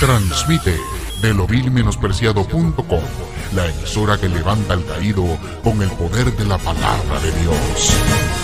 Transmite 0.00 0.76
de 1.22 1.32
lovilmenospreciado.com, 1.32 3.00
la 3.54 3.66
emisora 3.66 4.18
que 4.18 4.28
levanta 4.28 4.74
al 4.74 4.84
caído 4.84 5.24
con 5.62 5.80
el 5.82 5.90
poder 5.90 6.36
de 6.36 6.44
la 6.44 6.58
palabra 6.58 7.20
de 7.20 7.30
Dios. 7.40 8.43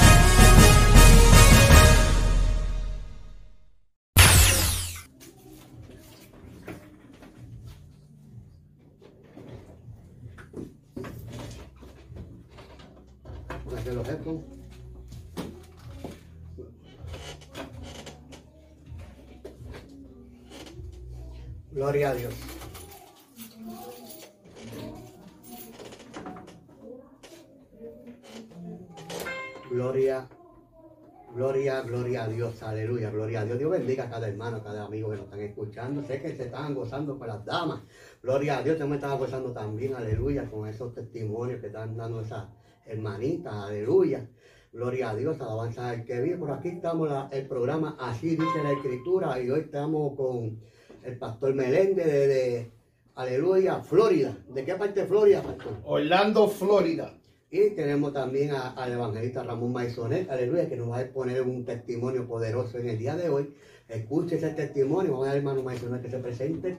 Cada 34.20 34.29
hermano, 34.33 34.62
cada 34.62 34.84
amigo 34.84 35.09
que 35.09 35.16
nos 35.16 35.24
están 35.24 35.41
escuchando. 35.41 36.02
Sé 36.02 36.20
que 36.20 36.37
se 36.37 36.45
están 36.45 36.74
gozando 36.74 37.19
con 37.19 37.27
las 37.27 37.42
damas. 37.42 37.80
Gloria 38.23 38.59
a 38.59 38.62
Dios, 38.62 38.78
yo 38.78 38.87
me 38.87 38.97
estaba 38.97 39.15
gozando 39.15 39.52
también, 39.52 39.95
aleluya, 39.95 40.51
con 40.51 40.69
esos 40.69 40.95
testimonios 40.95 41.61
que 41.61 41.69
están 41.69 41.97
dando 41.97 42.20
esas 42.20 42.45
hermanitas, 42.84 43.52
aleluya. 43.55 44.28
Gloria 44.73 45.11
a 45.11 45.16
Dios, 45.16 45.41
alabanza 45.41 45.88
al 45.88 46.05
que 46.05 46.20
vive. 46.20 46.37
Por 46.37 46.51
aquí 46.51 46.69
estamos 46.69 47.11
el 47.33 47.48
programa 47.48 47.97
Así 47.98 48.37
dice 48.37 48.62
la 48.62 48.73
Escritura 48.73 49.41
y 49.41 49.51
hoy 49.51 49.61
estamos 49.61 50.14
con 50.16 50.61
el 51.02 51.19
pastor 51.19 51.55
Meléndez 51.55 52.06
de, 52.06 52.70
Aleluya, 53.14 53.80
Florida. 53.80 54.37
¿De 54.48 54.64
qué 54.64 54.75
parte 54.75 55.00
de 55.00 55.06
Florida, 55.06 55.42
pastor? 55.42 55.78
Orlando, 55.84 56.47
Florida. 56.47 57.14
Y 57.50 57.70
tenemos 57.70 58.12
también 58.12 58.52
al 58.52 58.92
evangelista 58.92 59.42
Ramón 59.42 59.73
Maisonet, 59.73 60.30
aleluya, 60.30 60.69
que 60.69 60.77
nos 60.77 60.91
va 60.91 60.98
a 60.98 61.02
exponer 61.02 61.42
un 61.42 61.64
testimonio 61.64 62.25
poderoso 62.28 62.78
en 62.78 62.91
el 62.91 62.98
día 62.98 63.17
de 63.17 63.28
hoy. 63.28 63.52
Escuche 63.91 64.36
ese 64.36 64.50
testimonio, 64.50 65.10
vamos 65.10 65.27
a 65.27 65.30
ver 65.30 65.38
hermano 65.38 65.64
Maisonet 65.64 66.00
que 66.00 66.08
se 66.08 66.19
presente. 66.20 66.78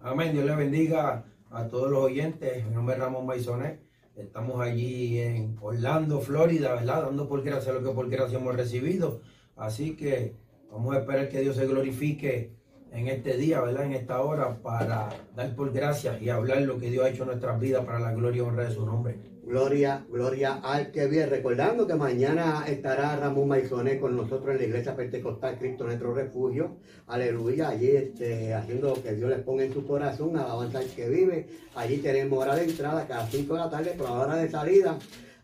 Amén, 0.00 0.32
Dios 0.32 0.46
le 0.46 0.56
bendiga 0.56 1.26
a 1.50 1.68
todos 1.68 1.90
los 1.90 2.02
oyentes. 2.02 2.64
Mi 2.64 2.72
nombre 2.72 2.94
es 2.94 3.00
Ramón 3.02 3.26
Maisonet. 3.26 3.82
Estamos 4.16 4.58
allí 4.58 5.18
en 5.18 5.58
Orlando, 5.60 6.22
Florida, 6.22 6.74
¿verdad? 6.74 7.02
Dando 7.02 7.28
por 7.28 7.42
gracia 7.42 7.74
lo 7.74 7.82
que 7.82 7.90
por 7.90 8.08
gracia 8.08 8.38
hemos 8.38 8.56
recibido. 8.56 9.20
Así 9.54 9.96
que 9.96 10.34
vamos 10.72 10.96
a 10.96 11.00
esperar 11.00 11.28
que 11.28 11.40
Dios 11.40 11.56
se 11.56 11.66
glorifique 11.66 12.56
en 12.92 13.08
este 13.08 13.36
día, 13.36 13.60
¿verdad? 13.60 13.84
En 13.84 13.92
esta 13.92 14.20
hora, 14.20 14.56
para 14.62 15.08
dar 15.36 15.54
por 15.54 15.72
gracias 15.72 16.20
y 16.20 16.28
hablar 16.28 16.62
lo 16.62 16.78
que 16.78 16.90
Dios 16.90 17.04
ha 17.04 17.10
hecho 17.10 17.22
en 17.22 17.28
nuestras 17.28 17.60
vidas 17.60 17.84
para 17.84 18.00
la 18.00 18.12
gloria 18.12 18.38
y 18.38 18.40
honra 18.40 18.64
de 18.64 18.74
su 18.74 18.84
nombre. 18.84 19.16
Gloria, 19.42 20.04
gloria 20.08 20.60
al 20.62 20.92
que 20.92 21.06
viene. 21.06 21.26
Recordando 21.26 21.86
que 21.86 21.94
mañana 21.94 22.64
estará 22.68 23.16
Ramón 23.16 23.48
Maizonet 23.48 24.00
con 24.00 24.16
nosotros 24.16 24.50
en 24.50 24.58
la 24.58 24.64
iglesia 24.64 24.94
pentecostal 24.94 25.58
Cristo 25.58 25.84
nuestro 25.84 26.14
refugio. 26.14 26.76
Aleluya. 27.08 27.70
Allí 27.70 27.88
este, 27.88 28.54
haciendo 28.54 28.94
lo 28.94 29.02
que 29.02 29.14
Dios 29.14 29.28
les 29.28 29.40
ponga 29.40 29.64
en 29.64 29.72
su 29.72 29.84
corazón, 29.84 30.36
alabanza 30.36 30.78
al 30.78 30.86
que 30.86 31.08
vive. 31.08 31.48
Allí 31.74 31.98
tenemos 31.98 32.38
hora 32.38 32.54
de 32.54 32.64
entrada 32.64 33.06
cada 33.08 33.26
5 33.26 33.54
de 33.54 33.60
la 33.60 33.70
tarde, 33.70 33.94
pero 33.96 34.12
hora 34.12 34.36
de 34.36 34.48
salida, 34.48 34.98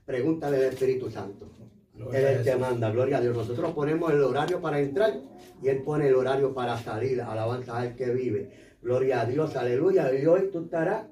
pregúntale 0.04 0.58
del 0.58 0.72
Espíritu 0.72 1.10
Santo. 1.10 1.50
Él 1.98 2.24
es 2.24 2.38
el 2.38 2.44
que 2.44 2.56
manda, 2.56 2.90
gloria 2.90 3.18
a 3.18 3.20
Dios. 3.20 3.36
Nosotros 3.36 3.72
ponemos 3.72 4.12
el 4.12 4.22
horario 4.22 4.60
para 4.60 4.80
entrar 4.80 5.14
y 5.62 5.68
Él 5.68 5.82
pone 5.82 6.08
el 6.08 6.14
horario 6.14 6.54
para 6.54 6.78
salir. 6.78 7.20
Alabanza 7.20 7.78
al 7.78 7.94
que 7.94 8.10
vive. 8.10 8.50
Gloria 8.82 9.22
a 9.22 9.26
Dios, 9.26 9.56
aleluya. 9.56 10.12
Y 10.14 10.26
hoy 10.26 10.50
tú 10.52 10.64
estarás. 10.64 11.06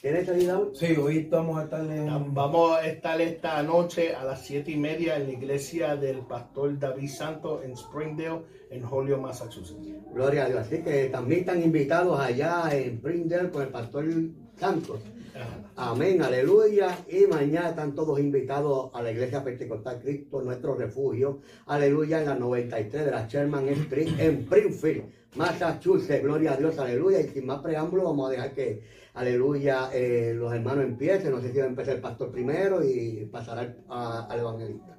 ¿Tienes 0.00 0.26
salida 0.26 0.58
hoy? 0.58 0.70
Sí, 0.74 0.96
hoy 0.96 1.18
estamos 1.18 1.60
a 1.60 1.64
estar 1.64 1.80
en... 1.88 2.34
Vamos 2.34 2.76
a 2.76 2.84
estar 2.84 3.20
esta 3.20 3.62
noche 3.62 4.12
a 4.16 4.24
las 4.24 4.44
siete 4.44 4.72
y 4.72 4.76
media 4.76 5.16
en 5.16 5.28
la 5.28 5.32
iglesia 5.34 5.94
del 5.94 6.26
pastor 6.26 6.76
David 6.76 7.08
Santos 7.08 7.64
en 7.64 7.76
Springdale, 7.76 8.42
en 8.70 8.84
Holyoke, 8.84 9.20
Massachusetts. 9.20 9.76
Gloria 10.12 10.46
a 10.46 10.48
Dios. 10.48 10.60
Así 10.62 10.82
que 10.82 11.06
también 11.06 11.40
están 11.40 11.62
invitados 11.62 12.18
allá 12.18 12.68
en 12.72 12.96
Springdale 12.98 13.50
con 13.50 13.62
el 13.62 13.68
pastor 13.68 14.06
Santos. 14.56 14.98
Amén, 15.76 16.22
aleluya. 16.22 16.98
Y 17.08 17.26
mañana 17.26 17.70
están 17.70 17.94
todos 17.94 18.18
invitados 18.20 18.90
a 18.94 19.02
la 19.02 19.10
iglesia 19.10 19.42
Pentecostal 19.42 20.00
Cristo, 20.00 20.42
nuestro 20.42 20.74
refugio. 20.74 21.40
Aleluya, 21.66 22.20
en 22.20 22.26
la 22.26 22.34
93 22.34 23.04
de 23.06 23.10
la 23.10 23.26
Sherman 23.26 23.68
Street, 23.68 24.08
en 24.18 24.40
Springfield, 24.42 25.04
Massachusetts. 25.34 26.22
Gloria 26.22 26.52
a 26.52 26.56
Dios, 26.56 26.78
aleluya. 26.78 27.20
Y 27.20 27.28
sin 27.28 27.46
más 27.46 27.60
preámbulo, 27.60 28.04
vamos 28.04 28.28
a 28.28 28.32
dejar 28.32 28.52
que, 28.52 28.82
aleluya, 29.14 29.90
eh, 29.92 30.34
los 30.36 30.52
hermanos 30.52 30.84
empiecen. 30.84 31.30
No 31.30 31.40
sé 31.40 31.52
si 31.52 31.58
va 31.58 31.64
a 31.64 31.68
empezar 31.68 31.94
el 31.94 32.00
pastor 32.00 32.30
primero 32.30 32.84
y 32.84 33.28
pasar 33.32 33.76
al, 33.88 34.38
evangelista. 34.38 34.96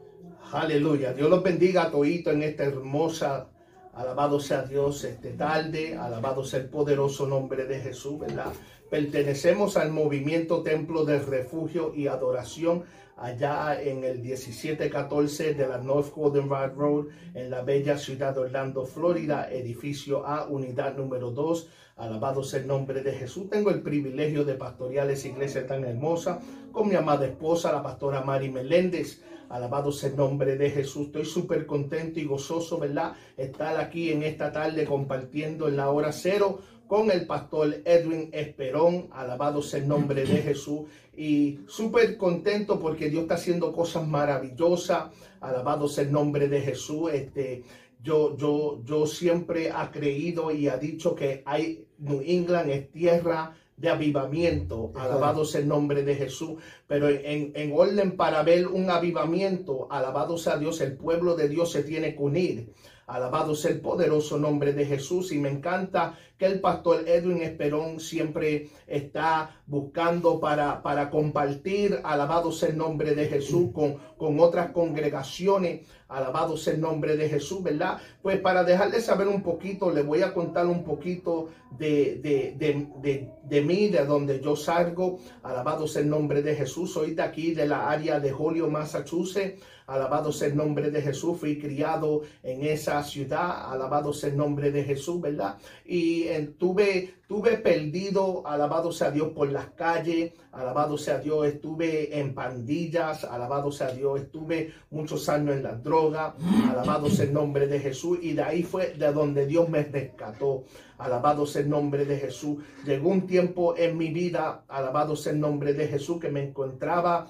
Aleluya. 0.52 1.14
Dios 1.14 1.30
los 1.30 1.44
bendiga 1.44 1.84
a 1.84 1.92
toito 1.92 2.32
en 2.32 2.44
esta 2.44 2.64
hermosa 2.64 3.50
Alabado 3.94 4.40
sea 4.40 4.64
Dios 4.64 5.04
este 5.04 5.34
tarde, 5.34 5.96
alabado 5.96 6.44
sea 6.44 6.62
el 6.62 6.70
poderoso 6.70 7.28
nombre 7.28 7.66
de 7.66 7.80
Jesús, 7.80 8.20
¿verdad? 8.20 8.52
Pertenecemos 8.94 9.76
al 9.76 9.90
movimiento 9.90 10.62
Templo 10.62 11.04
de 11.04 11.18
Refugio 11.18 11.96
y 11.96 12.06
Adoración 12.06 12.84
allá 13.18 13.82
en 13.82 14.04
el 14.04 14.20
1714 14.20 15.56
de 15.56 15.68
la 15.68 15.80
North 15.80 16.14
Golden 16.14 16.48
Road 16.48 17.08
en 17.34 17.50
la 17.50 17.64
bella 17.64 17.98
ciudad 17.98 18.36
de 18.36 18.42
Orlando, 18.42 18.86
Florida, 18.86 19.52
edificio 19.52 20.28
A, 20.28 20.48
unidad 20.48 20.96
número 20.96 21.32
2. 21.32 21.70
Alabado 21.96 22.44
sea 22.44 22.60
el 22.60 22.68
nombre 22.68 23.02
de 23.02 23.14
Jesús. 23.14 23.50
Tengo 23.50 23.72
el 23.72 23.82
privilegio 23.82 24.46
de 24.46 24.54
pastorear 24.54 25.10
esa 25.10 25.28
iglesia 25.28 25.66
tan 25.66 25.84
hermosa 25.86 26.40
con 26.72 26.88
mi 26.88 26.94
amada 26.94 27.26
esposa, 27.26 27.72
la 27.72 27.82
pastora 27.82 28.22
Mari 28.22 28.52
Meléndez. 28.52 29.24
Alabado 29.50 29.92
sea 29.92 30.10
el 30.10 30.18
nombre 30.18 30.56
de 30.56 30.70
Jesús. 30.70 31.08
Estoy 31.08 31.26
súper 31.26 31.66
contento 31.66 32.20
y 32.20 32.26
gozoso, 32.26 32.80
¿verdad? 32.80 33.14
Estar 33.38 33.78
aquí 33.78 34.12
en 34.12 34.24
esta 34.24 34.52
tarde 34.52 34.86
compartiendo 34.86 35.68
en 35.68 35.78
la 35.78 35.90
hora 35.90 36.12
cero 36.12 36.60
con 36.94 37.10
el 37.10 37.26
pastor 37.26 37.82
Edwin 37.86 38.30
Esperón. 38.32 39.08
Alabado 39.14 39.64
sea 39.64 39.80
el 39.80 39.88
nombre 39.88 40.26
de 40.26 40.44
Jesús. 40.44 40.82
Y 41.18 41.62
súper 41.66 42.18
contento 42.18 42.80
porque 42.80 43.10
Dios 43.10 43.24
está 43.24 43.34
haciendo 43.34 43.74
cosas 43.74 44.08
maravillosas. 44.08 45.06
Alabado 45.42 45.88
sea 45.88 46.04
el 46.04 46.12
nombre 46.12 46.48
de 46.48 46.62
Jesús. 46.62 47.12
Este, 47.12 47.64
yo, 48.04 48.38
yo, 48.38 48.84
yo 48.86 49.08
siempre 49.08 49.72
ha 49.72 49.90
creído 49.90 50.52
y 50.52 50.68
ha 50.68 50.78
dicho 50.78 51.16
que 51.16 51.42
hay, 51.48 51.88
New 51.98 52.22
England 52.24 52.70
es 52.70 52.92
tierra 52.92 53.56
de 53.76 53.90
avivamiento. 53.90 54.92
Alabado 54.94 55.46
sea 55.46 55.62
el 55.62 55.68
nombre 55.68 56.04
de 56.04 56.14
Jesús. 56.14 56.62
Pero 56.86 57.10
en, 57.10 57.54
en, 57.56 57.72
orden 57.74 58.16
para 58.16 58.44
ver 58.44 58.68
un 58.68 58.92
avivamiento, 58.92 59.88
alabado 59.90 60.38
sea 60.38 60.58
Dios, 60.58 60.80
el 60.80 60.96
pueblo 60.96 61.36
de 61.36 61.50
Dios 61.50 61.72
se 61.72 61.82
tiene 61.82 62.14
que 62.14 62.22
unir. 62.22 62.70
Alabado 63.08 63.56
sea 63.56 63.72
el 63.72 63.82
poderoso 63.82 64.38
nombre 64.38 64.74
de 64.74 64.86
Jesús. 64.86 65.32
Y 65.32 65.40
me 65.40 65.50
encanta 65.50 66.18
que 66.38 66.46
el 66.46 66.60
pastor 66.60 67.08
Edwin 67.08 67.42
Esperón 67.42 68.00
siempre 68.00 68.70
está 68.88 69.62
buscando 69.66 70.40
para, 70.40 70.82
para 70.82 71.10
compartir, 71.10 72.00
alabado 72.04 72.52
sea 72.52 72.70
el 72.70 72.78
nombre 72.78 73.16
de 73.16 73.28
Jesús, 73.28 73.72
con, 73.74 73.98
con 74.18 74.40
otras 74.40 74.72
congregaciones. 74.72 75.88
Alabado 76.14 76.56
sea 76.58 76.74
el 76.74 76.82
nombre 76.82 77.18
de 77.18 77.28
Jesús, 77.28 77.64
¿verdad? 77.64 77.98
Pues 78.22 78.40
para 78.40 78.64
dejarles 78.64 79.06
saber 79.06 79.28
un 79.28 79.42
poquito, 79.42 79.92
les 79.92 80.06
voy 80.06 80.22
a 80.22 80.32
contar 80.32 80.68
un 80.68 80.84
poquito 80.84 81.50
de, 81.72 82.20
de, 82.22 82.56
de, 82.56 83.30
de, 83.44 83.62
mí, 83.62 83.90
de 83.90 84.06
donde 84.06 84.40
yo 84.40 84.56
salgo. 84.56 85.20
Alabado 85.42 85.88
sea 85.88 86.04
el 86.04 86.10
nombre 86.10 86.44
de 86.44 86.56
Jesús. 86.56 86.94
Soy 86.94 87.16
de 87.16 87.24
aquí, 87.24 87.56
de 87.56 87.66
la 87.66 87.90
área 87.90 88.20
de 88.20 88.32
Holyoke, 88.32 88.72
Massachusetts. 88.72 89.60
Alabado 89.88 90.32
sea 90.32 90.50
el 90.50 90.56
nombre 90.56 90.92
de 90.92 91.02
Jesús. 91.02 91.40
Fui 91.40 91.60
criado 91.60 92.22
en 92.44 92.64
esa 92.64 93.04
ciudad. 93.04 93.72
Alabado 93.74 94.14
sea 94.14 94.30
el 94.30 94.38
nombre 94.38 94.72
de 94.72 94.84
Jesús, 94.84 95.20
¿verdad? 95.20 95.58
Y 95.84 96.26
tuve, 96.60 97.16
tuve 97.28 97.58
perdido, 97.58 98.46
alabado 98.46 98.92
sea 98.92 99.12
Dios, 99.12 99.30
por 99.30 99.52
las 99.52 99.72
calles. 99.72 100.34
Alabado 100.52 100.98
sea 101.00 101.18
Dios, 101.18 101.48
estuve 101.48 102.20
en 102.20 102.34
pandillas. 102.36 103.24
Alabado 103.24 103.72
sea 103.72 103.90
Dios, 103.90 104.22
estuve 104.22 104.72
muchos 104.92 105.28
años 105.30 105.56
en 105.56 105.64
la 105.64 105.74
droga. 105.74 106.36
Alabado 106.70 107.10
sea 107.10 107.26
el 107.26 107.34
nombre 107.34 107.68
de 107.68 107.80
Jesús. 107.80 108.20
Y 108.22 108.34
de 108.34 108.44
ahí 108.44 108.64
fue 108.64 108.94
de 108.94 109.12
donde 109.12 109.48
Dios 109.48 109.68
me 109.68 109.84
rescató. 109.84 110.66
Alabado 111.00 111.46
sea 111.46 111.64
el 111.64 111.70
nombre 111.70 112.06
de 112.06 112.18
Jesús. 112.18 112.64
Llegó 112.86 113.10
un 113.10 113.26
tiempo 113.26 113.76
en 113.76 113.98
mi 113.98 114.10
vida, 114.10 114.64
alabado 114.68 115.16
sea 115.16 115.34
el 115.34 115.40
nombre 115.40 115.74
de 115.74 115.88
Jesús, 115.88 116.20
que 116.20 116.30
me 116.30 116.44
encontraba 116.44 117.28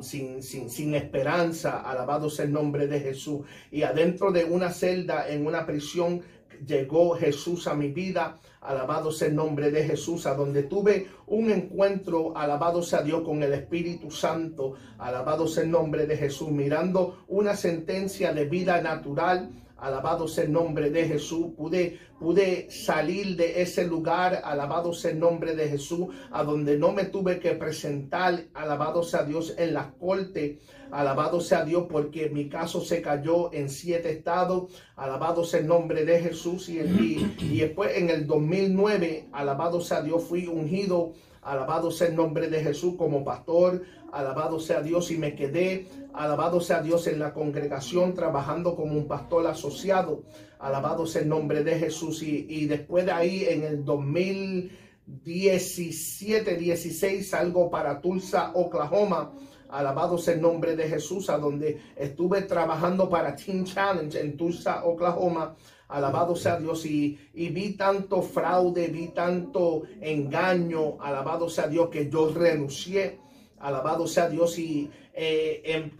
sin, 0.00 0.42
sin 0.42 0.94
esperanza. 0.94 1.80
Alabado 1.80 2.30
sea 2.30 2.44
el 2.44 2.52
nombre 2.52 2.86
de 2.86 3.00
Jesús. 3.00 3.40
Y 3.72 3.82
adentro 3.82 4.30
de 4.30 4.44
una 4.44 4.70
celda, 4.70 5.28
en 5.28 5.46
una 5.46 5.66
prisión, 5.66 6.22
llegó 6.64 7.16
Jesús 7.16 7.66
a 7.66 7.74
mi 7.74 7.88
vida. 7.88 8.38
Alabado 8.64 9.12
sea 9.12 9.28
el 9.28 9.36
nombre 9.36 9.70
de 9.70 9.84
Jesús, 9.84 10.26
a 10.26 10.34
donde 10.34 10.64
tuve 10.64 11.06
un 11.26 11.50
encuentro, 11.50 12.36
alabado 12.36 12.82
sea 12.82 13.02
Dios, 13.02 13.22
con 13.22 13.42
el 13.42 13.52
Espíritu 13.52 14.10
Santo. 14.10 14.74
Alabado 14.98 15.46
sea 15.46 15.64
el 15.64 15.70
nombre 15.70 16.06
de 16.06 16.16
Jesús, 16.16 16.50
mirando 16.50 17.24
una 17.28 17.54
sentencia 17.54 18.32
de 18.32 18.46
vida 18.46 18.80
natural 18.80 19.50
Alabado 19.84 20.28
sea 20.28 20.44
el 20.44 20.52
nombre 20.52 20.88
de 20.88 21.04
Jesús. 21.06 21.48
Pude, 21.56 21.98
pude 22.18 22.70
salir 22.70 23.36
de 23.36 23.60
ese 23.60 23.84
lugar. 23.86 24.40
Alabado 24.42 24.94
sea 24.94 25.10
el 25.10 25.18
nombre 25.18 25.54
de 25.54 25.68
Jesús. 25.68 26.08
A 26.30 26.42
donde 26.42 26.78
no 26.78 26.92
me 26.92 27.04
tuve 27.04 27.38
que 27.38 27.50
presentar. 27.50 28.44
Alabado 28.54 29.02
sea 29.02 29.24
Dios 29.24 29.54
en 29.58 29.74
la 29.74 29.92
corte. 30.00 30.58
Alabado 30.90 31.40
sea 31.40 31.64
Dios 31.64 31.86
porque 31.90 32.30
mi 32.30 32.48
caso 32.48 32.80
se 32.80 33.02
cayó 33.02 33.52
en 33.52 33.68
siete 33.68 34.10
estados. 34.10 34.72
Alabado 34.96 35.44
sea 35.44 35.60
el 35.60 35.66
nombre 35.66 36.04
de 36.04 36.20
Jesús. 36.20 36.68
Y, 36.68 36.78
y, 36.78 37.36
y 37.40 37.60
después 37.60 37.96
en 37.96 38.10
el 38.10 38.26
2009, 38.26 39.28
alabado 39.32 39.80
sea 39.80 40.02
Dios, 40.02 40.24
fui 40.24 40.46
ungido 40.46 41.12
Alabado 41.44 41.90
sea 41.90 42.08
el 42.08 42.16
nombre 42.16 42.48
de 42.48 42.62
Jesús 42.62 42.94
como 42.96 43.22
pastor. 43.22 43.82
Alabado 44.12 44.58
sea 44.58 44.80
Dios 44.80 45.10
y 45.10 45.18
me 45.18 45.34
quedé. 45.34 45.86
Alabado 46.14 46.58
sea 46.60 46.80
Dios 46.80 47.06
en 47.06 47.18
la 47.18 47.34
congregación 47.34 48.14
trabajando 48.14 48.74
como 48.74 48.94
un 48.94 49.06
pastor 49.06 49.46
asociado. 49.46 50.22
Alabado 50.58 51.04
sea 51.06 51.20
el 51.20 51.28
nombre 51.28 51.62
de 51.62 51.78
Jesús. 51.78 52.22
Y, 52.22 52.64
después 52.64 53.04
de 53.04 53.12
ahí 53.12 53.44
en 53.46 53.62
el 53.62 53.84
2017, 53.84 56.56
16 56.56 57.28
salgo 57.28 57.70
para 57.70 58.00
Tulsa, 58.00 58.52
Oklahoma. 58.54 59.34
Alabado 59.68 60.18
sea 60.18 60.34
el 60.34 60.40
nombre 60.40 60.76
de 60.76 60.88
Jesús, 60.88 61.30
a 61.30 61.38
donde 61.38 61.80
estuve 61.96 62.42
trabajando 62.42 63.08
para 63.08 63.34
Team 63.34 63.64
Challenge 63.64 64.18
en 64.18 64.36
Tulsa, 64.36 64.84
Oklahoma. 64.84 65.56
Alabado 65.88 66.34
sea 66.34 66.58
Dios. 66.58 66.86
Y, 66.86 67.18
vi 67.32 67.76
tanto 67.76 68.22
fraude, 68.22 68.88
vi 68.88 69.08
tanto 69.08 69.82
engaño. 70.00 71.00
Alabado 71.00 71.48
sea 71.48 71.68
Dios 71.68 71.88
que 71.90 72.08
yo 72.08 72.32
renuncié. 72.32 73.18
Alabado 73.58 74.06
sea 74.06 74.28
Dios. 74.28 74.58
Y 74.58 74.90
eh, 75.12 75.62
em, 75.64 75.90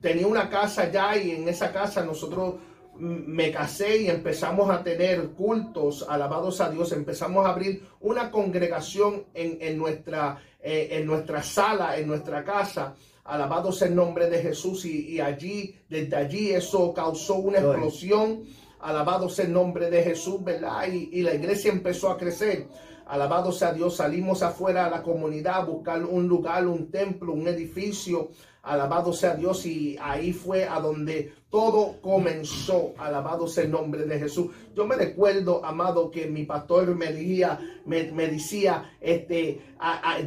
tenía 0.00 0.26
una 0.26 0.48
casa 0.50 0.90
ya 0.90 1.16
y 1.16 1.30
en 1.30 1.48
esa 1.48 1.72
casa 1.72 2.04
nosotros 2.04 2.56
me 2.94 3.50
casé 3.50 4.02
y 4.02 4.08
empezamos 4.08 4.70
a 4.70 4.82
tener 4.82 5.30
cultos, 5.30 6.06
alabados 6.08 6.60
a 6.60 6.70
Dios, 6.70 6.92
empezamos 6.92 7.46
a 7.46 7.50
abrir 7.50 7.84
una 8.00 8.30
congregación 8.30 9.24
en, 9.34 9.78
nuestra, 9.78 10.42
eh, 10.62 10.88
en 10.92 11.06
nuestra 11.06 11.42
sala, 11.42 11.96
en 11.96 12.06
nuestra 12.06 12.44
casa, 12.44 12.94
alabados 13.24 13.82
el 13.82 13.94
nombre 13.94 14.28
de 14.28 14.42
Jesús 14.42 14.84
y, 14.84 15.20
allí, 15.20 15.76
desde 15.88 16.16
allí 16.16 16.50
eso 16.50 16.92
causó 16.92 17.36
una 17.36 17.58
explosión 17.58 18.44
Alabado 18.82 19.28
sea 19.28 19.44
el 19.44 19.52
nombre 19.52 19.90
de 19.90 20.02
Jesús, 20.02 20.42
¿verdad? 20.42 20.86
Y, 20.88 21.22
la 21.22 21.34
iglesia 21.34 21.70
empezó 21.70 22.10
a 22.10 22.18
crecer. 22.18 22.66
Alabado 23.06 23.52
sea 23.52 23.72
Dios, 23.72 23.96
salimos 23.96 24.42
afuera 24.42 24.86
a 24.86 24.90
la 24.90 25.02
comunidad 25.02 25.54
a 25.54 25.64
buscar 25.64 26.04
un 26.04 26.26
lugar, 26.26 26.66
un 26.66 26.90
templo, 26.90 27.32
un 27.32 27.46
edificio. 27.46 28.30
Alabado 28.62 29.12
sea 29.12 29.34
Dios 29.34 29.66
y 29.66 29.96
ahí 30.00 30.32
fue 30.32 30.64
a 30.64 30.80
donde 30.80 31.32
todo 31.52 32.00
comenzó. 32.00 32.94
Alabado 32.96 33.46
sea 33.46 33.64
el 33.64 33.70
nombre 33.70 34.06
de 34.06 34.18
Jesús. 34.18 34.46
Yo 34.74 34.86
me 34.86 34.96
recuerdo, 34.96 35.62
amado, 35.62 36.10
que 36.10 36.26
mi 36.26 36.44
pastor 36.44 36.96
me 36.96 37.12
decía, 37.12 37.60
me, 37.84 38.04
decía, 38.04 38.96
este, 39.02 39.60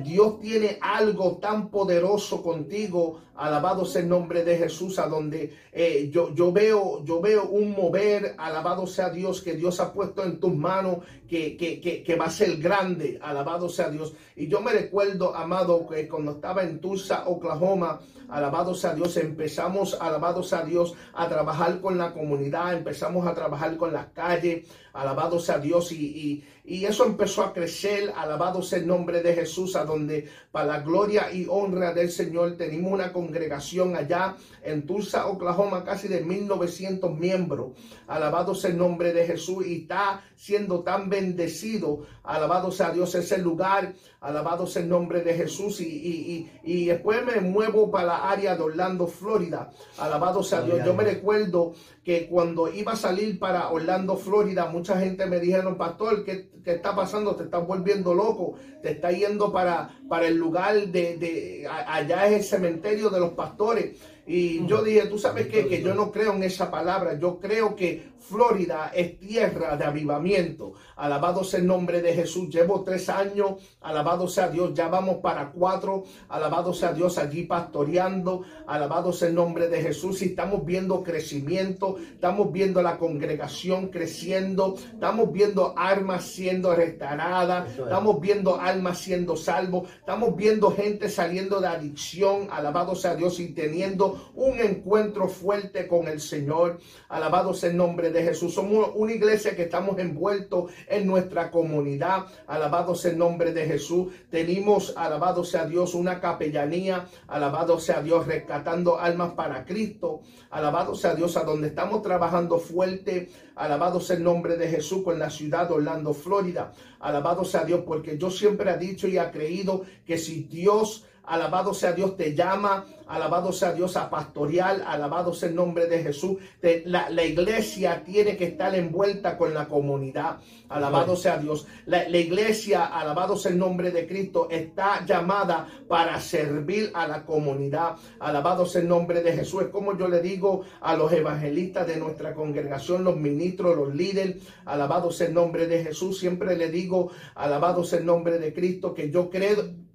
Dios 0.03 0.39
tiene 0.39 0.77
algo 0.79 1.37
tan 1.37 1.69
poderoso 1.69 2.43
contigo. 2.43 3.21
Alabado 3.35 3.85
sea 3.85 4.03
el 4.03 4.07
nombre 4.07 4.43
de 4.43 4.55
Jesús, 4.55 4.99
a 4.99 5.07
donde 5.07 5.51
eh, 5.73 6.09
yo, 6.13 6.31
yo, 6.35 6.53
veo, 6.53 7.03
yo 7.03 7.19
veo 7.19 7.49
un 7.49 7.71
mover, 7.71 8.35
alabado 8.37 8.85
sea 8.85 9.09
Dios, 9.09 9.41
que 9.41 9.55
Dios 9.55 9.79
ha 9.79 9.91
puesto 9.91 10.23
en 10.23 10.39
tus 10.39 10.53
manos, 10.53 10.99
que, 11.27 11.57
que, 11.57 11.81
que, 11.81 12.03
que 12.03 12.15
va 12.15 12.25
a 12.25 12.29
ser 12.29 12.57
grande. 12.57 13.19
Alabado 13.19 13.67
sea 13.67 13.89
Dios. 13.89 14.13
Y 14.35 14.47
yo 14.47 14.61
me 14.61 14.71
recuerdo, 14.71 15.35
amado, 15.35 15.87
que 15.87 16.07
cuando 16.07 16.33
estaba 16.33 16.61
en 16.61 16.79
Tulsa, 16.79 17.23
Oklahoma, 17.27 17.99
alabado 18.29 18.73
sea 18.73 18.93
Dios, 18.93 19.17
empezamos, 19.17 19.97
alabado 19.99 20.43
sea 20.43 20.63
Dios, 20.63 20.93
a 21.15 21.29
trabajar 21.29 21.79
con 21.79 21.97
la 21.97 22.11
comunidad, 22.11 22.73
empezamos 22.73 23.25
a 23.25 23.33
trabajar 23.33 23.77
con 23.77 23.93
las 23.93 24.07
calles, 24.07 24.67
alabado 24.91 25.39
sea 25.39 25.59
Dios, 25.59 25.91
y, 25.91 26.43
y, 26.65 26.85
eso 26.85 27.05
empezó 27.05 27.43
a 27.43 27.53
crecer, 27.53 28.13
alabado 28.15 28.61
sea 28.61 28.79
el 28.79 28.87
nombre 28.87 29.21
de 29.21 29.33
Jesús, 29.33 29.75
a 29.75 29.85
donde 29.85 30.29
para 30.51 30.65
la 30.65 30.79
gloria 30.79 31.31
y 31.31 31.45
honra 31.49 31.93
del 31.93 32.11
Señor 32.11 32.55
tenemos 32.57 32.91
una 32.91 33.11
congregación 33.11 33.95
allá 33.95 34.35
en 34.63 34.85
Tulsa, 34.85 35.27
Oklahoma, 35.27 35.83
casi 35.83 36.07
de 36.07 36.21
1900 36.21 37.17
miembros, 37.17 37.71
alabado 38.07 38.55
sea 38.55 38.71
el 38.71 38.77
nombre 38.77 39.13
de 39.13 39.25
Jesús, 39.25 39.65
y 39.65 39.81
está 39.81 40.21
siendo 40.35 40.81
tan 40.81 41.09
bendecido, 41.09 42.05
alabado 42.23 42.71
sea 42.71 42.91
Dios 42.91 43.15
ese 43.15 43.37
lugar, 43.37 43.93
alabado 44.21 44.65
sea 44.65 44.81
el 44.81 44.89
nombre 44.89 45.21
de 45.21 45.33
Jesús, 45.33 45.81
y, 45.81 45.85
y, 45.85 46.51
y 46.63 46.85
después 46.85 47.23
me 47.25 47.41
muevo 47.41 47.91
para 47.91 48.05
la 48.05 48.29
área 48.29 48.55
de 48.55 48.63
Orlando, 48.63 49.07
Florida, 49.07 49.71
alabado 49.97 50.43
sea 50.43 50.61
Dios, 50.61 50.79
yo 50.85 50.93
me 50.93 51.04
recuerdo 51.05 51.73
que 52.05 52.27
cuando 52.27 52.71
iba 52.71 52.91
a 52.91 52.95
salir 52.95 53.39
para 53.39 53.71
Orlando, 53.71 54.15
Florida, 54.15 54.67
mucha 54.67 54.99
gente 54.99 55.25
me 55.25 55.39
dijeron, 55.39 55.75
pastor, 55.75 56.23
¿qué, 56.23 56.51
qué 56.63 56.73
está 56.73 56.95
pasando? 56.95 57.35
Te 57.35 57.45
estás 57.45 57.65
volviendo 57.65 58.13
loco, 58.13 58.53
te 58.83 58.91
está 58.91 59.11
yendo 59.11 59.51
para, 59.51 59.89
para 60.07 60.27
el 60.27 60.37
lugar 60.37 60.75
de, 60.87 61.17
de, 61.17 61.67
allá 61.67 62.27
es 62.27 62.33
el 62.33 62.43
cementerio 62.43 63.09
de 63.09 63.19
los 63.19 63.31
pastores. 63.31 63.97
Y 64.27 64.65
yo 64.65 64.83
dije, 64.83 65.05
tú 65.05 65.19
sabes 65.19 65.47
qué, 65.47 65.67
que 65.67 65.83
yo 65.83 65.93
no 65.93 66.11
creo 66.11 66.33
en 66.33 66.43
esa 66.43 66.71
palabra, 66.71 67.17
yo 67.19 67.39
creo 67.39 67.75
que 67.75 68.15
Florida 68.27 68.91
es 68.93 69.19
tierra 69.19 69.77
de 69.77 69.85
avivamiento. 69.85 70.73
Alabado 70.95 71.43
sea 71.43 71.59
el 71.59 71.67
nombre 71.67 72.01
de 72.01 72.13
Jesús. 72.13 72.49
Llevo 72.49 72.81
tres 72.83 73.07
años, 73.07 73.61
alabado 73.81 74.27
sea 74.27 74.49
Dios, 74.49 74.73
ya 74.73 74.87
vamos 74.87 75.17
para 75.17 75.51
cuatro, 75.51 76.05
alabado 76.27 76.73
sea 76.73 76.91
Dios 76.91 77.19
allí 77.19 77.43
pastoreando, 77.43 78.43
alabado 78.65 79.13
sea 79.13 79.27
el 79.27 79.35
nombre 79.35 79.67
de 79.69 79.81
Jesús. 79.81 80.23
Y 80.23 80.25
estamos 80.25 80.65
viendo 80.65 81.03
crecimiento, 81.03 81.94
estamos 81.97 82.51
viendo 82.51 82.81
la 82.81 82.97
congregación 82.97 83.89
creciendo, 83.89 84.75
estamos 84.93 85.31
viendo 85.31 85.73
armas 85.77 86.25
siendo 86.25 86.75
restauradas, 86.75 87.69
estamos 87.77 88.19
viendo 88.19 88.59
almas 88.59 88.99
siendo 88.99 89.35
salvos, 89.35 89.89
estamos 89.99 90.35
viendo 90.35 90.71
gente 90.71 91.09
saliendo 91.09 91.59
de 91.59 91.67
adicción, 91.67 92.47
alabado 92.51 92.95
sea 92.95 93.15
Dios 93.15 93.39
y 93.39 93.53
teniendo 93.53 94.31
un 94.35 94.59
encuentro 94.59 95.27
fuerte 95.27 95.87
con 95.87 96.07
el 96.07 96.19
Señor. 96.19 96.79
Alabado 97.09 97.53
sea 97.53 97.69
el 97.69 97.77
nombre 97.77 98.09
de 98.11 98.23
Jesús. 98.23 98.53
Somos 98.53 98.91
una 98.95 99.13
iglesia 99.13 99.55
que 99.55 99.63
estamos 99.63 99.97
envueltos 99.99 100.71
en 100.87 101.07
nuestra 101.07 101.51
comunidad. 101.51 102.25
Alabado 102.47 102.95
sea 102.95 103.11
el 103.11 103.17
nombre 103.17 103.53
de 103.53 103.65
Jesús. 103.65 104.13
Tenemos, 104.29 104.93
alabado 104.97 105.43
sea 105.43 105.65
Dios, 105.65 105.93
una 105.93 106.19
capellanía. 106.19 107.05
Alabado 107.27 107.79
sea 107.79 108.01
Dios, 108.01 108.27
rescatando 108.27 108.99
almas 108.99 109.33
para 109.33 109.65
Cristo. 109.65 110.21
Alabado 110.49 110.95
sea 110.95 111.15
Dios, 111.15 111.37
a 111.37 111.43
donde 111.43 111.67
estamos 111.67 111.84
trabajando 112.01 112.59
fuerte. 112.59 113.29
Alabado 113.55 113.99
sea 113.99 114.17
el 114.17 114.23
nombre 114.23 114.57
de 114.57 114.67
Jesús 114.67 115.03
con 115.03 115.19
la 115.19 115.29
ciudad 115.29 115.67
de 115.67 115.75
Orlando, 115.75 116.13
Florida. 116.13 116.73
Alabado 116.99 117.43
sea 117.45 117.63
Dios, 117.63 117.81
porque 117.85 118.17
yo 118.17 118.29
siempre 118.29 118.71
he 118.71 118.77
dicho 118.77 119.07
y 119.07 119.17
he 119.17 119.31
creído 119.31 119.83
que 120.05 120.17
si 120.17 120.43
Dios 120.43 121.05
Alabado 121.27 121.73
sea 121.73 121.91
Dios, 121.93 122.15
te 122.15 122.35
llama, 122.35 122.85
alabado 123.07 123.51
sea 123.51 123.73
Dios 123.73 123.95
a 123.97 124.09
pastorear, 124.09 124.83
alabado 124.85 125.33
sea 125.33 125.49
el 125.49 125.55
nombre 125.55 125.87
de 125.87 126.03
Jesús. 126.03 126.37
la, 126.85 127.23
iglesia 127.23 128.03
tiene 128.03 128.37
que 128.37 128.45
estar 128.45 128.73
envuelta 128.75 129.37
con 129.37 129.53
la 129.53 129.67
comunidad, 129.67 130.37
alabado 130.69 131.15
sea 131.15 131.37
Dios. 131.37 131.67
La, 131.85 132.07
iglesia, 132.09 132.85
alabado 132.85 133.37
sea 133.37 133.51
el 133.51 133.57
nombre 133.57 133.91
de 133.91 134.07
Cristo, 134.07 134.47
está 134.49 135.05
llamada 135.05 135.67
para 135.87 136.19
servir 136.19 136.91
a 136.93 137.07
la 137.07 137.25
comunidad, 137.25 137.95
alabado 138.19 138.65
sea 138.65 138.81
el 138.81 138.87
nombre 138.87 139.21
de 139.21 139.33
Jesús. 139.33 139.63
Es 139.63 139.69
como 139.69 139.97
yo 139.97 140.07
le 140.07 140.21
digo 140.21 140.63
a 140.81 140.95
los 140.95 141.11
evangelistas 141.11 141.87
de 141.87 141.97
nuestra 141.97 142.33
congregación, 142.33 143.03
los 143.03 143.17
ministros, 143.17 143.75
los 143.75 143.93
líderes, 143.93 144.37
alabado 144.65 145.11
sea 145.11 145.27
el 145.27 145.33
nombre 145.33 145.67
de 145.67 145.83
Jesús. 145.83 146.19
Siempre 146.19 146.55
le 146.55 146.69
digo, 146.69 147.11
alabado 147.35 147.83
sea 147.83 147.99
el 147.99 148.05
nombre 148.05 148.39
de 148.39 148.53
Cristo, 148.53 148.93
que 148.93 149.11
yo 149.11 149.29
creo 149.29 149.85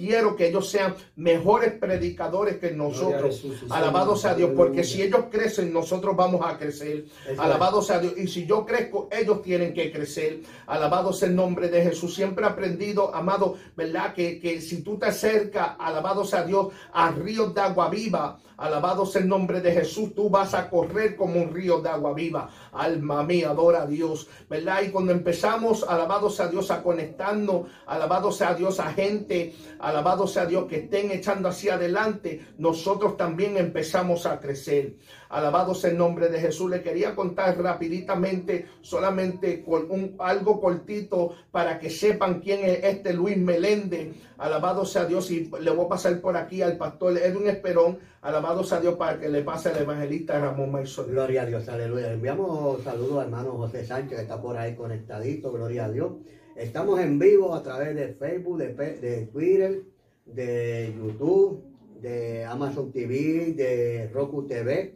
quiero 0.00 0.34
que 0.34 0.48
ellos 0.48 0.70
sean 0.70 0.94
mejores 1.16 1.74
predicadores 1.74 2.56
que 2.56 2.70
nosotros. 2.70 3.44
Alabado 3.68 4.16
sea 4.16 4.34
Dios, 4.34 4.52
porque 4.56 4.82
si 4.82 5.02
ellos 5.02 5.26
crecen, 5.30 5.72
nosotros 5.72 6.16
vamos 6.16 6.40
a 6.42 6.56
crecer. 6.56 7.04
Alabado 7.36 7.82
sea 7.82 7.98
Dios. 8.00 8.14
Y 8.16 8.26
si 8.26 8.46
yo 8.46 8.64
crezco, 8.64 9.08
ellos 9.12 9.42
tienen 9.42 9.74
que 9.74 9.92
crecer. 9.92 10.40
Alabado 10.66 11.12
sea 11.12 11.28
el 11.28 11.36
nombre 11.36 11.68
de 11.68 11.82
Jesús. 11.82 12.14
Siempre 12.14 12.46
he 12.46 12.48
aprendido, 12.48 13.14
amado, 13.14 13.56
¿verdad? 13.76 14.14
Que, 14.14 14.40
que 14.40 14.60
si 14.62 14.82
tú 14.82 14.98
te 14.98 15.06
acercas, 15.06 15.72
alabado 15.78 16.24
sea 16.24 16.44
Dios, 16.44 16.68
a 16.92 17.10
ríos 17.10 17.54
de 17.54 17.60
agua 17.60 17.90
viva, 17.90 18.40
alabado 18.60 19.06
sea 19.06 19.22
el 19.22 19.28
nombre 19.28 19.60
de 19.60 19.72
Jesús, 19.72 20.14
tú 20.14 20.28
vas 20.28 20.54
a 20.54 20.68
correr 20.68 21.16
como 21.16 21.40
un 21.40 21.52
río 21.52 21.80
de 21.80 21.88
agua 21.88 22.12
viva. 22.12 22.48
Alma 22.72 23.22
mía, 23.22 23.50
adora 23.50 23.82
a 23.82 23.86
Dios, 23.86 24.28
¿verdad? 24.48 24.82
Y 24.86 24.90
cuando 24.90 25.12
empezamos, 25.12 25.82
alabado 25.82 26.30
sea 26.30 26.48
Dios, 26.48 26.70
a 26.70 26.82
conectarnos, 26.82 27.66
alabado 27.86 28.30
sea 28.30 28.54
Dios, 28.54 28.78
a 28.78 28.92
gente, 28.92 29.54
alabado 29.90 30.26
sea 30.26 30.46
Dios, 30.46 30.66
que 30.66 30.76
estén 30.76 31.10
echando 31.10 31.48
hacia 31.48 31.74
adelante, 31.74 32.40
nosotros 32.58 33.16
también 33.16 33.56
empezamos 33.56 34.26
a 34.26 34.40
crecer. 34.40 34.94
Alabado 35.28 35.74
sea 35.74 35.90
el 35.90 35.98
nombre 35.98 36.28
de 36.28 36.40
Jesús. 36.40 36.70
Le 36.70 36.82
quería 36.82 37.14
contar 37.14 37.56
rapiditamente, 37.60 38.66
solamente 38.80 39.62
con 39.62 39.90
un, 39.90 40.16
algo 40.18 40.60
cortito 40.60 41.34
para 41.50 41.78
que 41.78 41.90
sepan 41.90 42.40
quién 42.40 42.64
es 42.64 42.82
este 42.82 43.12
Luis 43.12 43.36
Meléndez. 43.36 44.16
Alabado 44.38 44.84
sea 44.84 45.04
Dios. 45.04 45.30
Y 45.30 45.50
le 45.60 45.70
voy 45.70 45.86
a 45.86 45.88
pasar 45.88 46.20
por 46.20 46.36
aquí 46.36 46.62
al 46.62 46.76
pastor 46.76 47.16
Edwin 47.18 47.48
Esperón. 47.48 47.98
Alabado 48.22 48.64
sea 48.64 48.80
Dios 48.80 48.96
para 48.96 49.18
que 49.20 49.28
le 49.28 49.42
pase 49.42 49.68
al 49.68 49.78
evangelista 49.78 50.38
Ramón 50.38 50.72
Maizón. 50.72 51.06
Gloria 51.08 51.42
a 51.42 51.46
Dios, 51.46 51.68
aleluya. 51.68 52.12
Enviamos 52.12 52.82
saludos 52.82 53.18
al 53.18 53.24
hermano 53.26 53.52
José 53.52 53.86
Sánchez 53.86 54.16
que 54.16 54.22
está 54.22 54.40
por 54.40 54.56
ahí 54.56 54.74
conectadito. 54.74 55.52
Gloria 55.52 55.84
a 55.84 55.90
Dios. 55.90 56.12
Estamos 56.60 57.00
en 57.00 57.18
vivo 57.18 57.54
a 57.54 57.62
través 57.62 57.96
de 57.96 58.12
Facebook, 58.12 58.58
de, 58.58 59.28
Twitter, 59.32 59.82
de 60.26 60.94
YouTube, 60.94 61.64
de 62.02 62.44
Amazon 62.44 62.92
TV, 62.92 63.54
de 63.54 64.10
Roku 64.12 64.46
TV. 64.46 64.94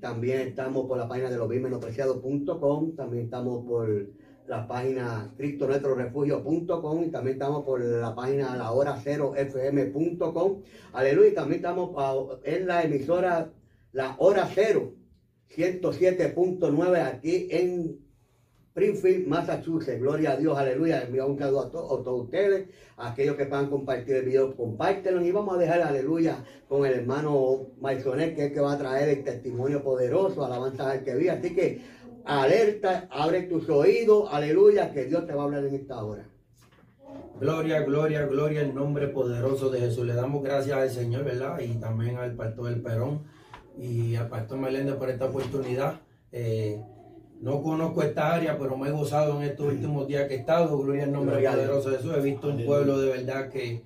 También 0.00 0.40
estamos 0.48 0.86
por 0.86 0.98
la 0.98 1.06
página 1.06 1.30
de 1.30 1.36
losbimenospreciados.com. 1.36 2.96
También 2.96 3.26
estamos 3.26 3.64
por 3.64 4.08
la 4.48 4.66
página 4.66 5.32
cristonuestrorefugio.com 5.36 7.04
y 7.04 7.10
también 7.10 7.34
estamos 7.34 7.64
por 7.64 7.80
la 7.80 8.12
página 8.16 8.56
la 8.56 8.72
hora 8.72 9.00
cero 9.00 9.34
fm.com. 9.36 10.62
Aleluya. 10.94 11.28
Y 11.28 11.34
también 11.34 11.60
estamos 11.60 12.40
en 12.42 12.66
la 12.66 12.82
emisora 12.82 13.52
La 13.92 14.16
Hora 14.18 14.50
Cero 14.52 14.94
107.9 15.48 17.06
aquí 17.06 17.46
en 17.52 18.03
Springfield, 18.74 19.28
Massachusetts. 19.28 20.00
Gloria 20.00 20.32
a 20.32 20.36
Dios, 20.36 20.58
aleluya. 20.58 21.02
Envío 21.02 21.28
un 21.28 21.38
saludo 21.38 21.60
a, 21.60 21.70
todos 21.70 22.24
ustedes, 22.24 22.68
a 22.96 23.12
aquellos 23.12 23.36
que 23.36 23.46
puedan 23.46 23.70
compartir 23.70 24.16
el 24.16 24.24
video, 24.24 24.56
compártelo. 24.56 25.24
Y 25.24 25.30
vamos 25.30 25.54
a 25.54 25.58
dejar, 25.58 25.80
aleluya, 25.80 26.44
con 26.68 26.84
el 26.84 26.94
hermano 26.94 27.68
Maisonet, 27.80 28.34
que 28.34 28.40
es 28.42 28.48
el 28.48 28.54
que 28.54 28.60
va 28.60 28.72
a 28.72 28.78
traer 28.78 29.10
el 29.10 29.22
testimonio 29.22 29.80
poderoso, 29.80 30.44
alabanza 30.44 30.90
al 30.90 31.04
que 31.04 31.14
vi. 31.14 31.28
Así 31.28 31.54
que 31.54 31.82
alerta, 32.24 33.06
abre 33.12 33.42
tus 33.42 33.68
oídos, 33.68 34.28
aleluya, 34.32 34.90
que 34.90 35.04
Dios 35.04 35.24
te 35.24 35.34
va 35.34 35.42
a 35.42 35.44
hablar 35.44 35.64
en 35.66 35.74
esta 35.76 36.02
hora. 36.02 36.26
Gloria, 37.38 37.80
gloria, 37.82 38.26
gloria 38.26 38.62
el 38.62 38.74
nombre 38.74 39.06
poderoso 39.06 39.70
de 39.70 39.78
Jesús. 39.78 40.04
Le 40.04 40.14
damos 40.14 40.42
gracias 40.42 40.76
al 40.76 40.90
Señor, 40.90 41.22
¿verdad? 41.22 41.60
Y 41.60 41.74
también 41.76 42.16
al 42.16 42.34
pastor 42.34 42.70
del 42.70 42.82
Perón 42.82 43.22
y 43.78 44.16
al 44.16 44.28
pastor 44.28 44.58
Meléndez 44.58 44.96
por 44.96 45.10
esta 45.10 45.26
oportunidad. 45.26 46.00
Eh, 46.32 46.82
no 47.44 47.62
conozco 47.62 48.02
esta 48.02 48.34
área, 48.34 48.58
pero 48.58 48.74
me 48.74 48.88
he 48.88 48.90
gozado 48.90 49.36
en 49.36 49.50
estos 49.50 49.66
últimos 49.66 50.08
días 50.08 50.26
que 50.26 50.36
he 50.36 50.38
estado. 50.38 50.78
Gloria 50.78 51.04
al 51.04 51.12
nombre 51.12 51.46
poderoso 51.46 51.90
de 51.90 51.98
Jesús. 51.98 52.14
He 52.16 52.22
visto 52.22 52.48
un 52.48 52.64
pueblo 52.64 52.98
de 52.98 53.10
verdad 53.10 53.50
que, 53.50 53.82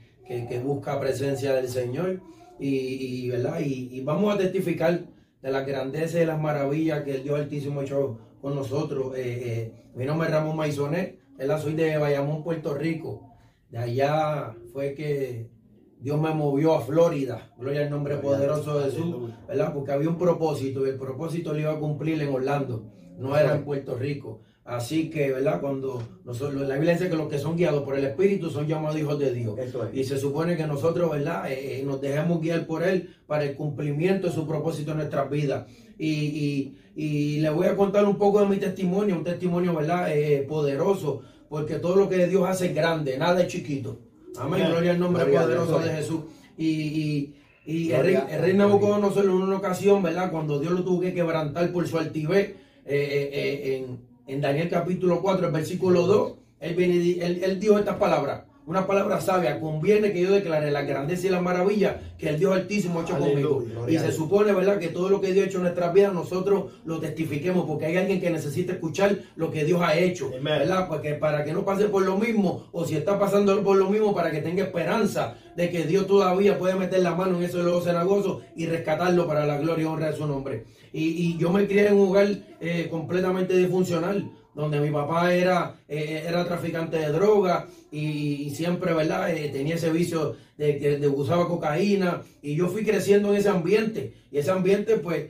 busca 0.63 1.01
presencia 1.01 1.53
del 1.55 1.69
Señor. 1.69 2.21
Y, 2.61 3.29
¿verdad? 3.31 3.59
Y, 3.59 4.01
vamos 4.03 4.33
a 4.33 4.39
testificar 4.39 5.01
de 5.43 5.51
la 5.51 5.63
grandeza 5.63 6.19
y 6.19 6.21
de 6.21 6.27
las 6.27 6.41
maravillas 6.41 7.03
que 7.03 7.17
el 7.17 7.25
Dios 7.25 7.41
Altísimo 7.41 7.81
ha 7.81 7.83
hecho 7.83 8.21
con 8.41 8.55
nosotros. 8.55 9.17
Eh, 9.17 9.23
eh, 9.27 9.73
mi 9.97 10.05
nombre 10.05 10.29
es 10.29 10.35
Ramón 10.35 10.57
Maisonet. 10.57 11.19
Soy 11.61 11.73
de 11.73 11.99
Bayamón, 11.99 12.45
Puerto 12.45 12.75
Rico. 12.75 13.33
De 13.71 13.79
allá 13.79 14.55
fue 14.73 14.95
que 14.95 15.51
Dios 15.99 16.21
me 16.21 16.33
movió 16.33 16.77
a 16.77 16.81
Florida, 16.81 17.53
gloria 17.59 17.81
al 17.81 17.91
nombre 17.91 18.19
poderoso 18.19 18.79
de 18.79 18.85
Jesús, 18.85 19.33
¿verdad? 19.49 19.75
Porque 19.75 19.91
había 19.91 20.09
un 20.09 20.17
propósito 20.17 20.87
y 20.87 20.91
el 20.91 20.97
propósito 20.97 21.53
lo 21.53 21.59
iba 21.59 21.73
a 21.73 21.81
cumplir 21.81 22.23
en 22.23 22.33
Orlando 22.33 22.98
no 23.19 23.37
era 23.37 23.55
en 23.55 23.65
Puerto 23.65 23.97
Rico. 23.97 24.41
Así 24.69 25.09
que, 25.09 25.33
¿verdad? 25.33 25.63
Cuando 25.63 26.03
nosotros, 26.27 26.69
la 26.69 26.75
Biblia 26.75 26.93
dice 26.93 27.09
que 27.09 27.17
los 27.17 27.29
que 27.29 27.39
son 27.39 27.57
guiados 27.57 27.85
por 27.85 27.97
el 27.97 28.05
Espíritu 28.05 28.51
son 28.51 28.67
llamados 28.67 28.99
hijos 28.99 29.19
de 29.19 29.33
Dios. 29.33 29.59
Y 29.95 30.05
se 30.05 30.19
supone 30.19 30.59
que 30.59 30.67
nosotros, 30.67 31.11
¿verdad? 31.11 31.51
Eh, 31.51 31.81
eh, 31.81 31.83
nos 31.85 32.03
dejemos 32.03 32.39
guiar 32.41 32.67
por 32.67 32.83
Él 32.83 33.17
para 33.27 33.45
el 33.45 33.57
cumplimiento 33.57 34.27
de 34.27 34.35
su 34.35 34.47
propósito 34.47 34.91
en 34.91 34.99
nuestras 34.99 35.31
vidas. 35.31 35.67
Y, 35.99 36.75
y, 36.95 37.41
le 37.41 37.49
voy 37.49 37.67
a 37.67 37.77
contar 37.77 38.05
un 38.05 38.19
poco 38.19 38.41
de 38.41 38.47
mi 38.47 38.59
testimonio, 38.59 39.17
un 39.17 39.25
testimonio, 39.25 39.75
¿verdad? 39.75 40.15
Eh, 40.15 40.45
poderoso, 40.47 41.23
porque 41.49 41.77
todo 41.77 41.97
lo 41.97 42.09
que 42.09 42.27
Dios 42.27 42.47
hace 42.47 42.67
es 42.67 42.75
grande, 42.75 43.17
nada 43.17 43.41
es 43.41 43.49
chiquito. 43.49 43.99
Amén, 44.39 44.67
gloria 44.69 44.91
al 44.91 45.01
nombre 45.01 45.25
poderoso 45.25 45.79
de 45.79 45.91
Jesús. 45.91 46.21
Y, 46.59 47.33
y 47.65 47.93
el, 47.93 48.03
rey, 48.03 48.19
el 48.31 48.43
rey 48.43 48.55
Nabucodonosor 48.55 49.25
en 49.25 49.31
una 49.31 49.57
ocasión, 49.57 50.03
¿verdad? 50.03 50.31
Cuando 50.31 50.61
Dios 50.61 50.73
lo 50.73 50.85
tuvo 50.85 51.01
que 51.01 51.15
quebrantar 51.15 51.73
por 51.73 51.89
su 51.89 51.97
altivez 51.99 52.68
eh, 52.89 53.09
eh, 53.13 53.31
eh, 53.33 53.77
en, 53.77 54.01
en, 54.27 54.41
Daniel 54.41 54.71
capítulo 54.71 55.21
4, 55.21 55.47
el 55.47 55.53
versículo 55.53 56.07
2, 56.07 56.33
él, 56.61 57.41
él, 57.43 57.61
dijo 57.61 57.79
estas 57.79 57.97
palabras, 57.97 58.45
una 58.69 58.87
palabra 58.87 59.19
sabia, 59.19 59.59
conviene 59.61 60.13
que 60.13 60.21
yo 60.21 60.31
declare 60.31 60.71
la 60.71 60.83
grandeza 60.83 61.27
y 61.27 61.31
la 61.31 61.41
maravilla 61.41 62.03
que 62.19 62.29
el 62.29 62.39
Dios 62.39 62.55
Altísimo 62.55 63.01
ha 63.01 63.03
hecho 63.03 63.19
conmigo. 63.19 63.65
Y 63.89 63.97
se 63.97 64.13
supone, 64.13 64.53
¿verdad?, 64.53 64.79
que 64.79 64.89
todo 64.89 65.09
lo 65.09 65.23
que 65.23 65.33
Dios 65.33 65.47
ha 65.47 65.49
hecho 65.49 65.57
en 65.57 65.65
nuestras 65.65 65.95
vidas, 65.95 66.13
nosotros 66.13 66.73
lo 66.85 67.01
testifiquemos, 67.01 67.65
porque 67.65 67.87
hay 67.87 67.97
alguien 67.97 68.21
que 68.21 68.29
necesita 68.29 68.75
escuchar 68.75 69.17
lo 69.37 69.51
que 69.51 69.65
Dios 69.65 69.81
ha 69.81 69.97
hecho, 69.97 70.31
¿verdad? 70.43 70.87
Porque 70.87 71.15
para 71.15 71.45
que 71.45 71.55
no 71.55 71.65
pase 71.65 71.87
por 71.87 72.03
lo 72.03 72.19
mismo, 72.19 72.69
o 72.71 72.85
si 72.85 72.95
está 72.95 73.19
pasando 73.19 73.65
por 73.65 73.79
lo 73.79 73.89
mismo, 73.89 74.15
para 74.15 74.31
que 74.31 74.43
tenga 74.43 74.65
esperanza 74.65 75.37
de 75.57 75.71
que 75.71 75.85
Dios 75.85 76.07
todavía 76.07 76.59
puede 76.59 76.75
meter 76.75 77.01
la 77.01 77.15
mano 77.15 77.39
en 77.39 77.45
esos 77.45 77.65
los 77.65 77.85
cenagosos 77.85 78.43
y 78.55 78.67
rescatarlo 78.67 79.27
para 79.27 79.47
la 79.47 79.57
gloria 79.57 79.85
y 79.85 79.87
honra 79.87 80.11
de 80.11 80.17
su 80.19 80.27
nombre. 80.27 80.67
Y, 80.93 81.39
yo 81.39 81.51
me 81.51 81.67
crié 81.67 81.89
en 81.89 81.95
un 81.95 82.11
hogar 82.11 82.29
eh, 82.61 82.89
completamente 82.91 83.57
disfuncional, 83.57 84.31
donde 84.59 84.81
mi 84.81 84.91
papá 84.91 85.33
era, 85.33 85.77
eh, 85.87 86.25
era 86.27 86.45
traficante 86.45 86.99
de 86.99 87.13
droga 87.13 87.69
y, 87.93 88.51
siempre, 88.51 88.93
¿verdad? 88.93 89.31
Eh, 89.31 89.51
tenía 89.51 89.77
ese 89.77 89.89
vicio 89.93 90.35
de 90.57 90.79
que 90.79 91.07
usaba 91.07 91.47
cocaína 91.47 92.23
y 92.43 92.57
yo 92.57 92.67
fui 92.67 92.85
creciendo 92.85 93.31
en 93.31 93.37
ese 93.37 93.51
ambiente. 93.51 94.15
Y 94.33 94.39
ese 94.39 94.51
ambiente, 94.51 94.97
pues, 94.97 95.27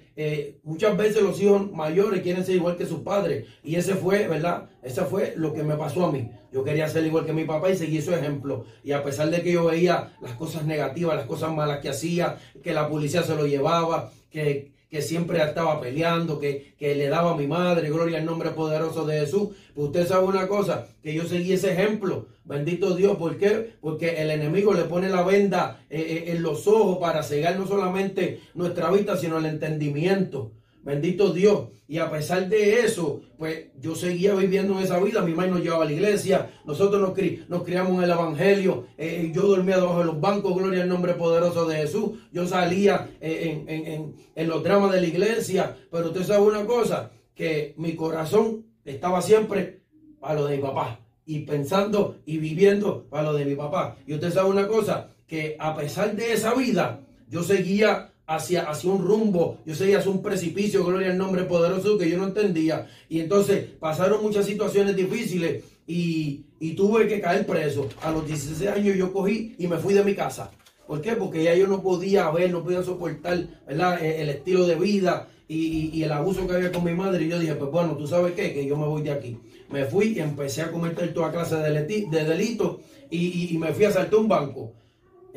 muchas 0.63 0.97
veces 0.97 1.23
los 1.23 1.39
hijos 1.43 1.71
mayores 1.71 2.23
quieren 2.23 2.43
ser 2.43 2.55
igual 2.55 2.79
que 2.79 2.87
sus 2.87 3.01
padres. 3.01 3.45
Y 3.63 3.77
ese 3.77 3.97
fue, 3.97 4.27
¿verdad? 4.27 4.71
Ese 4.83 5.05
fue 5.05 5.35
lo 5.37 5.53
que 5.53 5.63
me 5.63 5.77
pasó 5.77 6.07
a 6.07 6.13
mí. 6.13 6.31
Yo 6.51 6.65
quería 6.65 6.89
ser 6.89 7.05
igual 7.05 7.27
que 7.27 7.35
mi 7.35 7.45
papá 7.45 7.71
y 7.71 7.77
seguir 7.77 8.01
su 8.01 8.15
ejemplo. 8.15 8.65
Y 8.83 8.93
a 8.93 9.05
pesar 9.05 9.29
de 9.29 9.43
que 9.43 9.53
yo 9.53 9.67
veía 9.67 10.17
las 10.23 10.33
cosas 10.33 10.65
negativas, 10.65 11.17
las 11.17 11.27
cosas 11.27 11.53
malas 11.55 11.81
que 11.81 11.91
hacía, 11.91 12.39
que 12.63 12.73
la 12.73 12.89
policía 12.89 13.23
se 13.23 13.35
lo 13.35 13.47
llevaba, 13.47 14.11
que 14.31 14.73
que 14.91 15.03
siempre 15.03 15.43
estaba 15.43 15.81
peleando, 15.81 16.39
que, 16.39 16.75
le 16.81 17.09
daba 17.09 17.33
a 17.33 17.37
mi 17.37 17.47
madre, 17.47 17.91
gloria 17.91 18.19
al 18.19 18.25
nombre 18.25 18.51
poderoso 18.51 19.05
de 19.05 19.21
Jesús. 19.21 19.51
Pues 19.75 19.89
usted 19.89 20.07
sabe 20.07 20.27
una 20.27 20.49
cosa, 20.49 20.89
que 21.03 21.15
yo 21.15 21.25
seguí 21.25 21.53
ese 21.53 21.73
ejemplo. 21.73 22.27
Bendito 22.45 22.95
Dios, 22.95 23.19
¿por 23.19 23.37
qué? 23.37 23.75
Porque 23.81 24.23
el 24.23 24.31
enemigo 24.31 24.73
le 24.73 24.85
pone 24.85 25.11
la 25.11 25.23
venda 25.23 25.81
eh, 25.91 26.01
eh, 26.01 26.33
en 26.33 26.43
los 26.43 26.67
ojos 26.67 26.99
para 26.99 27.23
cegar 27.23 27.59
no 27.59 27.67
solamente 27.67 28.41
nuestra 28.55 28.91
vista, 28.91 29.17
sino 29.17 29.39
el 29.39 29.47
entendimiento. 29.47 30.53
Bendito 30.89 31.35
Dios. 31.35 31.69
Y 31.87 31.99
a 31.99 32.11
pesar 32.11 32.49
de 32.49 32.81
eso, 32.81 33.21
pues 33.37 33.67
yo 33.79 33.95
seguía 33.95 34.35
viviendo 34.35 34.73
en 34.73 34.85
esa 34.85 34.99
vida. 34.99 35.21
Mi 35.21 35.35
madre 35.35 35.51
nos 35.51 35.61
llevaba 35.61 35.85
a 35.85 35.87
la 35.87 35.93
iglesia. 35.93 36.51
Nosotros 36.65 36.99
nos, 37.03 37.63
criamos 37.63 37.99
en 37.99 38.05
el 38.05 38.11
Evangelio. 38.11 38.87
Eh, 38.97 39.31
yo 39.35 39.43
dormía 39.43 39.77
debajo 39.77 39.99
de 39.99 40.07
los 40.07 40.19
bancos. 40.19 40.57
Gloria 40.57 40.85
al 40.85 40.89
nombre 40.89 41.13
poderoso 41.13 41.67
de 41.67 41.77
Jesús. 41.77 42.13
Yo 42.33 42.47
salía 42.47 43.11
eh, 43.21 43.63
en, 43.67 44.15
en, 44.35 44.49
los 44.49 44.63
dramas 44.63 44.91
de 44.93 45.03
la 45.03 45.07
iglesia. 45.07 45.77
Pero 45.91 46.07
usted 46.07 46.23
sabe 46.23 46.47
una 46.47 46.65
cosa, 46.65 47.11
que 47.35 47.75
mi 47.77 47.95
corazón 47.95 48.65
estaba 48.87 49.21
siempre 49.21 49.83
para 50.21 50.41
lo 50.41 50.47
de 50.47 50.57
mi 50.57 50.63
papá. 50.63 51.01
Y 51.27 51.41
pensando 51.41 52.17
y 52.25 52.39
viviendo 52.39 53.05
para 53.11 53.25
lo 53.25 53.35
de 53.35 53.45
mi 53.45 53.57
papá. 53.57 53.99
Y 54.07 54.15
usted 54.15 54.33
sabe 54.33 54.49
una 54.49 54.67
cosa, 54.67 55.11
que 55.27 55.55
a 55.59 55.77
pesar 55.77 56.17
de 56.17 56.33
esa 56.33 56.55
vida, 56.55 57.03
yo 57.29 57.43
seguía 57.43 58.15
hacia, 58.29 58.69
un 58.85 59.05
rumbo, 59.05 59.59
yo 59.65 59.75
seguía 59.75 59.99
hacia 59.99 60.11
un 60.11 60.23
precipicio, 60.23 60.85
gloria 60.85 61.11
al 61.11 61.19
nombre 61.19 61.45
poderoso 61.45 61.97
que 61.97 62.11
yo 62.11 62.19
no 62.19 62.27
entendía. 62.27 62.87
Y 63.09 63.21
entonces 63.21 63.65
pasaron 63.81 64.23
muchas 64.23 64.45
situaciones 64.45 64.95
difíciles 64.95 65.65
y, 65.87 66.45
tuve 66.77 67.09
que 67.09 67.21
caer 67.21 67.47
preso. 67.47 67.89
A 68.03 68.13
los 68.13 68.27
16 68.27 68.71
años 68.71 68.97
yo 68.97 69.13
cogí 69.13 69.57
y 69.59 69.67
me 69.67 69.79
fui 69.79 69.95
de 69.95 70.05
mi 70.05 70.15
casa. 70.15 70.51
¿Por 70.87 71.01
qué? 71.01 71.13
Porque 71.13 71.43
ya 71.43 71.55
yo 71.55 71.67
no 71.67 71.83
podía 71.83 72.31
ver, 72.31 72.51
no 72.51 72.63
podía 72.63 72.83
soportar 72.83 73.47
¿verdad? 73.67 74.03
E, 74.03 74.23
el 74.23 74.29
estilo 74.29 74.67
de 74.67 74.75
vida 74.75 75.29
y, 75.49 76.03
el 76.03 76.13
abuso 76.13 76.47
que 76.47 76.55
había 76.55 76.71
con 76.71 76.85
mi 76.85 76.93
madre. 76.93 77.25
Y 77.25 77.29
yo 77.29 77.39
dije, 77.39 77.55
pues 77.55 77.71
bueno, 77.71 77.97
tú 77.97 78.07
sabes 78.07 78.35
qué, 78.35 78.53
que 78.53 78.67
yo 78.67 78.77
me 78.77 78.87
voy 78.87 79.03
de 79.03 79.13
aquí. 79.13 79.39
Me 79.71 79.87
fui 79.87 80.13
y 80.15 80.21
empecé 80.21 80.63
a 80.63 80.71
cometer 80.71 81.15
toda 81.15 81.33
clase 81.33 81.57
de, 81.57 82.07
de 82.11 82.25
delitos 82.25 82.77
y, 83.11 83.55
y, 83.55 83.59
me 83.59 83.73
fui 83.73 83.87
a 83.87 83.91
saltar 83.91 84.19
un 84.19 84.29
banco. 84.29 84.75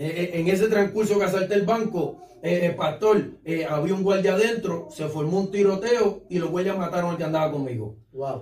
E, 0.01 0.08
e, 0.08 0.39
en 0.39 0.48
ese 0.48 0.67
transcurso 0.67 1.20
que 1.20 1.25
asalté 1.25 1.53
el 1.53 1.62
banco, 1.62 2.17
eh, 2.41 2.62
eh, 2.63 2.70
pastor, 2.72 3.22
eh, 3.46 3.67
había 3.70 3.93
un 3.93 4.01
guardia 4.01 4.34
adentro, 4.34 4.88
se 4.89 5.08
formó 5.08 5.41
un 5.41 5.51
tiroteo 5.51 6.24
y 6.27 6.39
los 6.39 6.50
guardias 6.50 6.75
mataron 6.75 7.12
al 7.12 7.17
que 7.17 7.24
andaba 7.24 7.51
conmigo. 7.51 7.98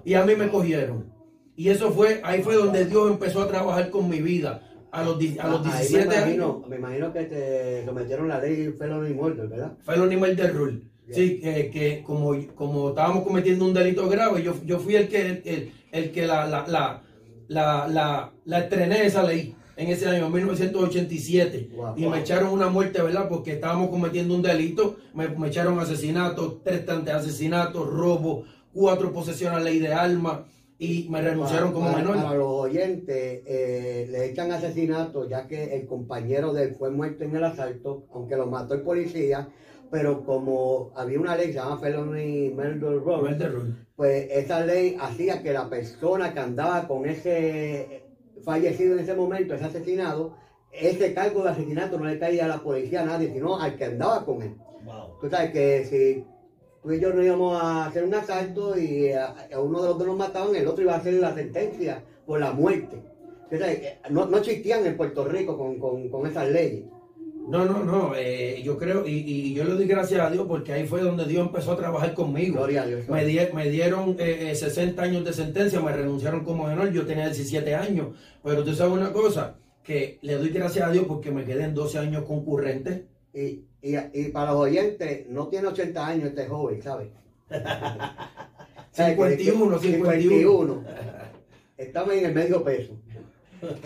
Y 0.05 0.13
a 0.13 0.23
mí 0.23 0.35
me 0.37 0.47
cogieron. 0.47 1.11
Y 1.57 1.67
eso 1.67 1.91
fue, 1.91 2.21
ahí 2.23 2.41
fue 2.43 2.55
donde 2.55 2.85
Dios 2.85 3.11
empezó 3.11 3.41
a 3.41 3.49
trabajar 3.49 3.89
con 3.89 4.09
mi 4.09 4.21
vida. 4.21 4.63
A 4.91 5.03
los, 5.03 5.17
a 5.39 5.47
los 5.49 5.63
17 5.63 6.07
me 6.07 6.15
imagino, 6.15 6.45
años. 6.45 6.69
Me 6.69 6.75
imagino 6.77 7.13
que 7.13 7.23
te 7.23 7.85
sometieron 7.85 8.29
la 8.29 8.39
ley 8.39 8.73
felony 8.79 9.13
murder, 9.13 9.47
¿verdad? 9.49 9.73
Felony 9.83 10.15
murder 10.15 10.55
rule. 10.55 10.81
Sí, 11.11 11.41
que 11.41 12.03
como, 12.05 12.35
como 12.55 12.89
estábamos 12.89 13.25
cometiendo 13.25 13.65
un 13.65 13.73
delito 13.73 14.07
grave, 14.07 14.43
yo, 14.43 14.53
yo 14.63 14.79
fui 14.79 14.95
el 14.95 15.09
que, 15.09 15.41
el, 15.43 15.73
el 15.91 16.11
que 16.11 16.25
la, 16.25 16.45
la, 16.47 16.65
la, 16.67 17.87
la, 17.87 18.31
la, 18.45 18.59
estrené 18.59 19.05
esa 19.05 19.23
ley 19.23 19.55
en 19.79 19.89
ese 19.89 20.09
año, 20.09 20.29
1987. 20.29 21.69
Wow. 21.73 21.93
y 21.95 22.05
me 22.05 22.19
echaron 22.19 22.51
una 22.51 22.67
muerte, 22.67 23.01
¿verdad? 23.01 23.29
Porque 23.29 23.53
estábamos 23.53 23.89
cometiendo 23.89 24.35
un 24.35 24.41
delito. 24.41 24.97
Me, 25.13 25.29
me 25.29 25.47
echaron 25.47 25.79
asesinato, 25.79 26.59
tres 26.61 26.85
tantos 26.85 27.13
asesinatos, 27.13 27.87
robo, 27.87 28.43
cuatro 28.73 29.13
posesiones 29.13 29.57
a 29.57 29.61
ley 29.61 29.79
de 29.79 29.93
armas 29.93 30.39
y 30.77 31.07
me 31.09 31.21
renunciaron 31.21 31.71
como 31.71 31.93
menor. 31.93 32.17
Para 32.17 32.35
los 32.35 32.47
oyentes, 32.47 33.41
eh, 33.45 34.05
le 34.09 34.25
echan 34.25 34.51
asesinato 34.51 35.29
ya 35.29 35.47
que 35.47 35.75
el 35.77 35.87
compañero 35.87 36.51
de 36.51 36.65
él 36.65 36.75
fue 36.75 36.89
muerto 36.89 37.23
en 37.23 37.37
el 37.37 37.43
asalto, 37.45 38.05
aunque 38.13 38.35
lo 38.35 38.47
mató 38.47 38.73
el 38.73 38.81
policía, 38.81 39.47
pero 39.89 40.25
como 40.25 40.91
había 40.93 41.19
una 41.21 41.37
ley 41.37 41.47
que 41.47 41.53
se 41.53 41.59
llama 41.59 41.79
Felony 41.79 42.49
Murder 42.49 42.99
rule. 42.99 43.75
pues 43.95 44.27
esa 44.29 44.65
ley 44.65 44.97
hacía 44.99 45.41
que 45.41 45.53
la 45.53 45.69
persona 45.69 46.33
que 46.33 46.39
andaba 46.39 46.85
con 46.85 47.05
ese 47.05 48.08
fallecido 48.43 48.93
en 48.93 48.99
ese 48.99 49.13
momento, 49.15 49.53
ese 49.53 49.65
asesinado, 49.65 50.35
ese 50.71 51.13
cargo 51.13 51.43
de 51.43 51.49
asesinato 51.49 51.97
no 51.97 52.05
le 52.05 52.19
caía 52.19 52.45
a 52.45 52.49
la 52.49 52.59
policía 52.59 53.01
a 53.01 53.05
nadie, 53.05 53.31
sino 53.31 53.59
al 53.59 53.75
que 53.75 53.85
andaba 53.85 54.25
con 54.25 54.41
él. 54.41 54.55
Wow. 54.85 55.19
Tú 55.21 55.29
sabes 55.29 55.51
que 55.51 55.85
si 55.85 56.23
tú 56.81 56.91
y 56.91 56.99
yo 56.99 57.13
no 57.13 57.23
íbamos 57.23 57.61
a 57.61 57.85
hacer 57.85 58.03
un 58.03 58.13
asalto 58.13 58.77
y 58.77 59.11
a, 59.11 59.35
a 59.53 59.59
uno 59.59 59.81
de 59.81 59.89
los 59.89 59.97
dos 59.97 60.07
nos 60.07 60.17
mataban, 60.17 60.55
el 60.55 60.67
otro 60.67 60.83
iba 60.83 60.93
a 60.93 60.97
hacer 60.97 61.13
la 61.15 61.33
sentencia 61.33 62.03
por 62.25 62.39
la 62.39 62.51
muerte. 62.51 63.01
Tú 63.49 63.57
sabes, 63.57 63.81
No, 64.09 64.27
no 64.27 64.37
existían 64.37 64.85
en 64.85 64.95
Puerto 64.95 65.25
Rico 65.25 65.57
con, 65.57 65.79
con, 65.79 66.09
con 66.09 66.27
esas 66.27 66.49
leyes. 66.49 66.85
No, 67.49 67.65
no, 67.65 67.83
no. 67.83 68.13
eh, 68.15 68.61
yo 68.63 68.77
creo, 68.77 69.07
y, 69.07 69.11
y 69.13 69.53
yo 69.53 69.63
le 69.63 69.71
doy 69.73 69.85
gracias 69.87 70.21
a 70.21 70.29
Dios 70.29 70.45
porque 70.47 70.71
ahí 70.73 70.85
fue 70.87 71.01
donde 71.01 71.25
Dios 71.25 71.45
empezó 71.47 71.71
a 71.73 71.77
trabajar 71.77 72.13
conmigo. 72.13 72.57
Gloria 72.57 72.83
a 72.83 72.85
Dios. 72.85 73.07
Me, 73.09 73.25
di- 73.25 73.39
me 73.53 73.69
dieron 73.69 74.15
eh, 74.19 74.51
eh, 74.51 74.55
60 74.55 75.01
años 75.01 75.25
de 75.25 75.33
sentencia, 75.33 75.81
me 75.81 75.91
renunciaron 75.91 76.43
como 76.43 76.67
menor, 76.67 76.91
yo 76.91 77.05
tenía 77.05 77.25
17 77.25 77.73
años. 77.75 78.09
Pero 78.43 78.63
tú 78.63 78.73
sabes 78.73 78.93
una 78.93 79.11
cosa, 79.11 79.55
que 79.83 80.19
le 80.21 80.35
doy 80.35 80.49
gracias 80.49 80.87
a 80.87 80.91
Dios 80.91 81.05
porque 81.07 81.31
me 81.31 81.43
quedé 81.45 81.63
en 81.63 81.73
12 81.73 81.97
años 81.97 82.23
concurrentes. 82.23 83.01
Y, 83.33 83.63
y, 83.81 83.95
y 84.13 84.29
para 84.29 84.51
los 84.51 84.61
oyentes, 84.61 85.27
no 85.29 85.47
tiene 85.47 85.67
80 85.67 86.05
años 86.07 86.25
este 86.29 86.45
joven, 86.47 86.81
¿sabes? 86.81 87.07
¿Sabes? 88.91 89.17
Que- 89.17 89.37
que- 89.37 89.43
51, 89.43 89.79
51. 89.79 90.83
Estamos 91.77 92.13
en 92.13 92.25
el 92.25 92.33
medio 92.33 92.63
peso. 92.63 92.93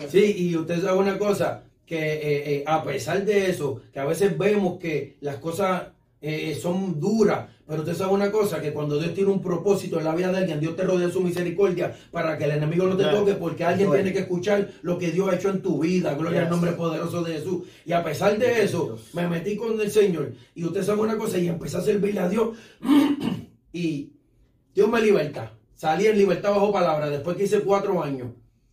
Sí, 0.08 0.34
y 0.50 0.56
usted 0.56 0.80
sabe 0.82 0.98
una 0.98 1.18
cosa, 1.18 1.62
que 1.86 1.96
eh, 1.98 2.54
eh, 2.56 2.64
a 2.66 2.82
pesar 2.82 3.24
de 3.24 3.50
eso, 3.50 3.80
que 3.92 4.00
a 4.00 4.04
veces 4.04 4.36
vemos 4.38 4.78
que 4.78 5.16
las 5.20 5.36
cosas 5.36 5.88
eh, 6.20 6.54
son 6.60 6.98
duras, 6.98 7.50
pero 7.66 7.80
usted 7.82 7.94
sabe 7.94 8.14
una 8.14 8.30
cosa, 8.32 8.60
que 8.62 8.72
cuando 8.72 8.98
Dios 8.98 9.12
tiene 9.12 9.30
un 9.30 9.42
propósito 9.42 9.98
en 9.98 10.04
la 10.04 10.14
vida 10.14 10.32
de 10.32 10.38
alguien, 10.38 10.60
Dios 10.60 10.74
te 10.74 10.82
rodea 10.82 11.08
de 11.08 11.12
su 11.12 11.20
misericordia 11.20 11.94
para 12.10 12.38
que 12.38 12.44
el 12.44 12.52
enemigo 12.52 12.86
no 12.86 12.96
te 12.96 13.02
Claro. 13.02 13.18
toque, 13.20 13.34
porque 13.34 13.64
alguien 13.64 13.90
tiene 13.92 14.12
que 14.12 14.20
escuchar 14.20 14.70
lo 14.82 14.96
que 14.98 15.10
Dios 15.10 15.28
ha 15.28 15.34
hecho 15.36 15.50
en 15.50 15.60
tu 15.60 15.80
vida, 15.80 16.14
gloria 16.14 16.42
al 16.42 16.50
nombre 16.50 16.72
poderoso 16.72 17.22
de 17.22 17.34
Jesús. 17.34 17.64
Y 17.84 17.92
a 17.92 18.02
pesar 18.02 18.38
de 18.38 18.62
eso, 18.64 18.84
Dios. 18.86 19.10
me 19.14 19.28
metí 19.28 19.54
con 19.56 19.78
el 19.78 19.90
Señor, 19.90 20.32
y 20.54 20.64
usted 20.64 20.82
sabe 20.82 21.02
una 21.02 21.18
cosa, 21.18 21.36
y 21.38 21.48
empecé 21.48 21.76
a 21.76 21.82
servirle 21.82 22.20
a 22.20 22.28
Dios, 22.30 22.56
y 23.72 24.12
Dios 24.74 24.88
me 24.88 25.00
liberta. 25.02 25.52
Salí 25.74 26.06
en 26.06 26.16
libertad 26.16 26.50
bajo 26.52 26.72
palabra 26.72 27.10
después 27.10 27.36
que 27.36 27.44
hice 27.44 27.60
cuatro 27.60 28.02
años. 28.02 28.28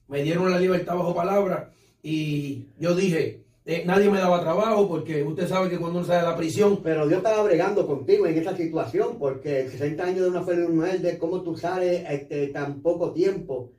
Me 0.07 0.23
dieron 0.23 0.49
la 0.49 0.59
libertad 0.59 0.95
bajo 0.95 1.13
palabra 1.15 1.71
y 2.03 2.65
yo 2.79 2.95
dije, 2.95 3.43
eh, 3.65 3.83
nadie 3.85 4.09
me 4.09 4.17
daba 4.17 4.41
trabajo 4.41 4.87
porque 4.87 5.23
usted 5.23 5.47
sabe 5.47 5.69
que 5.69 5.77
cuando 5.77 5.99
uno 5.99 6.07
sale 6.07 6.21
de 6.21 6.29
la 6.31 6.35
prisión, 6.35 6.81
Pero 6.83 7.07
Dios 7.07 7.17
estaba 7.17 7.43
bregando 7.43 7.85
contigo 7.85 8.25
en 8.25 8.37
esa 8.37 8.55
situación, 8.57 9.17
porque 9.19 9.69
60 9.69 10.03
años 10.03 10.21
de 10.21 10.29
una 10.29 10.43
fe 10.43 10.55
de 10.55 11.17
cómo 11.19 11.41
tú 11.41 11.55
sales 11.55 12.03
este, 12.09 12.47
tan 12.47 12.81
poco 12.81 13.11
tiempo 13.11 13.71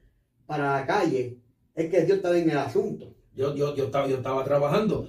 para 0.46 0.80
la 0.80 0.86
calle, 0.86 1.38
es 1.74 1.90
que 1.90 2.02
Dios 2.04 2.18
estaba 2.18 2.38
en 2.38 2.50
el 2.50 2.58
asunto. 2.58 3.12
yo, 3.34 3.54
yo, 3.56 3.74
yo, 3.74 3.84
estaba, 3.86 4.06
yo 4.06 4.16
estaba 4.16 4.44
trabajando. 4.44 5.06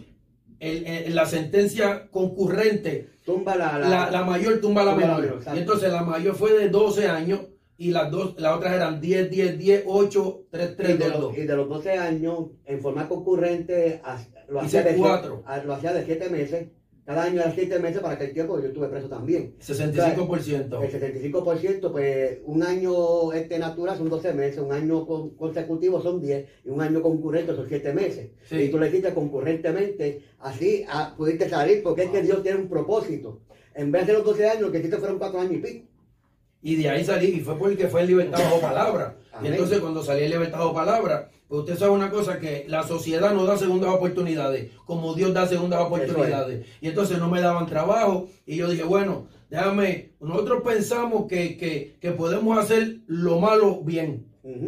El- 0.59 0.85
el- 0.87 1.15
la 1.15 1.25
sentencia 1.25 2.07
concurrente, 2.09 3.09
Tumba 3.25 3.55
la... 3.55 3.77
la- 3.79 3.89
la, 3.89 4.11
la 4.11 4.23
mayor 4.23 4.59
tumba 4.61 4.83
la 4.83 4.91
Tumba 4.93 5.05
menor. 5.07 5.21
menor, 5.21 5.37
exacto. 5.37 5.57
Y 5.57 5.61
entonces 5.61 5.91
la 5.91 6.03
mayor 6.03 6.35
fue 6.35 6.53
de 6.53 6.69
12 6.69 7.07
años 7.07 7.41
y 7.87 7.91
las 7.91 8.09
dos, 8.11 8.35
las 8.39 8.57
otras 8.57 8.73
eran 8.73 8.99
10, 9.01 9.29
10, 9.29 9.57
10, 9.57 9.83
8, 9.85 10.43
3, 10.51 10.71
y, 10.71 10.75
3, 10.75 10.99
de 10.99 11.09
2, 11.09 11.19
los, 11.21 11.37
y 11.37 11.41
de 11.41 11.55
los 11.55 11.69
12 11.69 11.91
años, 11.91 12.37
en 12.65 12.79
forma 12.81 13.07
concurrente, 13.07 14.01
lo 14.49 14.59
hacía, 14.61 14.83
de, 14.83 14.95
cuatro. 14.95 15.43
a- 15.45 15.63
lo 15.63 15.73
hacía 15.73 15.93
de 15.93 16.05
7 16.05 16.29
meses. 16.29 16.67
Cada 17.05 17.23
año 17.23 17.41
era 17.41 17.51
7 17.51 17.79
meses 17.79 17.99
para 18.01 18.13
aquel 18.13 18.31
tiempo, 18.33 18.57
yo 18.61 18.67
estuve 18.67 18.87
preso 18.87 19.09
también. 19.09 19.55
65%. 19.59 20.81
El 20.81 20.89
75%, 20.89 21.91
pues 21.91 22.39
un 22.45 22.63
año 22.63 23.33
este 23.33 23.59
natural 23.59 23.97
son 23.97 24.07
12 24.09 24.33
meses, 24.33 24.59
un 24.59 24.71
año 24.71 25.05
con- 25.05 25.31
consecutivo 25.35 26.01
son 26.01 26.21
10 26.21 26.47
y 26.63 26.69
un 26.69 26.79
año 26.81 27.01
concurrente 27.01 27.53
son 27.55 27.67
7 27.67 27.91
meses. 27.91 28.29
Sí. 28.47 28.55
Y 28.55 28.69
tú 28.69 28.77
le 28.79 28.87
hiciste 28.87 29.13
concurrentemente, 29.13 30.21
así 30.39 30.85
ah, 30.87 31.13
pudiste 31.17 31.49
salir, 31.49 31.83
porque 31.83 32.03
es 32.03 32.09
que 32.09 32.21
Dios 32.21 32.41
tiene 32.41 32.59
un 32.59 32.69
propósito. 32.69 33.41
En 33.75 33.91
vez 33.91 34.07
de 34.07 34.13
los 34.13 34.23
12 34.23 34.47
años, 34.47 34.61
lo 34.61 34.71
que 34.71 34.77
hiciste 34.79 34.97
fueron 34.97 35.17
4 35.19 35.39
años 35.41 35.53
y 35.55 35.57
pico. 35.57 35.87
Y 36.63 36.77
de 36.77 36.89
ahí 36.89 37.03
salí, 37.03 37.27
y 37.27 37.39
fue 37.41 37.57
porque 37.57 37.87
fue 37.87 38.01
en 38.01 38.07
libertad 38.07 38.39
bajo 38.39 38.61
palabra. 38.61 39.17
Y 39.43 39.47
entonces 39.47 39.79
cuando 39.79 40.01
salí 40.01 40.23
en 40.23 40.31
libertad 40.31 40.59
bajo 40.59 40.73
palabra, 40.73 41.29
pues 41.49 41.61
usted 41.61 41.77
sabe 41.77 41.91
una 41.91 42.09
cosa, 42.09 42.39
que 42.39 42.65
la 42.69 42.83
sociedad 42.83 43.33
no 43.33 43.45
da 43.45 43.57
segundas 43.57 43.89
oportunidades, 43.93 44.71
como 44.85 45.13
Dios 45.13 45.33
da 45.33 45.45
segundas 45.45 45.81
oportunidades. 45.81 46.65
Y 46.79 46.87
entonces 46.87 47.19
no 47.19 47.29
me 47.29 47.41
daban 47.41 47.65
trabajo, 47.67 48.29
y 48.45 48.55
yo 48.55 48.69
dije, 48.69 48.83
bueno, 48.83 49.27
déjame, 49.49 50.13
nosotros 50.21 50.63
pensamos 50.63 51.27
que, 51.27 51.57
que, 51.57 51.97
que 51.99 52.11
podemos 52.11 52.57
hacer 52.57 52.99
lo 53.07 53.39
malo 53.39 53.81
bien. 53.83 54.25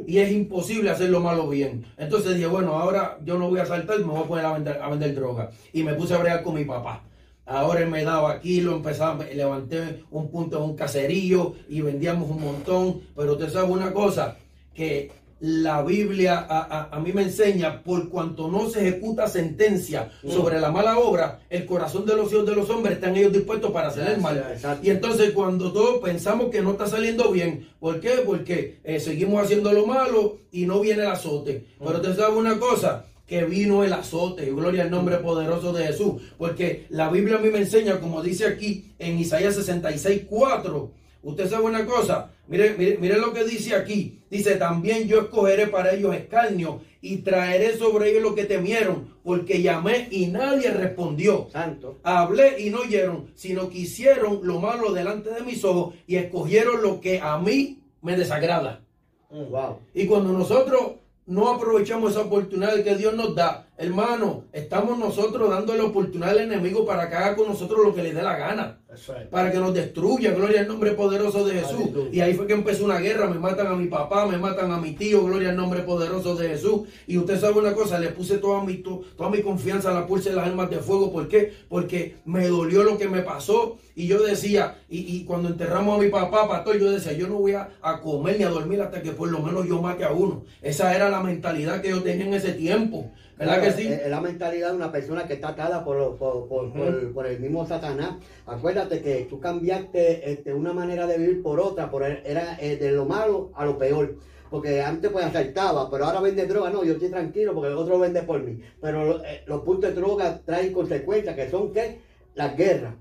Y 0.08 0.20
es 0.20 0.32
imposible 0.32 0.90
hacer 0.90 1.10
lo 1.10 1.20
malo 1.20 1.50
bien. 1.50 1.86
Entonces 1.98 2.36
dije, 2.36 2.48
bueno, 2.48 2.78
ahora 2.78 3.20
yo 3.24 3.38
no 3.38 3.50
voy 3.50 3.60
a 3.60 3.66
saltar, 3.66 4.00
me 4.00 4.06
voy 4.06 4.24
a 4.24 4.28
poner 4.28 4.46
a 4.46 4.54
vender, 4.54 4.82
a 4.82 4.90
vender 4.90 5.16
droga. 5.16 5.50
Y 5.74 5.84
me 5.84 5.94
puse 5.96 6.14
a 6.14 6.18
bregar 6.18 6.44
con 6.44 6.56
mi 6.56 6.64
papá. 6.64 7.04
Ahora 7.46 7.86
me 7.86 8.04
daba 8.04 8.32
aquí, 8.32 8.62
lo 8.62 8.76
empezaba, 8.78 9.24
levanté 9.26 10.04
un 10.12 10.30
punto 10.30 10.58
en 10.58 10.64
un 10.64 10.76
caserío 10.76 11.54
y 11.70 11.82
vendíamos 11.82 12.30
un 12.30 12.42
montón. 12.42 13.02
Pero 13.16 13.34
usted 13.34 13.50
sabe 13.52 13.72
una 13.72 13.94
cosa, 13.94 14.38
que 14.74 15.12
la 15.42 15.84
Biblia 15.84 16.40
a, 16.50 16.60
a- 16.62 16.90
a 16.96 17.00
mí 17.02 17.12
me 17.14 17.22
enseña, 17.22 17.84
por 17.84 18.10
cuanto 18.10 18.48
no 18.50 18.70
se 18.70 18.88
ejecuta 18.88 19.28
sentencia 19.28 20.10
sobre 20.28 20.60
la 20.60 20.72
mala 20.72 20.98
obra, 20.98 21.42
el 21.50 21.66
corazón 21.66 22.06
de 22.06 22.16
los 22.16 22.32
hijos 22.32 22.46
de 22.48 22.56
los 22.56 22.70
hombres 22.70 22.96
están 22.96 23.16
ellos 23.18 23.34
dispuestos 23.34 23.70
para 23.72 23.90
hacer 23.90 24.08
el 24.10 24.22
mal. 24.22 24.38
Exacto. 24.54 24.88
Y 24.88 24.90
entonces 24.90 25.32
cuando 25.34 25.72
todos 25.74 25.98
pensamos 26.02 26.50
que 26.50 26.62
no 26.62 26.72
está 26.72 26.88
saliendo 26.88 27.32
bien, 27.32 27.68
¿por 27.80 28.00
qué? 28.00 28.22
Porque 28.26 28.80
eh, 28.86 29.00
seguimos 29.00 29.44
haciendo 29.44 29.72
lo 29.74 29.86
malo 29.86 30.38
y 30.52 30.66
no 30.66 30.80
viene 30.80 31.04
el 31.04 31.10
azote. 31.10 31.66
Pero 31.80 31.98
usted 31.98 32.16
sabe 32.16 32.36
una 32.38 32.58
cosa, 32.58 33.06
que 33.28 33.44
vino 33.46 33.84
el 33.84 33.94
azote, 33.94 34.52
gloria 34.52 34.84
al 34.84 34.92
nombre 34.92 35.18
poderoso 35.18 35.74
de 35.74 35.88
Jesús. 35.88 36.22
Porque 36.38 36.86
la 36.90 37.10
Biblia 37.10 37.38
a 37.38 37.40
mí 37.40 37.50
me 37.50 37.60
enseña, 37.60 38.00
como 38.00 38.22
dice 38.22 38.46
aquí 38.46 38.94
en 39.00 39.18
Isaías 39.18 39.56
66, 39.56 40.24
4, 40.30 40.92
usted 41.24 41.50
sabe 41.50 41.66
una 41.66 41.86
cosa, 41.86 42.32
mire, 42.48 42.76
mire, 42.78 42.98
mire 43.00 43.18
lo 43.18 43.34
que 43.34 43.44
dice 43.44 43.76
aquí. 43.76 44.22
Dice, 44.30 44.56
también 44.56 45.08
yo 45.08 45.22
escogeré 45.22 45.68
para 45.68 45.94
ellos 45.94 46.16
escarnio 46.16 46.82
y 47.02 47.18
traeré 47.18 47.78
sobre 47.78 48.10
ellos 48.10 48.24
lo 48.24 48.36
que 48.36 48.46
temieron, 48.46 49.16
porque 49.24 49.62
llamé 49.62 50.08
y 50.12 50.28
nadie 50.28 50.72
respondió. 50.72 51.48
Santo. 51.52 52.00
Hablé 52.04 52.60
y 52.60 52.70
no 52.70 52.80
oyeron, 52.82 53.32
sino 53.36 53.70
que 53.70 53.80
hicieron 53.80 54.40
lo 54.44 54.60
malo 54.60 54.92
delante 54.92 55.30
de 55.30 55.42
mis 55.42 55.64
ojos 55.64 55.96
y 56.08 56.16
escogieron 56.16 56.82
lo 56.82 57.00
que 57.00 57.20
a 57.22 57.38
mí 57.38 57.80
me 58.02 58.18
desagrada. 58.18 58.82
Wow. 59.30 59.80
Y 59.94 60.06
cuando 60.06 60.32
nosotros 60.34 60.94
no 61.28 61.50
aprovechamos 61.50 62.12
esa 62.12 62.22
oportunidad 62.22 62.84
que 62.84 62.96
Dios 62.96 63.14
nos 63.16 63.34
da, 63.36 63.68
hermano, 63.78 64.44
estamos 64.54 64.98
nosotros 65.00 65.50
dándole 65.50 65.82
oportunidad 65.82 66.30
al 66.30 66.40
enemigo 66.40 66.86
para 66.86 67.10
que 67.10 67.16
haga 67.16 67.36
con 67.36 67.48
nosotros 67.48 67.80
lo 67.84 67.96
que 67.96 68.04
le 68.04 68.14
dé 68.14 68.22
la 68.22 68.38
gana. 68.38 68.80
Right. 69.08 69.30
Para 69.30 69.52
que 69.52 69.58
nos 69.58 69.74
destruya, 69.74 70.32
gloria 70.32 70.62
al 70.62 70.68
nombre 70.70 70.92
poderoso 70.92 71.44
de 71.46 71.56
Jesús. 71.56 71.82
Aleluya. 71.82 72.10
Y 72.14 72.22
ahí 72.22 72.34
fue 72.34 72.48
que 72.48 72.54
empezó 72.54 72.86
una 72.86 73.00
guerra. 73.00 73.28
Me 73.28 73.38
matan 73.40 73.68
a 73.68 73.76
mi 73.76 73.88
papá, 73.88 74.26
me 74.26 74.38
matan 74.38 74.72
a 74.72 74.78
mi 74.78 74.94
tío, 74.94 75.26
gloria 75.26 75.50
al 75.50 75.58
nombre 75.58 75.82
poderoso 75.82 76.36
de 76.36 76.48
Jesús. 76.48 76.82
Y 77.06 77.18
usted 77.18 77.38
sabe 77.38 77.60
una 77.60 77.74
cosa, 77.74 78.00
le 78.00 78.10
puse 78.12 78.38
toda 78.38 78.64
mi, 78.64 78.76
to- 78.76 79.02
toda 79.18 79.30
mi 79.30 79.42
confianza 79.42 79.92
a 79.92 79.94
la 79.94 80.08
pulsa 80.08 80.30
de 80.30 80.38
las 80.38 80.48
armas 80.48 80.70
de 80.70 80.78
fuego. 80.78 81.12
¿Por 81.12 81.28
qué? 81.28 81.52
Porque 81.68 82.16
me 82.24 82.48
dolió 82.48 82.84
lo 82.84 82.98
que 82.98 83.10
me 83.10 83.22
pasó. 83.22 83.78
Y 83.96 84.08
yo 84.08 84.22
decía, 84.24 84.76
y, 84.90 85.16
y 85.16 85.24
cuando 85.24 85.48
enterramos 85.50 85.98
a 85.98 86.02
mi 86.04 86.10
papá, 86.10 86.48
pastor, 86.50 86.78
yo 86.78 86.92
decía, 86.92 87.14
yo 87.14 87.28
no 87.28 87.36
voy 87.36 87.54
a, 87.54 87.70
a 87.82 88.02
comer 88.02 88.38
ni 88.38 88.44
a 88.44 88.50
dormir 88.50 88.82
hasta 88.82 89.02
que 89.02 89.12
por 89.12 89.30
lo 89.32 89.40
menos 89.40 89.66
yo 89.68 89.82
mate 89.82 90.04
a 90.04 90.12
uno. 90.12 90.44
Esa 90.62 90.94
era 90.94 91.10
la 91.10 91.22
mentalidad 91.22 91.82
que 91.82 91.90
yo 91.92 92.04
tenía 92.04 92.26
en 92.26 92.34
ese 92.34 92.52
tiempo. 92.54 93.10
¿Verdad 93.38 93.62
que 93.62 93.72
sí? 93.72 93.88
Es, 93.88 94.02
es 94.04 94.10
la 94.10 94.22
mentalidad 94.22 94.70
de 94.72 94.76
una 94.76 94.92
persona 94.92 95.26
que 95.28 95.34
está 95.36 95.50
atada 95.50 95.84
por, 95.86 96.18
por, 96.18 96.48
por- 96.48 97.26
el 97.28 97.40
mismo 97.40 97.66
Satanás. 97.66 98.16
Acuérdate 98.46 99.02
que 99.02 99.28
tú 99.30 99.40
cambiaste 99.40 100.30
este, 100.32 100.54
una 100.54 100.74
manera 100.74 101.08
de 101.08 101.18
vivir 101.18 101.42
por 101.42 101.60
otra, 101.60 101.90
por 101.90 102.04
era 102.04 102.58
eh, 102.60 102.78
de 102.78 102.92
lo 102.92 103.06
malo 103.06 103.52
a 103.56 103.66
lo 103.66 103.78
peor. 103.78 104.16
Porque 104.50 104.82
antes 104.82 105.10
pues 105.12 105.26
asaltaba, 105.26 105.90
pero 105.90 106.06
ahora 106.06 106.22
vende 106.22 106.46
droga. 106.46 106.70
No, 106.70 106.84
yo 106.84 106.94
estoy 106.94 107.10
tranquilo 107.10 107.54
porque 107.54 107.70
el 107.70 107.78
otro 107.78 107.98
vende 108.00 108.22
por 108.24 108.42
mí. 108.42 108.60
Pero 108.82 109.24
eh, 109.26 109.44
los 109.48 109.62
puntos 109.62 109.90
de 109.90 109.96
droga 109.96 110.40
traen 110.46 110.72
consecuencias 110.72 111.36
que 111.36 111.50
son 111.50 111.74
¿qué? 111.74 112.00
Las 112.36 112.56
guerras. 112.56 112.94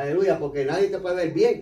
Aleluya, 0.00 0.38
porque 0.38 0.64
nadie 0.64 0.88
te 0.88 0.98
puede 1.00 1.16
ver 1.16 1.32
bien. 1.32 1.54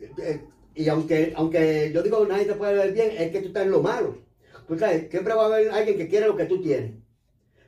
Eh, 0.00 0.48
Y 0.74 0.88
aunque, 0.88 1.32
aunque 1.36 1.90
yo 1.94 2.02
digo 2.02 2.26
nadie 2.26 2.46
te 2.46 2.54
puede 2.54 2.74
ver 2.74 2.92
bien, 2.92 3.10
es 3.18 3.30
que 3.32 3.40
tú 3.42 3.48
estás 3.48 3.64
en 3.64 3.72
lo 3.72 3.82
malo. 3.82 4.24
Tú 4.66 4.78
sabes, 4.78 5.08
siempre 5.10 5.34
va 5.34 5.44
a 5.44 5.46
haber 5.46 5.70
alguien 5.70 5.96
que 5.98 6.08
quiere 6.08 6.26
lo 6.28 6.36
que 6.36 6.46
tú 6.46 6.60
tienes. 6.62 6.94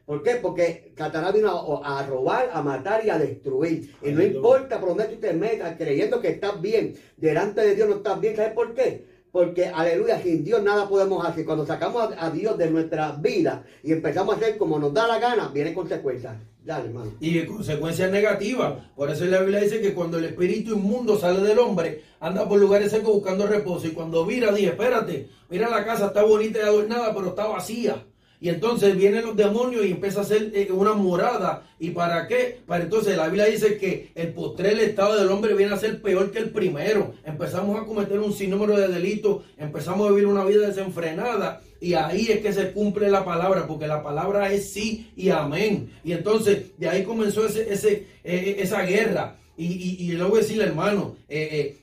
¿Por 0.07 0.23
qué? 0.25 0.37
Porque 0.37 0.94
Satanás 0.99 1.35
vino 1.35 1.51
a, 1.51 2.01
a, 2.01 2.07
robar, 2.07 2.51
a 2.55 2.62
matar 2.62 3.05
y 3.07 3.11
a 3.11 3.18
destruir. 3.18 3.90
Y 4.03 4.12
no 4.12 4.23
importa 4.23 4.81
por 4.81 4.90
dónde 4.90 5.07
tú 5.07 5.20
te 5.20 5.35
metas 5.35 5.77
creyendo 5.79 6.20
que 6.20 6.31
estás 6.31 6.61
bien, 6.62 6.96
delante 7.16 7.62
de 7.62 7.75
Dios 7.77 7.88
no 7.88 7.96
estás 7.96 8.20
bien. 8.20 8.37
¿Sabes 8.37 8.55
por 8.55 8.75
qué? 8.75 9.07
Porque, 9.33 9.66
aleluya, 9.66 10.21
sin 10.21 10.45
Dios 10.45 10.62
nada 10.62 10.88
podemos 10.88 11.25
hacer. 11.25 11.45
Cuando 11.45 11.64
sacamos 11.64 12.11
a, 12.16 12.31
Dios 12.31 12.59
de 12.59 12.71
nuestra 12.71 13.12
vida 13.12 13.64
y 13.83 13.93
empezamos 13.93 14.35
a 14.35 14.38
hacer 14.38 14.59
como 14.59 14.79
nos 14.79 14.93
da 14.93 15.07
la 15.07 15.19
gana, 15.19 15.49
vienen 15.49 15.75
consecuencias. 15.75 16.37
Dale, 16.64 16.88
hermano. 16.88 17.12
Y 17.21 17.45
consecuencias 17.47 18.11
negativas. 18.11 18.75
Por 18.95 19.11
eso 19.11 19.25
la 19.25 19.40
Biblia 19.40 19.61
dice 19.61 19.81
que 19.81 19.95
cuando 19.95 20.19
el 20.19 20.27
espíritu 20.27 20.75
inmundo 20.75 21.16
sale 21.19 21.40
del 21.40 21.59
hombre, 21.59 22.03
anda 22.19 22.49
por 22.49 22.59
lugares 22.59 22.90
secos 22.90 23.14
buscando 23.14 23.47
reposo. 23.47 23.87
Y 23.87 23.93
cuando 23.93 24.27
vira, 24.27 24.53
dije, 24.53 24.69
espérate, 24.69 25.29
mira 25.49 25.71
la 25.71 25.85
casa, 25.85 26.09
está 26.09 26.23
bonita 26.23 26.59
y 26.59 26.62
adornada, 26.62 27.14
pero 27.14 27.29
está 27.29 27.47
vacía. 27.47 28.05
Y 28.40 28.48
entonces 28.48 28.96
vienen 28.96 29.26
los 29.26 29.37
demonios 29.37 29.85
y 29.85 29.90
empieza 29.90 30.20
a 30.20 30.22
hacer 30.22 30.50
eh, 30.55 30.68
una 30.72 30.94
morada. 30.94 31.62
¿Y 31.79 31.90
para 31.90 32.26
qué? 32.26 32.61
Para 32.66 32.85
entonces 32.85 33.14
la 33.16 33.26
Biblia 33.26 33.44
dice 33.44 33.76
que 33.76 34.12
el 34.14 34.33
postrer 34.33 34.79
estado 34.81 35.16
del 35.16 35.29
hombre 35.29 35.55
viene 35.55 35.74
a 35.74 35.79
ser 35.79 36.00
peor 36.00 36.31
que 36.31 36.38
el 36.38 36.48
primero. 36.48 37.12
Empezamos 37.24 37.79
a 37.79 37.85
cometer 37.85 38.18
un 38.18 38.33
sinnúmero 38.33 38.79
de 38.79 38.88
delitos, 38.88 39.44
empezamos 39.59 40.09
a 40.09 40.11
vivir 40.11 40.26
una 40.26 40.44
vida 40.44 40.66
desenfrenada. 40.66 41.61
Y 41.83 41.92
ahí 41.94 42.29
es 42.31 42.40
que 42.40 42.53
se 42.53 42.72
cumple 42.72 43.11
la 43.11 43.24
palabra, 43.26 43.66
porque 43.66 43.87
la 43.87 44.03
palabra 44.03 44.50
es 44.53 44.72
sí 44.72 45.11
y 45.16 45.29
amén. 45.29 45.92
Y 46.03 46.12
entonces 46.12 46.79
de 46.79 46.88
ahí 46.88 47.05
comenzó 47.05 47.46
ese, 47.46 47.70
ese, 47.70 47.92
eh, 47.92 48.07
eh, 48.24 48.57
esa 48.61 48.83
guerra. 48.83 49.37
Y, 49.59 49.66
y, 49.66 49.96
y 50.09 50.12
luego 50.12 50.38
decirle, 50.38 50.64
hermano, 50.64 51.16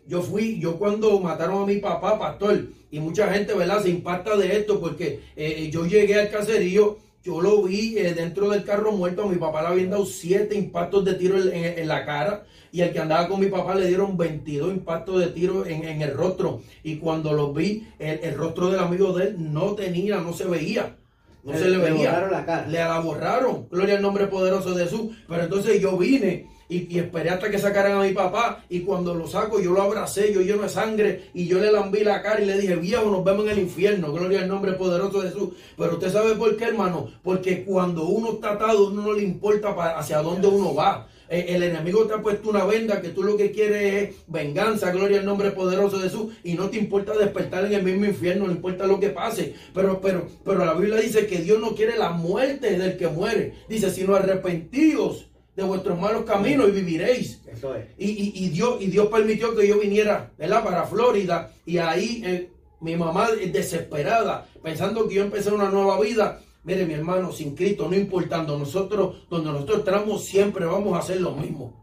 yo 0.07 0.23
fui, 0.23 0.59
yo 0.59 0.79
cuando 0.79 1.19
mataron 1.19 1.61
a 1.61 1.65
mi 1.67 1.77
papá, 1.77 2.17
pastor, 2.17 2.63
y 2.91 2.99
mucha 2.99 3.31
gente, 3.31 3.53
¿verdad? 3.53 3.81
Se 3.81 3.89
impacta 3.89 4.35
de 4.37 4.57
esto 4.57 4.79
porque 4.79 5.21
eh, 5.35 5.69
yo 5.71 5.85
llegué 5.85 6.19
al 6.19 6.29
caserío, 6.29 6.97
yo 7.23 7.41
lo 7.41 7.63
vi 7.63 7.97
eh, 7.97 8.13
dentro 8.13 8.49
del 8.49 8.63
carro 8.63 8.91
muerto, 8.91 9.23
a 9.23 9.27
mi 9.27 9.35
papá 9.35 9.61
le 9.61 9.67
habían 9.67 9.89
dado 9.89 10.05
siete 10.05 10.55
impactos 10.55 11.03
de 11.03 11.15
tiro 11.15 11.37
en, 11.37 11.87
la 11.87 12.05
cara 12.05 12.45
y 12.71 12.81
el 12.81 12.93
que 12.93 12.99
andaba 12.99 13.27
con 13.27 13.39
mi 13.39 13.47
papá 13.47 13.75
le 13.75 13.87
dieron 13.87 14.17
22 14.17 14.73
impactos 14.73 15.19
de 15.19 15.27
tiro 15.27 15.65
en, 15.65 16.01
el 16.01 16.13
rostro 16.13 16.61
y 16.83 16.97
cuando 16.97 17.33
lo 17.33 17.53
vi, 17.53 17.87
el, 17.99 18.35
rostro 18.35 18.69
del 18.69 18.79
amigo 18.79 19.11
de 19.13 19.27
él 19.27 19.35
no 19.53 19.73
tenía, 19.73 20.17
no 20.19 20.33
se 20.33 20.45
veía. 20.45 20.95
No 21.43 21.53
se 21.53 21.69
le, 21.69 21.77
veía. 21.77 22.27
la 22.29 22.45
cara. 22.45 22.67
Le 22.67 22.77
la 22.77 22.99
borraron. 22.99 23.69
Gloria 23.69 23.95
al 23.95 24.01
nombre 24.01 24.27
poderoso 24.27 24.73
de 24.73 24.83
Jesús. 24.83 25.15
Pero 25.29 25.43
entonces 25.43 25.79
yo 25.79 25.97
vine 25.97 26.45
y, 26.69 26.99
esperé 26.99 27.29
hasta 27.29 27.49
que 27.49 27.59
sacaran 27.59 27.93
a 27.93 28.03
mi 28.03 28.13
papá. 28.13 28.63
Y 28.69 28.81
cuando 28.81 29.13
lo 29.13 29.27
saco, 29.27 29.59
yo 29.59 29.71
lo 29.71 29.81
abracé, 29.81 30.33
yo 30.33 30.41
lleno 30.41 30.63
de 30.63 30.69
sangre. 30.69 31.29
Y 31.33 31.47
yo 31.47 31.59
le 31.59 31.71
lambí 31.71 32.03
la 32.03 32.21
cara 32.21 32.41
y 32.41 32.45
le 32.45 32.57
dije, 32.57 32.75
viejo, 32.75 33.09
nos 33.09 33.23
vemos 33.23 33.45
en 33.45 33.51
el 33.51 33.59
infierno. 33.59 34.11
Gloria 34.11 34.41
al 34.41 34.47
nombre 34.47 34.73
poderoso 34.73 35.21
de 35.21 35.29
Jesús. 35.29 35.49
Pero 35.77 35.93
usted 35.93 36.11
sabe 36.11 36.35
por 36.35 36.55
qué, 36.57 36.65
hermano. 36.65 37.09
Porque 37.23 37.63
cuando 37.63 38.05
uno 38.05 38.33
está 38.33 38.51
atado, 38.53 38.87
uno 38.87 39.01
no 39.01 39.13
le 39.13 39.23
importa 39.23 39.69
hacia 39.97 40.21
dónde 40.21 40.47
uno 40.47 40.73
va. 40.73 41.07
Eh, 41.29 41.45
el 41.49 41.63
enemigo 41.63 42.05
te 42.05 42.13
ha 42.13 42.21
puesto 42.21 42.49
una 42.49 42.63
venda 42.63 43.01
que 43.01 43.09
tú 43.09 43.21
lo 43.21 43.35
que 43.35 43.51
quieres 43.51 44.09
es 44.09 44.15
venganza, 44.27 44.91
gloria 44.91 45.19
al 45.19 45.25
nombre 45.25 45.51
poderoso 45.51 45.97
de 45.97 46.03
Jesús, 46.03 46.33
y 46.41 46.53
no 46.53 46.69
te 46.69 46.77
importa 46.77 47.17
despertar 47.17 47.65
en 47.65 47.73
el 47.73 47.83
mismo 47.83 48.05
infierno, 48.05 48.45
no 48.45 48.53
importa 48.53 48.87
lo 48.87 48.97
que 48.97 49.09
pase. 49.09 49.53
Pero, 49.73 49.99
pero, 49.99 50.25
pero 50.45 50.63
la 50.63 50.73
Biblia 50.73 51.01
dice 51.01 51.27
que 51.27 51.39
Dios 51.39 51.59
no 51.59 51.75
quiere 51.75 51.97
la 51.97 52.11
muerte 52.11 52.77
del 52.77 52.95
que 52.95 53.09
muere. 53.09 53.55
Dice, 53.67 53.91
sino 53.91 54.15
arrepentidos 54.15 55.27
de 55.57 55.63
vuestros 55.63 55.99
malos 55.99 56.23
caminos 56.23 56.69
y 56.69 56.71
viviréis. 56.71 57.41
Eso 57.47 57.73
es. 57.73 57.87
Y, 57.97 58.49
Dios, 58.49 58.77
y 58.79 58.87
Dios 58.87 59.07
permitió 59.07 59.55
que 59.55 59.67
yo 59.67 59.79
viniera 59.79 60.31
¿verdad? 60.37 60.63
para 60.63 60.83
Florida 60.83 61.51
y 61.65 61.79
ahí 61.79 62.21
eh, 62.23 62.51
mi 62.79 62.95
mamá 62.95 63.31
desesperada, 63.31 64.47
pensando 64.61 65.07
que 65.07 65.15
yo 65.15 65.23
empecé 65.23 65.51
una 65.51 65.71
nueva 65.71 65.99
vida. 65.99 66.41
Mire, 66.63 66.85
mi 66.85 66.93
hermano, 66.93 67.31
sin 67.31 67.55
Cristo, 67.55 67.87
no 67.89 67.95
importando, 67.95 68.59
nosotros, 68.59 69.27
donde 69.31 69.51
nosotros 69.51 69.79
entramos, 69.79 70.25
siempre 70.25 70.63
vamos 70.65 70.93
a 70.95 70.99
hacer 70.99 71.21
lo 71.21 71.31
mismo. 71.31 71.73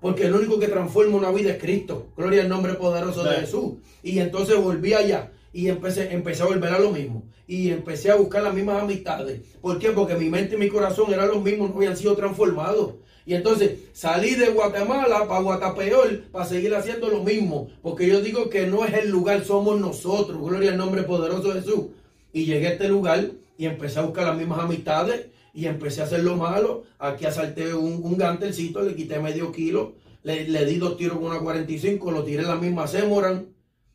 Porque 0.00 0.24
el 0.24 0.34
único 0.34 0.58
que 0.58 0.66
transforma 0.66 1.16
una 1.16 1.30
vida 1.30 1.52
es 1.52 1.58
Cristo. 1.60 2.08
Gloria 2.16 2.42
al 2.42 2.48
nombre 2.48 2.74
poderoso 2.74 3.22
de 3.22 3.36
Jesús. 3.36 3.74
Y 4.02 4.18
entonces 4.18 4.56
volví 4.56 4.94
allá 4.94 5.30
y 5.52 5.68
empecé, 5.68 6.12
empecé 6.12 6.42
a 6.42 6.46
volver 6.46 6.72
a 6.72 6.80
lo 6.80 6.90
mismo. 6.90 7.22
Y 7.46 7.70
empecé 7.70 8.10
a 8.10 8.16
buscar 8.16 8.42
las 8.42 8.52
mismas 8.52 8.82
amistades. 8.82 9.42
¿Por 9.60 9.78
qué? 9.78 9.90
Porque 9.90 10.16
mi 10.16 10.28
mente 10.28 10.56
y 10.56 10.58
mi 10.58 10.68
corazón 10.68 11.12
eran 11.12 11.28
los 11.28 11.40
mismos, 11.40 11.70
no 11.70 11.76
habían 11.76 11.96
sido 11.96 12.16
transformados. 12.16 12.94
Y 13.24 13.34
entonces 13.34 13.78
salí 13.92 14.34
de 14.34 14.50
Guatemala 14.50 15.28
para 15.28 15.40
Guatapeor 15.40 16.22
para 16.32 16.44
seguir 16.44 16.74
haciendo 16.74 17.08
lo 17.08 17.22
mismo. 17.22 17.68
Porque 17.82 18.06
yo 18.06 18.20
digo 18.20 18.50
que 18.50 18.66
no 18.66 18.84
es 18.84 18.94
el 18.94 19.10
lugar, 19.10 19.44
somos 19.44 19.80
nosotros. 19.80 20.40
Gloria 20.40 20.72
al 20.72 20.78
nombre 20.78 21.02
poderoso 21.02 21.52
de 21.52 21.60
Jesús. 21.60 21.86
Y 22.32 22.44
llegué 22.44 22.68
a 22.68 22.72
este 22.72 22.88
lugar 22.88 23.30
y 23.56 23.66
empecé 23.66 24.00
a 24.00 24.02
buscar 24.02 24.26
las 24.26 24.36
mismas 24.36 24.60
amistades 24.60 25.26
y 25.54 25.66
empecé 25.66 26.00
a 26.00 26.04
hacer 26.04 26.24
lo 26.24 26.36
malo. 26.36 26.84
Aquí 26.98 27.26
asalté 27.26 27.74
un, 27.74 28.00
un 28.02 28.16
gantelcito, 28.16 28.82
le 28.82 28.96
quité 28.96 29.20
medio 29.20 29.52
kilo, 29.52 29.94
le, 30.22 30.64
di 30.64 30.76
dos 30.76 30.96
tiros 30.96 31.18
con 31.18 31.26
una 31.26 31.40
45, 31.40 32.10
lo 32.10 32.24
tiré 32.24 32.42
en 32.42 32.48
la 32.48 32.56
misma 32.56 32.86
Semoran. 32.86 33.48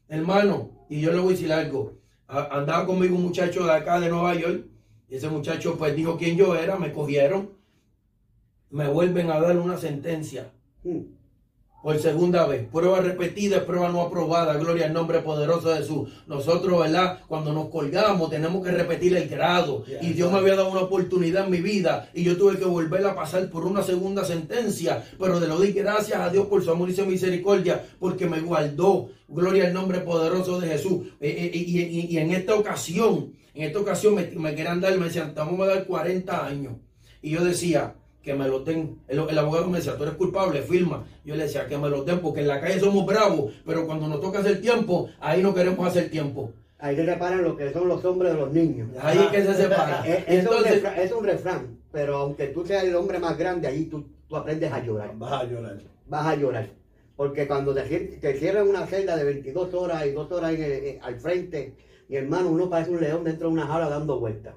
Hermano, 0.07 0.85
y 0.89 1.01
yo 1.01 1.11
le 1.11 1.19
voy 1.19 1.29
a 1.29 1.31
decir 1.31 1.51
algo. 1.51 1.97
andaba 2.27 2.85
conmigo 2.85 3.15
un 3.15 3.23
muchacho 3.23 3.65
de 3.65 3.71
acá 3.71 3.99
de 3.99 4.09
Nueva 4.09 4.35
York. 4.35 4.65
Y 5.09 5.15
ese 5.15 5.29
muchacho 5.29 5.77
pues 5.77 5.95
dijo 5.95 6.17
quién 6.17 6.37
yo 6.37 6.55
era, 6.55 6.77
me 6.77 6.91
cogieron 6.91 7.56
me 8.69 8.87
vuelven 8.87 9.31
a 9.31 9.39
dar 9.39 9.57
una 9.57 9.77
sentencia. 9.77 10.51
Hmm. 10.83 11.17
Por 11.87 11.99
segunda 11.99 12.45
vez. 12.47 12.67
Prueba 12.69 12.99
repetida, 12.99 13.65
prueba 13.65 13.87
no 13.89 14.01
aprobada. 14.01 14.57
Gloria 14.57 14.87
al 14.87 14.93
nombre 14.93 15.19
poderoso 15.19 15.69
de 15.69 15.77
Jesús. 15.77 16.09
Nosotros, 16.27 16.81
¿verdad? 16.81 17.19
Cuando 17.27 17.53
nos 17.53 17.69
colgamos, 17.69 18.29
tenemos 18.29 18.61
que 18.65 18.71
repetir 18.71 19.15
el 19.15 19.29
grado. 19.29 19.85
y 20.01 20.11
Dios 20.11 20.29
me 20.29 20.39
había 20.39 20.55
dado 20.55 20.71
una 20.71 20.81
oportunidad 20.81 21.45
en 21.45 21.51
mi 21.51 21.61
vida. 21.61 22.09
Y 22.13 22.23
yo 22.23 22.35
tuve 22.35 22.57
que 22.57 22.65
volver 22.65 23.05
a 23.05 23.15
pasar 23.15 23.49
por 23.49 23.65
una 23.65 23.83
segunda 23.83 24.25
sentencia. 24.25 25.05
Pero 25.17 25.39
de 25.39 25.47
lo 25.47 25.61
di 25.61 25.71
gracias 25.71 26.19
a 26.19 26.29
Dios 26.29 26.47
por 26.47 26.61
su 26.61 26.71
amor 26.71 26.89
y 26.89 26.93
su 26.93 27.05
misericordia. 27.05 27.85
Porque 27.99 28.27
me 28.27 28.41
guardó. 28.41 29.11
Gloria 29.29 29.67
al 29.67 29.73
nombre 29.73 29.99
poderoso 29.99 30.59
de 30.59 30.67
Jesús. 30.67 31.07
Eh, 31.21 31.51
eh, 31.53 31.57
y, 31.57 32.17
en 32.17 32.31
esta 32.31 32.55
ocasión, 32.55 33.33
en 33.53 33.63
esta 33.63 33.79
ocasión 33.79 34.15
me, 34.15 34.23
me 34.23 34.55
querían 34.55 34.81
dar, 34.81 34.97
me 34.97 35.05
decían, 35.05 35.31
vamos 35.35 35.61
a 35.61 35.73
dar 35.73 35.85
40 35.85 36.45
años. 36.45 36.73
Y 37.21 37.31
yo 37.31 37.45
decía, 37.45 37.95
que 38.27 38.33
me 38.35 38.45
lo 38.45 38.59
den. 38.59 38.99
El, 39.07 39.37
abogado 39.37 39.69
me 39.69 39.77
decía, 39.77 39.95
tú 39.95 40.03
eres 40.03 40.15
culpable, 40.15 40.61
firma. 40.61 41.05
Yo 41.23 41.33
le 41.37 41.43
decía, 41.43 41.65
que 41.65 41.77
me 41.77 41.87
lo 41.87 42.03
den, 42.03 42.19
porque 42.19 42.41
en 42.41 42.49
la 42.49 42.59
calle 42.59 42.77
somos 42.77 43.05
bravos, 43.05 43.53
pero 43.65 43.87
cuando 43.87 44.05
nos 44.09 44.19
toca 44.19 44.39
hacer 44.39 44.59
tiempo, 44.59 45.09
ahí 45.21 45.41
no 45.41 45.53
queremos 45.55 45.87
hacer 45.87 46.09
tiempo. 46.09 46.51
Ahí 46.77 46.97
se 46.97 47.05
separan 47.05 47.41
lo 47.41 47.55
que 47.55 47.71
son 47.71 47.87
los 47.87 48.03
hombres 48.03 48.33
de 48.33 48.37
los 48.37 48.51
niños. 48.51 48.89
Ahí 49.01 49.17
es 49.17 49.27
que 49.27 49.43
se 49.45 49.53
separan. 49.53 50.03
Es, 50.05 51.11
un 51.13 51.23
refrán, 51.23 51.77
pero 51.89 52.17
aunque 52.17 52.47
tú 52.47 52.65
seas 52.65 52.83
el 52.83 52.95
hombre 52.97 53.17
más 53.17 53.37
grande, 53.37 53.65
ahí 53.65 53.85
tú, 53.85 54.03
tú 54.27 54.35
aprendes 54.35 54.73
a 54.73 54.83
llorar. 54.83 55.11
Vas 55.15 55.31
a 55.31 55.45
llorar. 55.45 55.77
Vas 56.07 56.27
a 56.27 56.35
llorar. 56.35 56.67
Porque 57.15 57.47
cuando 57.47 57.73
te, 57.73 57.83
te 57.83 58.33
cierran 58.37 58.67
una 58.67 58.85
celda 58.87 59.15
de 59.15 59.23
22 59.23 59.73
horas 59.73 60.05
y 60.05 60.11
2 60.11 60.31
horas 60.33 60.53
al 61.01 61.15
frente, 61.15 61.75
mi 62.09 62.17
hermano, 62.17 62.49
uno 62.49 62.69
parece 62.69 62.91
un 62.91 62.99
león 62.99 63.23
dentro 63.23 63.47
de 63.47 63.53
una 63.53 63.67
jaula 63.67 63.87
dando 63.87 64.19
vueltas. 64.19 64.53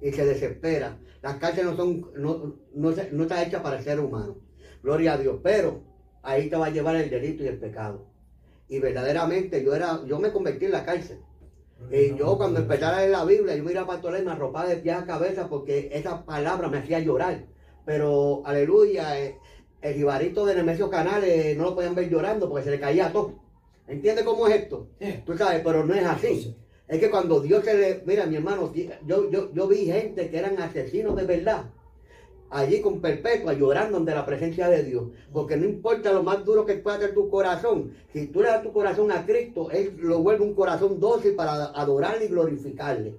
Y 0.00 0.12
se 0.12 0.24
desespera. 0.24 0.98
Las 1.22 1.36
cárceles 1.36 1.70
no 1.70 1.76
son, 1.76 2.10
no, 2.16 2.56
no, 2.74 2.94
no 3.12 3.22
está 3.22 3.42
hecha 3.42 3.62
para 3.62 3.78
el 3.78 3.84
ser 3.84 4.00
humano. 4.00 4.38
Gloria 4.82 5.14
a 5.14 5.18
Dios. 5.18 5.38
Pero 5.42 5.82
ahí 6.22 6.48
te 6.48 6.56
va 6.56 6.66
a 6.66 6.70
llevar 6.70 6.96
el 6.96 7.10
delito 7.10 7.44
y 7.44 7.48
el 7.48 7.58
pecado. 7.58 8.06
Y 8.68 8.78
verdaderamente 8.78 9.62
yo 9.64 9.74
era, 9.74 10.00
yo 10.06 10.18
me 10.18 10.32
convertí 10.32 10.66
en 10.66 10.72
la 10.72 10.84
cárcel. 10.84 11.18
Y 11.90 12.14
yo 12.16 12.36
cuando 12.36 12.60
empecé 12.60 12.84
a 12.84 12.98
leer 12.98 13.10
la 13.10 13.24
Biblia, 13.24 13.56
yo 13.56 13.64
me 13.64 13.72
iba 13.72 13.82
a 13.82 13.86
pastorear, 13.86 14.24
me 14.24 14.32
arropaba 14.32 14.68
de 14.68 14.76
pie 14.76 14.92
a 14.92 15.06
cabeza 15.06 15.48
porque 15.48 15.88
esa 15.92 16.24
palabra 16.24 16.68
me 16.68 16.78
hacía 16.78 17.00
llorar. 17.00 17.46
Pero, 17.84 18.42
aleluya, 18.44 19.18
eh, 19.18 19.38
el 19.80 19.94
jibarito 19.94 20.44
de 20.44 20.54
Nemesio 20.54 20.90
Canales 20.90 21.56
no 21.56 21.64
lo 21.64 21.74
podían 21.74 21.94
ver 21.94 22.10
llorando 22.10 22.48
porque 22.48 22.64
se 22.64 22.70
le 22.70 22.80
caía 22.80 23.12
todo. 23.12 23.40
¿Entiendes 23.88 24.24
cómo 24.24 24.46
es 24.46 24.56
esto? 24.56 24.88
Tú 25.26 25.36
sabes, 25.36 25.62
pero 25.64 25.84
no 25.84 25.94
es 25.94 26.04
así. 26.06 26.56
Es 26.90 26.98
que 26.98 27.08
cuando 27.08 27.40
Dios 27.40 27.64
se 27.64 27.78
le... 27.78 28.02
Mira, 28.04 28.26
mi 28.26 28.34
hermano, 28.34 28.72
yo, 29.06 29.30
yo, 29.30 29.54
yo 29.54 29.68
vi 29.68 29.86
gente 29.86 30.28
que 30.28 30.36
eran 30.36 30.60
asesinos 30.60 31.14
de 31.14 31.24
verdad. 31.24 31.66
Allí 32.50 32.80
con 32.80 33.00
perpetua, 33.00 33.52
llorando 33.52 33.96
ante 33.96 34.12
la 34.12 34.26
presencia 34.26 34.68
de 34.68 34.82
Dios. 34.82 35.04
Porque 35.32 35.56
no 35.56 35.66
importa 35.66 36.12
lo 36.12 36.24
más 36.24 36.44
duro 36.44 36.66
que 36.66 36.74
pueda 36.74 36.98
ser 36.98 37.14
tu 37.14 37.30
corazón. 37.30 37.92
Si 38.12 38.26
tú 38.26 38.42
le 38.42 38.48
das 38.48 38.64
tu 38.64 38.72
corazón 38.72 39.12
a 39.12 39.24
Cristo, 39.24 39.70
Él 39.70 39.98
lo 39.98 40.18
vuelve 40.18 40.44
un 40.44 40.54
corazón 40.54 40.98
dócil 40.98 41.36
para 41.36 41.66
adorarle 41.66 42.24
y 42.24 42.28
glorificarle. 42.28 43.14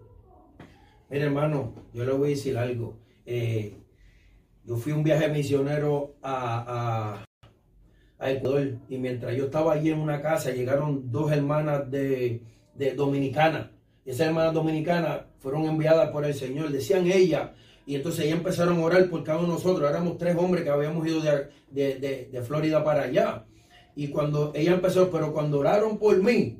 Mira, 1.10 1.24
hermano, 1.24 1.74
yo 1.94 2.04
le 2.04 2.12
voy 2.12 2.28
a 2.28 2.30
decir 2.32 2.58
algo. 2.58 2.98
Eh, 3.26 3.78
yo 4.66 4.76
fui 4.76 4.92
un 4.92 5.04
viaje 5.04 5.30
misionero 5.30 6.16
a, 6.22 7.24
a, 8.20 8.26
a 8.26 8.32
Ecuador. 8.32 8.80
Y 8.90 8.98
mientras 8.98 9.34
yo 9.34 9.46
estaba 9.46 9.72
allí 9.72 9.92
en 9.92 10.00
una 10.00 10.22
casa, 10.22 10.52
llegaron 10.52 11.10
dos 11.10 11.32
hermanas 11.32 11.90
de 11.90 12.42
de 12.82 12.96
dominicana. 12.96 13.72
Esas 14.04 14.28
hermanas 14.28 14.56
dominicanas 14.56 15.22
fueron 15.38 15.66
enviadas 15.66 16.10
por 16.10 16.26
el 16.26 16.34
Señor, 16.34 16.72
decían 16.72 17.06
ella, 17.06 17.54
y 17.86 17.96
entonces 17.96 18.26
ellas 18.26 18.38
empezaron 18.38 18.80
a 18.80 18.84
orar 18.84 19.08
por 19.08 19.24
cada 19.24 19.38
uno 19.38 19.50
de 19.50 19.54
nosotros. 19.54 19.88
Éramos 19.88 20.18
tres 20.18 20.36
hombres 20.36 20.64
que 20.64 20.72
habíamos 20.72 21.06
ido 21.08 21.22
de, 21.22 22.30
de, 22.32 22.42
Florida 22.42 22.84
para 22.84 23.04
allá. 23.04 23.46
Y 23.96 24.08
cuando 24.08 24.52
ella 24.56 24.74
empezó, 24.74 25.12
pero 25.12 25.32
cuando 25.32 25.60
oraron 25.60 26.00
por 26.00 26.18
mí, 26.24 26.58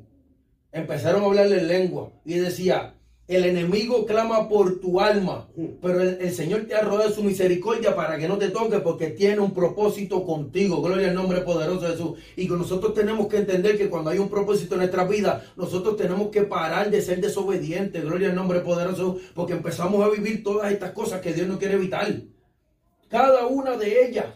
empezaron 0.70 1.22
a 1.22 1.26
hablarle 1.26 1.58
en 1.58 1.68
lengua. 1.68 2.12
Y 2.24 2.34
decía, 2.34 2.94
El 3.28 3.44
enemigo 3.44 4.04
clama 4.04 4.48
por 4.48 4.80
tu 4.80 5.00
alma, 5.00 5.48
pero 5.80 6.02
el, 6.02 6.18
el 6.20 6.32
Señor 6.32 6.62
te 6.62 6.74
ha 6.74 6.80
rodeado 6.80 7.08
de 7.08 7.14
su 7.14 7.22
misericordia 7.22 7.94
para 7.94 8.18
que 8.18 8.26
no 8.26 8.36
te 8.36 8.48
toque 8.48 8.80
porque 8.80 9.10
tiene 9.10 9.38
un 9.38 9.54
propósito 9.54 10.24
contigo. 10.26 10.82
Gloria 10.82 11.08
al 11.08 11.14
nombre 11.14 11.40
poderoso 11.42 11.82
de 11.82 11.92
Jesús. 11.92 12.18
Y 12.36 12.48
que 12.48 12.54
nosotros 12.54 12.94
tenemos 12.94 13.28
que 13.28 13.38
entender 13.38 13.78
que 13.78 13.88
cuando 13.88 14.10
hay 14.10 14.18
un 14.18 14.28
propósito 14.28 14.74
en 14.74 14.80
nuestra 14.80 15.04
vida, 15.04 15.44
nosotros 15.56 15.96
tenemos 15.96 16.28
que 16.28 16.42
parar 16.42 16.90
de 16.90 17.00
ser 17.00 17.20
desobedientes. 17.20 18.04
Gloria 18.04 18.30
al 18.30 18.34
nombre 18.34 18.60
poderoso, 18.60 19.18
porque 19.34 19.52
empezamos 19.52 20.04
a 20.04 20.10
vivir 20.10 20.42
todas 20.42 20.72
estas 20.72 20.90
cosas 20.90 21.20
que 21.20 21.32
Dios 21.32 21.46
no 21.46 21.60
quiere 21.60 21.74
evitar. 21.74 22.12
Cada 23.08 23.46
una 23.46 23.76
de 23.76 24.04
ellas 24.04 24.26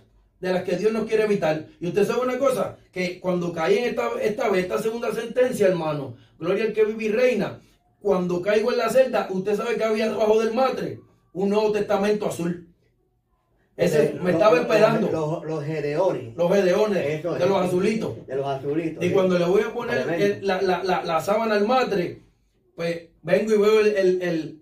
de 0.41 0.53
las 0.53 0.63
que 0.63 0.77
Dios 0.77 0.93
no 0.93 1.07
quiere 1.07 1.25
evitar. 1.25 1.67
Y 1.81 1.89
usted 1.89 2.07
sabe 2.07 2.23
una 2.23 2.39
cosa, 2.39 2.77
que 2.93 3.19
cuando 3.21 3.53
caí 3.53 3.79
en 3.79 3.85
esta, 3.87 4.11
esta 4.21 4.49
vez, 4.49 4.63
esta 4.63 4.81
segunda 4.81 5.13
sentencia, 5.13 5.67
hermano, 5.67 6.17
gloria 6.39 6.65
al 6.65 6.73
que 6.73 6.85
vive 6.85 7.05
y 7.05 7.09
reina, 7.09 7.61
cuando 8.07 8.41
caigo 8.41 8.71
en 8.71 8.79
la 8.79 8.89
celda, 8.89 9.27
usted 9.33 9.57
sabe 9.57 9.75
que 9.77 9.83
había 9.83 10.09
debajo 10.09 10.39
del 10.41 10.55
matre 10.55 11.01
un 11.33 11.49
Nuevo 11.49 11.73
Testamento 11.73 12.29
azul. 12.29 12.69
Ese 13.77 14.17
me 14.23 14.31
estaba 14.31 14.61
esperando. 14.61 15.11
Los, 15.11 15.45
los, 15.45 15.65
gedeones. 15.65 16.37
Los 16.37 16.53
gedeones 16.55 17.05
Eso 17.19 17.35
de 17.35 17.47
los 17.47 17.67
azulitos. 17.67 18.25
De 18.29 18.37
los 18.37 18.47
azulitos. 18.47 19.05
Y 19.05 19.09
sí. 19.09 19.13
cuando 19.13 19.37
le 19.37 19.45
voy 19.45 19.63
a 19.63 19.73
poner 19.75 20.09
el- 20.23 20.47
la, 20.47 20.63
la, 20.63 20.85
la, 20.85 21.03
la 21.05 21.21
sábana 21.21 21.57
al 21.57 21.67
matre, 21.67 22.23
pues 22.77 23.09
vengo 23.23 23.55
y 23.55 23.59
veo 23.59 23.81
el, 23.81 24.23
el, 24.23 24.61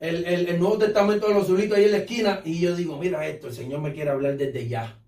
el, 0.00 0.58
Nuevo 0.60 0.76
Testamento 0.76 1.28
de 1.28 1.32
los 1.34 1.44
azulitos 1.44 1.78
ahí 1.78 1.86
en 1.86 1.92
la 1.92 1.96
esquina 1.98 2.40
y 2.44 2.60
yo 2.60 2.76
digo, 2.76 2.98
mira 2.98 3.26
esto, 3.26 3.46
el 3.46 3.54
Señor 3.54 3.80
me 3.80 3.94
quiere 3.94 4.10
hablar 4.10 4.36
desde 4.36 4.68
ya. 4.68 5.00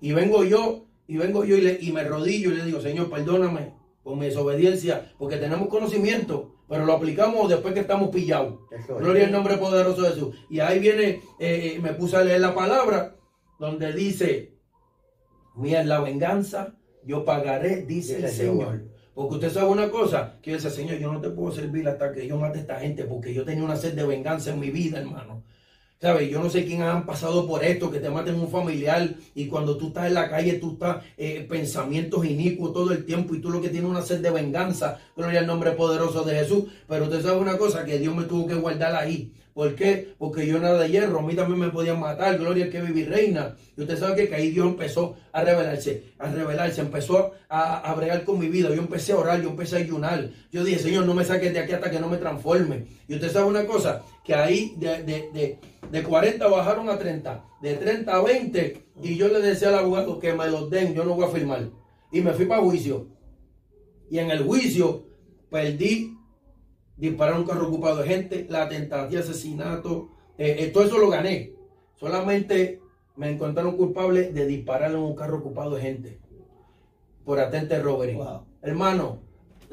Y 0.00 0.12
vengo 0.12 0.42
yo, 0.42 0.86
y 1.06 1.16
vengo 1.16 1.44
yo 1.44 1.56
y, 1.56 1.60
le- 1.60 1.78
y 1.80 1.92
me 1.92 2.02
rodillo 2.02 2.50
y 2.50 2.56
le 2.56 2.64
digo, 2.64 2.80
Señor, 2.80 3.08
perdóname 3.08 3.72
por 4.02 4.16
mi 4.16 4.26
desobediencia, 4.26 5.12
porque 5.16 5.36
tenemos 5.36 5.68
conocimiento, 5.68 6.53
pero 6.68 6.84
lo 6.84 6.94
aplicamos 6.94 7.48
después 7.48 7.74
que 7.74 7.80
estamos 7.80 8.10
pillados. 8.10 8.60
Eso 8.70 8.96
es. 8.96 9.04
Gloria 9.04 9.26
al 9.26 9.32
nombre 9.32 9.56
poderoso 9.58 10.02
de 10.02 10.10
Jesús. 10.10 10.36
Y 10.48 10.60
ahí 10.60 10.78
viene, 10.78 11.20
eh, 11.38 11.78
me 11.82 11.92
puse 11.92 12.16
a 12.16 12.24
leer 12.24 12.40
la 12.40 12.54
palabra, 12.54 13.16
donde 13.58 13.92
dice, 13.92 14.54
es 15.64 15.86
la 15.86 16.00
venganza, 16.00 16.74
yo 17.04 17.24
pagaré, 17.24 17.82
dice 17.82 18.16
el 18.16 18.28
Señor. 18.28 18.84
Porque 19.14 19.34
usted 19.34 19.50
sabe 19.50 19.70
una 19.70 19.90
cosa, 19.90 20.38
que 20.42 20.54
dice, 20.54 20.70
Señor, 20.70 20.98
yo 20.98 21.12
no 21.12 21.20
te 21.20 21.30
puedo 21.30 21.52
servir 21.52 21.86
hasta 21.86 22.12
que 22.12 22.26
yo 22.26 22.36
mate 22.36 22.58
a 22.58 22.62
esta 22.62 22.80
gente, 22.80 23.04
porque 23.04 23.32
yo 23.32 23.44
tenía 23.44 23.62
una 23.62 23.76
sed 23.76 23.94
de 23.94 24.04
venganza 24.04 24.50
en 24.52 24.58
mi 24.58 24.70
vida, 24.70 24.98
hermano. 24.98 25.44
¿Sabes? 26.04 26.28
Yo 26.28 26.38
no 26.38 26.50
sé 26.50 26.66
quién 26.66 26.82
han 26.82 27.06
pasado 27.06 27.46
por 27.46 27.64
esto, 27.64 27.90
que 27.90 27.98
te 27.98 28.10
maten 28.10 28.34
un 28.34 28.50
familiar 28.50 29.14
y 29.34 29.46
cuando 29.46 29.78
tú 29.78 29.86
estás 29.86 30.08
en 30.08 30.12
la 30.12 30.28
calle, 30.28 30.58
tú 30.58 30.72
estás 30.74 31.02
eh, 31.16 31.46
pensamientos 31.48 32.26
inicuos 32.26 32.74
todo 32.74 32.92
el 32.92 33.06
tiempo 33.06 33.34
y 33.34 33.40
tú 33.40 33.48
lo 33.48 33.62
que 33.62 33.70
tienes 33.70 33.88
una 33.88 34.02
sed 34.02 34.20
de 34.20 34.30
venganza, 34.30 34.98
gloria 35.16 35.40
al 35.40 35.46
nombre 35.46 35.70
poderoso 35.70 36.22
de 36.22 36.34
Jesús. 36.34 36.64
Pero 36.86 37.04
usted 37.04 37.22
sabe 37.22 37.38
una 37.38 37.56
cosa, 37.56 37.86
que 37.86 37.98
Dios 37.98 38.14
me 38.14 38.24
tuvo 38.24 38.46
que 38.46 38.54
guardar 38.54 38.94
ahí. 38.94 39.32
¿Por 39.54 39.76
qué? 39.76 40.14
Porque 40.18 40.48
yo 40.48 40.58
nada 40.58 40.80
de 40.80 40.90
hierro, 40.90 41.20
a 41.20 41.22
mí 41.22 41.34
también 41.34 41.60
me 41.60 41.68
podían 41.68 42.00
matar, 42.00 42.36
gloria 42.38 42.64
al 42.64 42.70
que 42.70 42.80
vive 42.80 43.08
reina. 43.08 43.56
Y 43.76 43.82
usted 43.82 43.96
sabe 43.96 44.16
que, 44.16 44.28
que 44.28 44.34
ahí 44.34 44.50
Dios 44.50 44.66
empezó 44.66 45.14
a 45.30 45.44
revelarse, 45.44 46.02
a 46.18 46.28
revelarse, 46.28 46.80
empezó 46.80 47.30
a, 47.48 47.78
a 47.88 47.94
bregar 47.94 48.24
con 48.24 48.40
mi 48.40 48.48
vida. 48.48 48.70
Yo 48.70 48.82
empecé 48.82 49.12
a 49.12 49.18
orar, 49.18 49.40
yo 49.40 49.50
empecé 49.50 49.76
a 49.76 49.78
ayunar. 49.78 50.28
Yo 50.50 50.64
dije, 50.64 50.80
Señor, 50.80 51.06
no 51.06 51.14
me 51.14 51.24
saques 51.24 51.52
de 51.52 51.60
aquí 51.60 51.72
hasta 51.72 51.88
que 51.88 52.00
no 52.00 52.08
me 52.08 52.16
transforme. 52.16 52.86
Y 53.06 53.14
usted 53.14 53.30
sabe 53.30 53.46
una 53.46 53.64
cosa, 53.64 54.02
que 54.24 54.34
ahí 54.34 54.74
de, 54.76 55.04
de, 55.04 55.30
de, 55.32 55.58
de 55.88 56.02
40 56.02 56.48
bajaron 56.48 56.88
a 56.90 56.98
30, 56.98 57.44
de 57.62 57.74
30 57.74 58.12
a 58.12 58.22
20, 58.22 58.84
y 59.02 59.16
yo 59.16 59.28
le 59.28 59.40
decía 59.40 59.68
al 59.68 59.76
abogado 59.76 60.18
que 60.18 60.32
me 60.32 60.50
los 60.50 60.68
den, 60.68 60.94
yo 60.94 61.04
no 61.04 61.14
voy 61.14 61.26
a 61.26 61.28
firmar. 61.28 61.70
Y 62.10 62.20
me 62.22 62.32
fui 62.32 62.46
para 62.46 62.60
juicio. 62.60 63.06
Y 64.10 64.18
en 64.18 64.32
el 64.32 64.42
juicio 64.42 65.06
perdí 65.48 66.13
disparar 66.96 67.38
un 67.38 67.44
carro 67.44 67.68
ocupado 67.68 68.02
de 68.02 68.08
gente, 68.08 68.46
la 68.48 68.68
tentativa 68.68 69.20
de 69.20 69.28
asesinato, 69.28 70.10
eh, 70.38 70.56
eh, 70.60 70.66
todo 70.68 70.84
eso 70.84 70.98
lo 70.98 71.08
gané. 71.08 71.52
Solamente 71.94 72.80
me 73.16 73.30
encontraron 73.30 73.76
culpable 73.76 74.32
de 74.32 74.46
disparar 74.46 74.90
en 74.90 74.98
un 74.98 75.14
carro 75.14 75.38
ocupado 75.38 75.76
de 75.76 75.82
gente 75.82 76.20
por 77.24 77.38
atente 77.38 77.80
robbery. 77.80 78.14
Wow. 78.14 78.44
Hermano, 78.62 79.22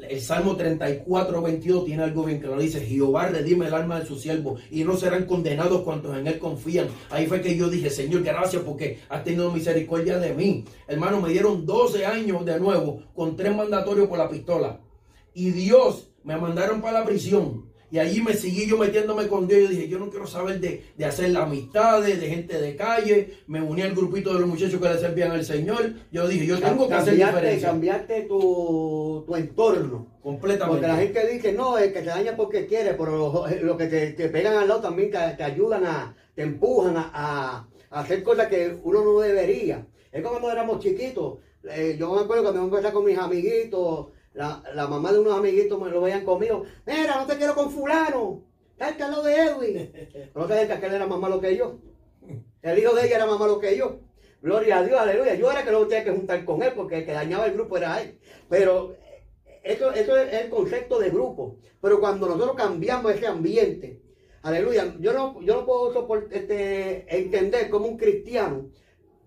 el 0.08 0.20
Salmo 0.20 0.56
34, 0.56 1.42
22 1.42 1.84
tiene 1.84 2.02
algo 2.02 2.24
bien 2.24 2.40
claro. 2.40 2.60
Dice, 2.60 2.80
Jehová 2.80 3.28
redime 3.28 3.66
el 3.66 3.74
alma 3.74 4.00
de 4.00 4.06
su 4.06 4.18
siervo 4.18 4.56
y 4.70 4.84
no 4.84 4.96
serán 4.96 5.26
condenados 5.26 5.82
cuantos 5.82 6.16
en 6.16 6.26
él 6.26 6.38
confían. 6.38 6.88
Ahí 7.10 7.26
fue 7.26 7.40
que 7.40 7.56
yo 7.56 7.68
dije, 7.68 7.90
Señor, 7.90 8.22
gracias 8.22 8.62
porque 8.62 9.00
has 9.08 9.22
tenido 9.24 9.52
misericordia 9.52 10.18
de 10.18 10.34
mí. 10.34 10.64
Hermano, 10.88 11.20
me 11.20 11.30
dieron 11.30 11.66
12 11.66 12.06
años 12.06 12.44
de 12.44 12.58
nuevo 12.58 13.02
con 13.14 13.36
tres 13.36 13.54
mandatorios 13.54 14.08
por 14.08 14.18
la 14.18 14.28
pistola. 14.28 14.80
Y 15.34 15.50
Dios 15.50 16.11
me 16.24 16.36
mandaron 16.36 16.80
para 16.80 17.00
la 17.00 17.04
prisión. 17.06 17.70
Y 17.90 17.98
allí 17.98 18.22
me 18.22 18.32
seguí 18.32 18.66
yo 18.66 18.78
metiéndome 18.78 19.26
con 19.28 19.46
Dios. 19.46 19.60
Yo 19.64 19.68
dije, 19.68 19.86
yo 19.88 19.98
no 19.98 20.08
quiero 20.08 20.26
saber 20.26 20.58
de, 20.60 20.82
de 20.96 21.04
hacer 21.04 21.36
amistades, 21.36 22.18
de 22.22 22.26
gente 22.26 22.58
de 22.58 22.74
calle. 22.74 23.34
Me 23.46 23.60
uní 23.60 23.82
al 23.82 23.94
grupito 23.94 24.32
de 24.32 24.40
los 24.40 24.48
muchachos 24.48 24.80
que 24.80 24.88
le 24.88 24.98
servían 24.98 25.30
al 25.32 25.44
Señor. 25.44 25.92
Yo 26.10 26.26
dije, 26.26 26.46
yo 26.46 26.58
tengo 26.58 26.88
que 26.88 26.94
hacer 26.94 27.16
diferencia. 27.32 27.68
cambiaste 27.68 28.22
tu, 28.22 29.24
tu 29.26 29.36
entorno. 29.36 30.06
Completamente. 30.22 30.70
Porque 30.80 30.86
la 30.86 30.96
gente 30.96 31.32
dice, 31.34 31.52
no, 31.52 31.76
el 31.76 31.92
que 31.92 32.00
te 32.00 32.06
daña 32.06 32.34
porque 32.34 32.64
quiere, 32.66 32.94
pero 32.94 33.10
los 33.18 33.62
lo 33.62 33.76
que 33.76 33.86
te, 33.86 34.12
te 34.12 34.28
pegan 34.30 34.56
al 34.56 34.68
lado 34.68 34.80
también 34.80 35.10
te, 35.10 35.18
te 35.36 35.42
ayudan 35.42 35.84
a, 35.84 36.16
te 36.34 36.42
empujan 36.44 36.96
a, 36.96 37.10
a- 37.12 37.68
a 37.90 38.00
hacer 38.00 38.22
cosas 38.22 38.46
que 38.46 38.74
uno 38.84 39.04
no 39.04 39.20
debería. 39.20 39.86
Es 40.10 40.22
como 40.22 40.38
cuando 40.40 40.50
éramos 40.52 40.78
chiquitos. 40.78 41.40
eh, 41.70 41.96
yo 41.98 42.14
me 42.14 42.22
acuerdo 42.22 42.42
cuando 42.44 42.62
me 42.62 42.68
empecé 42.74 42.90
con 42.90 43.04
mis 43.04 43.18
amiguitos, 43.18 44.06
la, 44.34 44.62
la 44.74 44.86
mamá 44.86 45.12
de 45.12 45.18
unos 45.20 45.38
amiguitos 45.38 45.80
me 45.80 45.90
lo 45.90 46.00
veían 46.00 46.24
conmigo. 46.24 46.64
Mira, 46.86 47.16
no 47.20 47.26
te 47.26 47.36
quiero 47.36 47.54
con 47.54 47.70
fulano. 47.70 48.42
Está 48.78 49.08
lado 49.08 49.22
de 49.22 49.34
Edwin. 49.36 49.92
No 50.34 50.48
sabían 50.48 50.66
que 50.66 50.72
aquel 50.72 50.94
era 50.94 51.06
más 51.06 51.18
malo 51.20 51.40
que 51.40 51.56
yo. 51.56 51.78
El 52.62 52.78
hijo 52.78 52.94
de 52.94 53.06
ella 53.06 53.16
era 53.16 53.26
más 53.26 53.38
malo 53.38 53.58
que 53.60 53.76
yo. 53.76 54.00
Gloria 54.40 54.78
a 54.78 54.84
Dios, 54.84 54.98
aleluya. 54.98 55.34
Yo 55.34 55.50
era 55.52 55.64
que 55.64 55.70
no 55.70 55.86
tenía 55.86 56.04
que 56.04 56.10
juntar 56.10 56.44
con 56.44 56.62
él 56.62 56.72
porque 56.74 56.98
el 56.98 57.04
que 57.06 57.12
dañaba 57.12 57.46
el 57.46 57.52
grupo 57.54 57.76
era 57.76 58.00
él. 58.02 58.18
Pero 58.48 58.96
eso, 59.62 59.92
eso 59.92 60.16
es 60.16 60.32
el 60.32 60.50
concepto 60.50 60.98
de 60.98 61.10
grupo. 61.10 61.58
Pero 61.80 62.00
cuando 62.00 62.26
nosotros 62.26 62.56
cambiamos 62.56 63.12
ese 63.14 63.26
ambiente, 63.26 64.00
aleluya, 64.42 64.96
yo 64.98 65.12
no, 65.12 65.40
yo 65.42 65.54
no 65.56 65.66
puedo 65.66 65.92
soport- 65.94 66.32
este, 66.32 67.04
entender 67.16 67.70
como 67.70 67.86
un 67.86 67.96
cristiano 67.96 68.70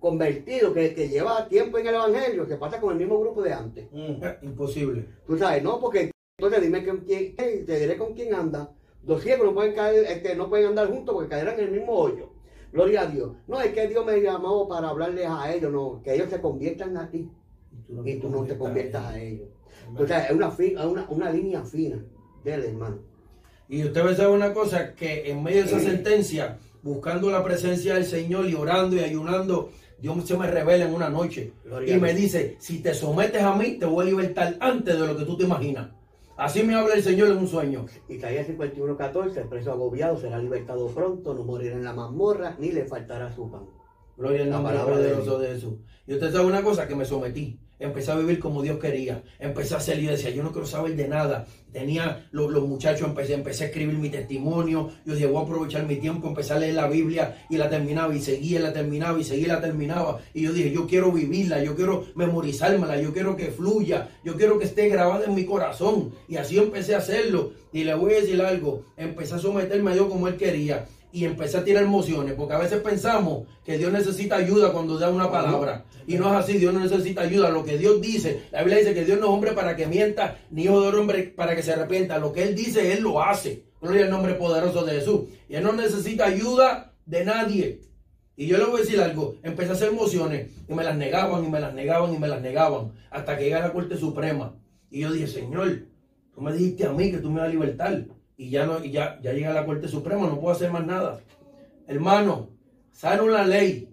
convertido 0.09 0.71
que, 0.71 0.93
que 0.93 1.09
lleva 1.09 1.47
tiempo 1.47 1.79
en 1.79 1.87
el 1.87 1.95
evangelio 1.95 2.45
se 2.45 2.57
pasa 2.57 2.79
con 2.79 2.91
el 2.93 2.99
mismo 2.99 3.19
grupo 3.19 3.41
de 3.41 3.53
antes. 3.53 3.87
Mm. 3.91 4.23
Eh, 4.23 4.37
Imposible. 4.43 5.07
Tú 5.25 5.35
sabes, 5.35 5.63
no, 5.63 5.79
porque 5.79 6.11
entonces 6.37 6.61
dime 6.61 6.85
con 6.85 6.97
quién, 6.99 7.35
te 7.35 7.79
diré 7.79 7.97
con 7.97 8.13
quién 8.13 8.35
anda. 8.35 8.69
Dos 9.01 9.23
ciegos 9.23 9.47
no 9.47 9.55
pueden 9.55 9.73
caer, 9.73 10.05
este, 10.05 10.35
no 10.35 10.47
pueden 10.47 10.67
andar 10.67 10.89
juntos 10.89 11.13
porque 11.15 11.29
caerán 11.29 11.55
en 11.59 11.65
el 11.65 11.71
mismo 11.71 11.93
hoyo. 11.93 12.29
Gloria 12.71 13.01
a 13.01 13.07
Dios. 13.07 13.31
No, 13.47 13.59
es 13.61 13.73
que 13.73 13.87
Dios 13.87 14.05
me 14.05 14.21
llamó 14.21 14.67
para 14.67 14.89
hablarles 14.89 15.25
a 15.27 15.51
ellos, 15.51 15.71
no, 15.71 16.01
que 16.03 16.13
ellos 16.13 16.29
se 16.29 16.39
conviertan 16.39 16.95
a 16.97 17.09
ti 17.09 17.27
y 18.05 18.15
tú 18.19 18.29
no 18.29 18.43
te 18.43 18.55
conviertas 18.57 19.05
a 19.05 19.19
ellos. 19.19 19.47
O 19.97 20.05
sea, 20.05 20.25
es 20.25 20.31
una, 20.35 20.51
fi- 20.51 20.75
una, 20.75 21.07
una 21.09 21.31
línea 21.31 21.63
fina 21.63 21.97
del 22.43 22.63
hermano. 22.63 22.99
Y 23.67 23.83
usted 23.83 24.05
va 24.05 24.11
a 24.11 24.15
saber 24.15 24.31
una 24.35 24.53
cosa, 24.53 24.93
que 24.93 25.31
en 25.31 25.41
medio 25.41 25.61
de 25.63 25.67
esa 25.69 25.79
sentencia, 25.79 26.57
buscando 26.83 27.31
la 27.31 27.43
presencia 27.43 27.95
del 27.95 28.05
Señor 28.05 28.45
y 28.47 28.53
orando 28.53 28.95
y 28.95 28.99
ayunando, 28.99 29.69
Dios 30.05 30.27
se 30.27 30.37
me 30.37 30.45
revela 30.45 30.85
en 30.85 30.93
una 30.93 31.09
noche 31.09 31.51
Gloria 31.63 31.95
y 31.95 31.99
me 31.99 32.09
Dios. 32.09 32.21
dice, 32.21 32.57
si 32.59 32.79
te 32.79 32.93
sometes 32.93 33.41
a 33.41 33.55
mí, 33.55 33.79
te 33.79 33.87
voy 33.87 34.05
a 34.05 34.09
libertar 34.11 34.55
antes 34.59 34.99
de 34.99 35.07
lo 35.07 35.17
que 35.17 35.25
tú 35.25 35.35
te 35.35 35.45
imaginas. 35.45 35.87
Así 36.37 36.61
me 36.61 36.75
habla 36.75 36.93
el 36.93 37.01
Señor 37.01 37.29
en 37.29 37.37
un 37.37 37.47
sueño. 37.47 37.87
Isaías 38.07 38.45
51, 38.45 38.97
14, 38.97 39.41
el 39.41 39.47
preso 39.47 39.71
agobiado 39.71 40.19
será 40.19 40.37
libertado 40.37 40.89
pronto, 40.89 41.33
no 41.33 41.43
morirá 41.43 41.75
en 41.75 41.83
la 41.83 41.93
mazmorra, 41.93 42.55
ni 42.59 42.71
le 42.71 42.85
faltará 42.85 43.33
su 43.33 43.49
pan. 43.49 43.63
Gloria 44.15 44.43
al 44.43 44.49
La 44.51 44.55
nombre 44.57 44.73
palabra 44.73 44.97
de 44.97 45.09
poderoso 45.09 45.39
de 45.39 45.47
Jesús. 45.47 45.73
Y 46.05 46.13
usted 46.13 46.31
sabe 46.31 46.45
una 46.45 46.61
cosa, 46.61 46.87
que 46.87 46.95
me 46.95 47.05
sometí. 47.05 47.59
Empecé 47.77 48.11
a 48.11 48.15
vivir 48.15 48.39
como 48.39 48.61
Dios 48.61 48.79
quería. 48.79 49.21
Empecé 49.39 49.73
a 49.73 49.77
hacer 49.77 49.99
y 49.99 50.05
decía, 50.05 50.29
yo 50.29 50.43
no 50.43 50.51
quiero 50.51 50.65
saber 50.65 50.95
de 50.95 51.07
nada. 51.07 51.45
Tenía 51.73 52.27
los, 52.31 52.49
los 52.51 52.65
muchachos, 52.65 53.07
empecé, 53.07 53.33
empecé 53.33 53.65
a 53.65 53.67
escribir 53.67 53.97
mi 53.97 54.09
testimonio. 54.09 54.91
Yo 55.05 55.13
dije, 55.13 55.25
voy 55.25 55.41
a 55.41 55.45
aprovechar 55.45 55.85
mi 55.85 55.97
tiempo. 55.97 56.29
Empecé 56.29 56.53
a 56.53 56.59
leer 56.59 56.75
la 56.75 56.87
Biblia 56.87 57.45
y 57.49 57.57
la 57.57 57.69
terminaba 57.69 58.15
y 58.15 58.21
seguía, 58.21 58.61
la 58.61 58.71
terminaba 58.71 59.19
y 59.19 59.25
seguía, 59.25 59.49
la 59.49 59.61
terminaba. 59.61 60.19
Y 60.33 60.43
yo 60.43 60.53
dije, 60.53 60.71
yo 60.71 60.87
quiero 60.87 61.11
vivirla, 61.11 61.61
yo 61.61 61.75
quiero 61.75 62.05
memorizármela, 62.15 63.01
yo 63.01 63.11
quiero 63.11 63.35
que 63.35 63.47
fluya, 63.47 64.09
yo 64.23 64.35
quiero 64.37 64.57
que 64.57 64.65
esté 64.65 64.87
grabada 64.87 65.25
en 65.25 65.35
mi 65.35 65.45
corazón. 65.45 66.11
Y 66.29 66.37
así 66.37 66.57
empecé 66.57 66.95
a 66.95 66.99
hacerlo. 66.99 67.51
Y 67.73 67.83
le 67.83 67.93
voy 67.93 68.13
a 68.13 68.21
decir 68.21 68.41
algo, 68.41 68.85
empecé 68.95 69.35
a 69.35 69.39
someterme 69.39 69.91
a 69.91 69.95
Dios 69.95 70.07
como 70.07 70.29
Él 70.29 70.37
quería 70.37 70.85
y 71.15 71.23
empecé 71.23 71.57
a 71.57 71.63
tirar 71.63 71.83
emociones, 71.83 72.33
porque 72.33 72.55
a 72.55 72.57
veces 72.57 72.81
pensamos 72.81 73.47
que 73.63 73.77
Dios 73.77 73.89
necesita 73.89 74.35
ayuda 74.35 74.73
cuando 74.73 74.99
da 74.99 75.09
una 75.09 75.31
palabra. 75.31 75.85
Y 76.05 76.15
no 76.15 76.27
es 76.27 76.43
así, 76.43 76.57
Dios 76.57 76.73
no 76.73 76.81
necesita 76.81 77.21
ayuda. 77.21 77.49
Lo 77.51 77.63
que 77.63 77.77
Dios 77.77 78.01
dice, 78.01 78.41
la 78.51 78.59
Biblia 78.63 78.79
dice 78.79 78.93
que 78.93 79.05
Dios 79.05 79.17
no 79.17 79.27
es 79.27 79.31
hombre 79.31 79.53
para 79.53 79.77
que 79.77 79.87
mienta, 79.87 80.37
ni 80.51 80.63
hijo 80.63 80.81
de 80.81 80.97
hombre 80.97 81.23
para 81.23 81.55
que 81.55 81.63
se 81.63 81.71
arrepienta. 81.71 82.19
Lo 82.19 82.33
que 82.33 82.43
Él 82.43 82.53
dice, 82.53 82.91
Él 82.91 83.01
lo 83.01 83.23
hace. 83.23 83.63
Gloria 83.79 84.03
al 84.03 84.11
nombre 84.11 84.33
poderoso 84.33 84.83
de 84.83 84.99
Jesús. 84.99 85.21
Y 85.47 85.55
Él 85.55 85.63
no 85.63 85.71
necesita 85.71 86.25
ayuda 86.25 86.93
de 87.05 87.23
nadie. 87.23 87.79
Y 88.35 88.47
yo 88.47 88.57
le 88.57 88.65
voy 88.65 88.81
a 88.81 88.83
decir 88.83 88.99
algo, 88.99 89.35
empecé 89.41 89.69
a 89.69 89.73
hacer 89.75 89.87
emociones 89.93 90.51
y 90.67 90.73
me 90.73 90.83
las 90.83 90.97
negaban 90.97 91.45
y 91.45 91.47
me 91.47 91.61
las 91.61 91.73
negaban 91.73 92.13
y 92.13 92.19
me 92.19 92.27
las 92.27 92.41
negaban 92.41 92.91
hasta 93.09 93.37
que 93.37 93.43
llegué 93.43 93.55
a 93.55 93.61
la 93.61 93.71
Corte 93.71 93.95
Suprema. 93.95 94.53
Y 94.91 94.99
yo 94.99 95.13
dije, 95.13 95.27
Señor, 95.27 95.85
tú 96.33 96.41
me 96.41 96.51
dijiste 96.51 96.85
a 96.85 96.91
mí 96.91 97.09
que 97.09 97.19
tú 97.19 97.29
me 97.29 97.39
vas 97.39 97.47
a 97.47 97.53
libertar. 97.53 98.05
Y 98.37 98.49
ya 98.49 98.65
no, 98.65 98.83
y 98.83 98.91
ya, 98.91 99.19
ya 99.21 99.33
llega 99.33 99.51
a 99.51 99.53
la 99.53 99.65
Corte 99.65 99.87
Suprema, 99.87 100.27
no 100.27 100.39
puedo 100.39 100.55
hacer 100.55 100.71
más 100.71 100.85
nada. 100.85 101.21
Hermano, 101.87 102.49
sale 102.91 103.21
una 103.21 103.45
ley, 103.45 103.89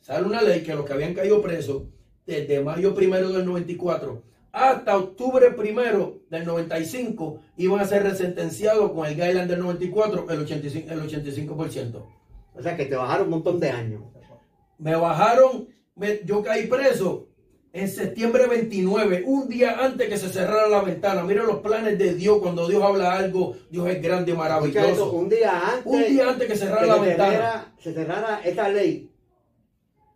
sale 0.00 0.26
una 0.26 0.42
ley 0.42 0.62
que 0.62 0.74
los 0.74 0.84
que 0.84 0.92
habían 0.92 1.14
caído 1.14 1.40
presos 1.42 1.82
desde 2.26 2.60
mayo 2.62 2.94
primero 2.94 3.30
del 3.30 3.44
94 3.46 4.22
hasta 4.50 4.96
octubre 4.96 5.50
primero 5.52 6.20
del 6.30 6.44
95 6.44 7.40
iban 7.58 7.80
a 7.80 7.84
ser 7.86 8.02
resentenciados 8.02 8.90
con 8.92 9.06
el 9.06 9.14
guideline 9.14 9.46
del 9.46 9.60
94 9.60 10.26
el 10.30 10.46
85%. 10.46 10.90
El 10.90 11.02
85%. 11.02 12.02
O 12.54 12.62
sea 12.62 12.76
que 12.76 12.86
te 12.86 12.96
bajaron 12.96 13.26
un 13.26 13.30
montón 13.30 13.60
de 13.60 13.70
años. 13.70 14.02
Me 14.78 14.96
bajaron, 14.96 15.68
me- 15.94 16.20
yo 16.24 16.42
caí 16.42 16.66
preso 16.66 17.27
en 17.72 17.88
septiembre 17.88 18.46
29, 18.46 19.24
un 19.26 19.48
día 19.48 19.84
antes 19.84 20.08
que 20.08 20.16
se 20.16 20.28
cerrara 20.30 20.68
la 20.68 20.82
ventana. 20.82 21.22
Mira 21.24 21.42
los 21.44 21.58
planes 21.60 21.98
de 21.98 22.14
Dios, 22.14 22.38
cuando 22.40 22.66
Dios 22.66 22.82
habla 22.82 23.14
algo, 23.14 23.56
Dios 23.70 23.88
es 23.88 24.02
grande 24.02 24.34
maravilloso. 24.34 25.12
un 25.12 25.28
día 25.28 25.74
antes, 25.74 25.86
Un 25.86 26.02
día 26.04 26.28
antes 26.30 26.48
que 26.48 26.56
cerrara 26.56 26.86
la 26.86 26.94
se 26.94 27.00
ventana. 27.06 27.30
cerrara, 27.32 27.72
se 27.78 27.92
cerrara 27.94 28.40
esa 28.44 28.68
ley 28.70 29.10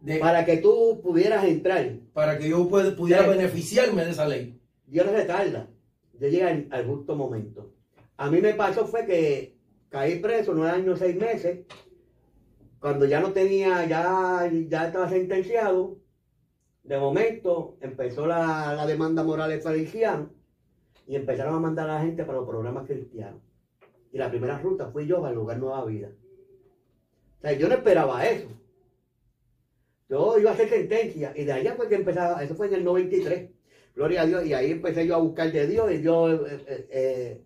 de- 0.00 0.18
para 0.18 0.44
que 0.44 0.56
tú 0.58 1.00
pudieras 1.02 1.44
entrar. 1.44 1.90
para 2.12 2.38
que 2.38 2.48
yo 2.48 2.68
pudiera 2.68 3.22
Sí. 3.24 3.28
beneficiarme 3.30 4.04
de 4.04 4.10
esa 4.10 4.26
ley. 4.26 4.58
Dios 4.86 5.06
no 5.06 5.12
se 5.16 5.24
tarda, 5.24 5.68
Dios 6.18 6.32
llega 6.32 6.48
al, 6.48 6.66
al 6.70 6.86
justo 6.86 7.14
momento. 7.16 7.70
A 8.16 8.30
mí 8.30 8.40
me 8.40 8.54
pasó 8.54 8.86
fue 8.86 9.04
que 9.06 9.56
caí 9.88 10.18
preso 10.18 10.52
nueve 10.54 10.70
años, 10.72 10.98
seis 10.98 11.16
meses, 11.16 11.60
cuando 12.80 13.04
ya 13.06 13.20
no 13.20 13.32
tenía, 13.32 13.86
ya, 13.86 14.50
ya 14.68 14.86
estaba 14.86 15.08
sentenciado, 15.08 15.98
de 16.84 16.98
momento 16.98 17.76
empezó 17.80 18.26
la, 18.26 18.74
la 18.74 18.86
demanda 18.86 19.22
moral 19.22 19.50
de 19.50 19.60
feliciano 19.60 20.30
y 21.06 21.16
empezaron 21.16 21.54
a 21.54 21.60
mandar 21.60 21.88
a 21.90 21.94
la 21.94 22.00
gente 22.02 22.24
para 22.24 22.38
los 22.38 22.48
programas 22.48 22.86
cristianos. 22.86 23.40
Y 24.12 24.18
la 24.18 24.28
primera 24.30 24.58
ruta 24.58 24.90
fui 24.90 25.06
yo 25.06 25.24
al 25.24 25.34
lugar 25.34 25.58
Nueva 25.58 25.84
Vida. 25.84 26.08
O 27.38 27.40
sea, 27.42 27.52
yo 27.52 27.68
no 27.68 27.74
esperaba 27.74 28.24
eso. 28.26 28.48
Yo 30.08 30.38
iba 30.38 30.50
a 30.50 30.54
hacer 30.54 30.68
sentencia 30.68 31.32
y 31.34 31.44
de 31.44 31.52
allá 31.52 31.74
fue 31.74 31.88
que 31.88 31.94
empezaba, 31.94 32.42
eso 32.42 32.54
fue 32.54 32.66
en 32.68 32.74
el 32.74 32.84
93. 32.84 33.50
Gloria 33.94 34.22
a 34.22 34.26
Dios, 34.26 34.46
y 34.46 34.54
ahí 34.54 34.70
empecé 34.72 35.06
yo 35.06 35.14
a 35.16 35.18
buscar 35.18 35.50
de 35.52 35.66
Dios 35.66 35.90
y 35.92 35.98
Dios 35.98 36.40
eh, 36.50 36.64
eh, 36.66 36.86
eh, 36.90 37.40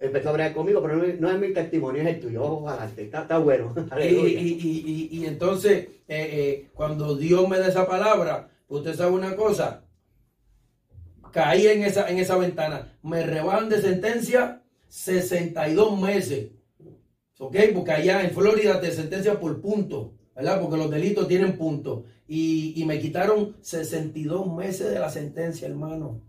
empezó 0.00 0.28
a 0.28 0.32
hablar 0.32 0.52
conmigo, 0.54 0.80
pero 0.82 0.96
no, 0.96 1.04
es- 1.04 1.20
no 1.20 1.30
es 1.30 1.38
mi 1.38 1.52
testimonio, 1.52 2.02
es 2.02 2.08
el 2.08 2.20
tuyo. 2.20 2.42
Ojalá, 2.44 2.90
está, 2.96 3.22
está 3.22 3.38
bueno. 3.38 3.74
Y, 3.88 3.90
Aleluya. 3.92 4.40
y- 4.40 4.58
y- 4.62 5.08
y- 5.18 5.26
entonces, 5.26 5.88
eh, 6.08 6.28
eh, 6.32 6.68
cuando 6.74 7.14
Dios 7.16 7.46
me 7.48 7.58
da 7.58 7.68
esa 7.68 7.86
palabra, 7.86 8.48
usted 8.76 8.94
sabe 8.94 9.12
una 9.12 9.36
cosa, 9.36 9.84
caí 11.30 11.66
en 11.66 11.82
esa, 11.82 12.08
en 12.08 12.18
esa 12.18 12.36
ventana, 12.36 12.98
me 13.02 13.24
rebajan 13.24 13.68
de 13.68 13.80
sentencia 13.80 14.62
62 14.88 16.00
meses, 16.00 16.52
¿ok? 17.38 17.56
Porque 17.74 17.92
allá 17.92 18.22
en 18.22 18.30
Florida 18.30 18.80
te 18.80 18.90
sentencian 18.90 19.38
por 19.38 19.60
punto, 19.60 20.14
¿verdad? 20.34 20.60
Porque 20.60 20.76
los 20.76 20.90
delitos 20.90 21.28
tienen 21.28 21.56
puntos. 21.56 22.04
Y, 22.26 22.74
y 22.80 22.84
me 22.84 22.98
quitaron 22.98 23.56
62 23.60 24.54
meses 24.54 24.90
de 24.90 24.98
la 24.98 25.10
sentencia, 25.10 25.68
hermano. 25.68 26.20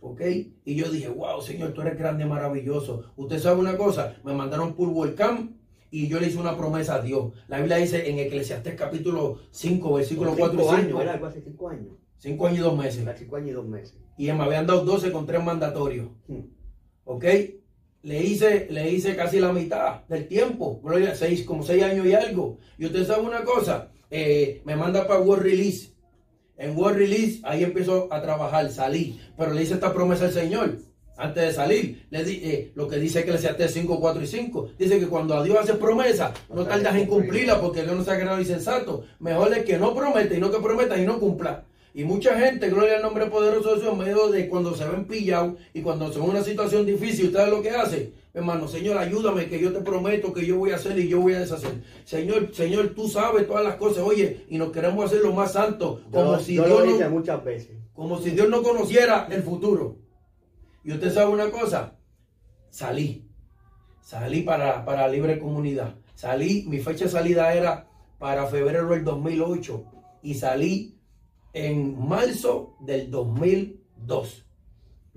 ¿Ok? 0.00 0.20
Y 0.64 0.76
yo 0.76 0.90
dije, 0.90 1.08
wow, 1.08 1.42
Señor, 1.42 1.72
tú 1.72 1.80
eres 1.80 1.98
grande, 1.98 2.24
maravilloso. 2.24 3.12
Usted 3.16 3.40
sabe 3.40 3.58
una 3.58 3.76
cosa, 3.76 4.16
me 4.24 4.32
mandaron 4.32 4.74
por 4.74 4.88
volcán 4.90 5.57
y 5.90 6.08
yo 6.08 6.20
le 6.20 6.28
hice 6.28 6.38
una 6.38 6.56
promesa 6.56 6.96
a 6.96 7.02
Dios. 7.02 7.32
La 7.48 7.58
Biblia 7.58 7.76
dice 7.76 8.08
en 8.10 8.18
Eclesiastés 8.18 8.74
capítulo 8.74 9.38
5, 9.50 9.94
versículo 9.94 10.30
Por 10.30 10.38
4 10.40 10.54
y 10.54 10.58
cinco 10.58 10.70
5. 10.70 10.82
años, 10.82 10.98
¿verdad? 10.98 11.14
Algo 11.14 11.26
así, 11.26 11.40
cinco 11.44 11.68
años. 11.68 11.92
5 12.18 12.46
años 12.46 12.58
y 12.58 12.62
2 12.62 12.76
meses. 12.76 13.02
Era 13.02 13.16
cinco 13.16 13.36
años 13.36 13.50
y 13.50 13.52
dos 13.52 13.66
meses. 13.66 13.96
Y 14.16 14.26
me 14.32 14.42
habían 14.42 14.66
dado 14.66 14.84
12 14.84 15.12
con 15.12 15.26
3 15.26 15.42
mandatorios. 15.42 16.08
Hmm. 16.26 16.40
¿Ok? 17.04 17.24
Le 18.02 18.22
hice, 18.22 18.66
le 18.70 18.90
hice 18.90 19.16
casi 19.16 19.40
la 19.40 19.52
mitad 19.52 20.04
del 20.08 20.26
tiempo. 20.26 20.80
Gloria, 20.82 21.14
seis, 21.14 21.44
como 21.44 21.62
6 21.62 21.82
años 21.82 22.06
y 22.06 22.14
algo. 22.14 22.58
Y 22.76 22.86
usted 22.86 23.06
sabe 23.06 23.22
una 23.22 23.44
cosa, 23.44 23.90
eh, 24.10 24.62
me 24.64 24.76
manda 24.76 25.06
para 25.06 25.20
Word 25.20 25.42
Release. 25.42 25.92
En 26.56 26.76
Word 26.76 26.96
Release, 26.96 27.40
ahí 27.44 27.62
empezó 27.62 28.12
a 28.12 28.20
trabajar, 28.20 28.70
salí. 28.70 29.20
Pero 29.36 29.52
le 29.52 29.62
hice 29.62 29.74
esta 29.74 29.92
promesa 29.92 30.26
al 30.26 30.32
Señor. 30.32 30.78
Antes 31.18 31.42
de 31.46 31.52
salir, 31.52 32.06
le 32.10 32.24
di, 32.24 32.40
eh, 32.44 32.70
lo 32.76 32.86
que 32.86 32.96
dice 32.96 33.24
que 33.24 33.32
le 33.32 33.68
5, 33.68 34.00
4 34.00 34.22
y 34.22 34.26
5. 34.26 34.68
Dice 34.78 35.00
que 35.00 35.08
cuando 35.08 35.34
a 35.36 35.42
Dios 35.42 35.58
hace 35.60 35.74
promesa, 35.74 36.32
no 36.54 36.64
tardas 36.64 36.94
en 36.94 37.06
cumplirla 37.06 37.60
porque 37.60 37.82
Dios 37.82 37.96
no 37.96 38.04
se 38.04 38.12
ha 38.12 38.18
creado 38.20 38.38
insensato. 38.40 39.02
Mejor 39.18 39.52
es 39.52 39.64
que 39.64 39.78
no 39.78 39.94
promete 39.94 40.36
y 40.36 40.40
no 40.40 40.50
que 40.52 40.58
prometa 40.60 40.96
y 40.96 41.04
no 41.04 41.18
cumpla. 41.18 41.64
Y 41.92 42.04
mucha 42.04 42.38
gente, 42.38 42.68
gloria 42.70 42.96
al 42.96 43.02
nombre 43.02 43.26
poderoso 43.26 43.74
de 43.74 43.80
Dios, 43.80 43.92
en 43.92 43.98
medio 43.98 44.28
de 44.28 44.48
cuando 44.48 44.76
se 44.76 44.84
ven 44.86 45.06
pillados 45.06 45.54
y 45.74 45.80
cuando 45.82 46.12
se 46.12 46.20
ven 46.20 46.26
en 46.26 46.30
una 46.36 46.44
situación 46.44 46.86
difícil, 46.86 47.26
¿ustedes 47.26 47.48
lo 47.48 47.60
que 47.62 47.70
hace? 47.70 48.12
Hermano, 48.32 48.68
Señor, 48.68 48.96
ayúdame 48.98 49.48
que 49.48 49.58
yo 49.58 49.72
te 49.72 49.80
prometo 49.80 50.32
que 50.32 50.46
yo 50.46 50.56
voy 50.58 50.70
a 50.70 50.76
hacer 50.76 50.96
y 51.00 51.08
yo 51.08 51.20
voy 51.20 51.32
a 51.34 51.40
deshacer. 51.40 51.72
Señor, 52.04 52.54
Señor, 52.54 52.90
tú 52.94 53.08
sabes 53.08 53.48
todas 53.48 53.64
las 53.64 53.74
cosas, 53.74 54.04
oye, 54.04 54.44
y 54.48 54.58
nos 54.58 54.70
queremos 54.70 55.04
hacer 55.06 55.22
lo 55.22 55.32
más 55.32 55.52
santo, 55.54 56.00
como 56.12 56.34
Yo, 56.34 56.40
si 56.40 56.54
yo 56.54 56.64
Dios 56.66 56.86
lo 56.86 57.00
no- 57.00 57.10
muchas 57.10 57.42
veces. 57.44 57.70
como 57.92 58.20
si 58.22 58.30
Dios 58.30 58.48
no 58.48 58.62
conociera 58.62 59.26
el 59.32 59.42
futuro. 59.42 59.96
Y 60.88 60.92
usted 60.92 61.12
sabe 61.12 61.30
una 61.30 61.50
cosa, 61.50 61.98
salí, 62.70 63.28
salí 64.00 64.40
para, 64.40 64.86
para 64.86 65.06
libre 65.06 65.38
comunidad. 65.38 65.96
Salí, 66.14 66.64
mi 66.66 66.78
fecha 66.78 67.04
de 67.04 67.10
salida 67.10 67.52
era 67.52 67.90
para 68.18 68.46
febrero 68.46 68.88
del 68.88 69.04
2008 69.04 69.84
y 70.22 70.32
salí 70.32 70.98
en 71.52 72.08
marzo 72.08 72.74
del 72.80 73.10
2002. 73.10 74.46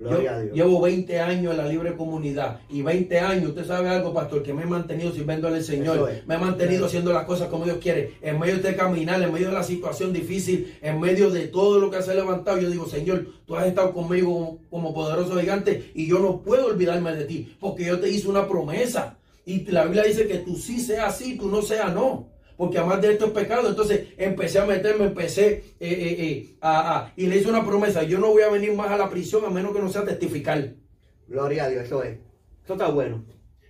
Yo 0.02 0.08
Gloria 0.08 0.36
a 0.36 0.40
Dios. 0.40 0.54
llevo 0.54 0.80
20 0.80 1.20
años 1.20 1.52
en 1.52 1.56
la 1.56 1.66
libre 1.66 1.94
comunidad 1.94 2.60
y 2.68 2.82
20 2.82 3.20
años, 3.20 3.50
usted 3.50 3.66
sabe 3.66 3.88
algo, 3.88 4.12
pastor, 4.12 4.42
que 4.42 4.52
me 4.52 4.62
he 4.62 4.66
mantenido 4.66 5.12
sirviéndole 5.12 5.56
al 5.56 5.64
Señor, 5.64 6.10
es. 6.10 6.26
me 6.26 6.34
he 6.34 6.38
mantenido 6.38 6.86
haciendo 6.86 7.12
las 7.12 7.24
cosas 7.24 7.48
como 7.48 7.64
Dios 7.64 7.78
quiere, 7.80 8.14
en 8.20 8.38
medio 8.38 8.58
de 8.58 8.74
caminar, 8.74 9.22
en 9.22 9.32
medio 9.32 9.48
de 9.48 9.54
la 9.54 9.62
situación 9.62 10.12
difícil, 10.12 10.76
en 10.82 11.00
medio 11.00 11.30
de 11.30 11.48
todo 11.48 11.78
lo 11.78 11.90
que 11.90 12.02
se 12.02 12.10
ha 12.10 12.14
levantado, 12.14 12.58
yo 12.58 12.70
digo, 12.70 12.86
Señor, 12.86 13.26
tú 13.46 13.56
has 13.56 13.66
estado 13.66 13.92
conmigo 13.92 14.58
como, 14.70 14.92
poderoso 14.92 15.38
gigante 15.38 15.90
y 15.94 16.06
yo 16.06 16.18
no 16.18 16.42
puedo 16.42 16.66
olvidarme 16.66 17.14
de 17.14 17.24
ti, 17.24 17.56
porque 17.60 17.84
yo 17.84 18.00
te 18.00 18.10
hice 18.10 18.28
una 18.28 18.48
promesa 18.48 19.18
y 19.44 19.64
la 19.70 19.84
Biblia 19.84 20.04
dice 20.04 20.26
que 20.26 20.38
tú 20.38 20.56
sí 20.56 20.80
seas 20.80 21.16
sí, 21.16 21.36
tú 21.36 21.48
no 21.48 21.62
seas 21.62 21.92
no. 21.92 22.31
Porque 22.62 22.78
además 22.78 23.02
de 23.02 23.10
esto 23.14 23.24
es 23.26 23.32
pecado, 23.32 23.68
entonces 23.68 24.10
empecé 24.16 24.60
a 24.60 24.66
meterme, 24.66 25.06
empecé 25.06 25.48
eh, 25.48 25.64
eh, 25.80 26.16
eh, 26.20 26.56
a, 26.60 26.96
a- 26.96 27.12
y 27.16 27.26
le 27.26 27.38
hice 27.38 27.48
una 27.50 27.66
promesa, 27.66 28.04
yo 28.04 28.20
no 28.20 28.28
voy 28.28 28.42
a 28.42 28.50
venir 28.50 28.72
más 28.72 28.88
a 28.88 28.96
la 28.96 29.10
prisión 29.10 29.44
a 29.44 29.50
menos 29.50 29.74
que 29.74 29.82
no 29.82 29.88
sea 29.88 30.04
testificar. 30.04 30.74
Gloria 31.26 31.64
a 31.64 31.68
Dios, 31.68 31.82
eso 31.86 32.04
es. 32.04 32.18
Eso 32.62 32.74
está 32.74 32.86
bueno. 32.86 33.24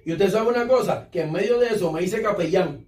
Y 0.04 0.12
usted 0.12 0.28
sabe 0.28 0.50
una 0.50 0.68
cosa, 0.68 1.08
que 1.10 1.22
en 1.22 1.32
medio 1.32 1.58
de 1.58 1.68
eso 1.68 1.90
me 1.90 2.02
hice 2.02 2.20
capellán. 2.20 2.84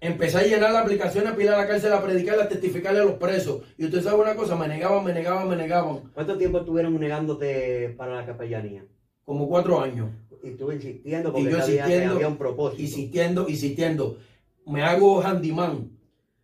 Empecé 0.00 0.38
a 0.38 0.42
llenar 0.44 0.70
la 0.70 0.82
aplicación, 0.82 1.26
a 1.26 1.34
pilar 1.34 1.54
a 1.54 1.62
la 1.62 1.66
cárcel, 1.66 1.92
a 1.92 2.00
predicar, 2.00 2.38
a 2.40 2.48
testificarle 2.48 3.00
a 3.00 3.04
los 3.04 3.14
presos. 3.14 3.62
Y 3.76 3.86
usted 3.86 4.00
sabe 4.00 4.22
una 4.22 4.36
cosa, 4.36 4.54
me 4.54 4.68
negaban, 4.68 5.02
me 5.04 5.12
negaban, 5.12 5.48
me 5.48 5.56
negaban. 5.56 6.12
¿Cuánto 6.14 6.38
tiempo 6.38 6.58
estuvieron 6.58 7.00
negándote 7.00 7.88
para 7.96 8.14
la 8.14 8.26
capellanía? 8.26 8.84
Como 9.24 9.48
cuatro 9.48 9.80
años. 9.80 10.10
Y 10.44 10.50
estuve 10.50 10.76
insistiendo 10.76 11.30
Y 11.30 11.32
porque 11.32 11.50
yo 11.50 11.58
sabía 11.58 11.64
que 11.66 11.72
insistiendo, 11.80 12.14
había 12.14 12.28
un 12.28 12.36
propósito. 12.36 12.80
insistiendo, 12.80 13.48
insistiendo. 13.48 14.18
Me 14.66 14.82
hago 14.82 15.20
handyman. 15.22 15.90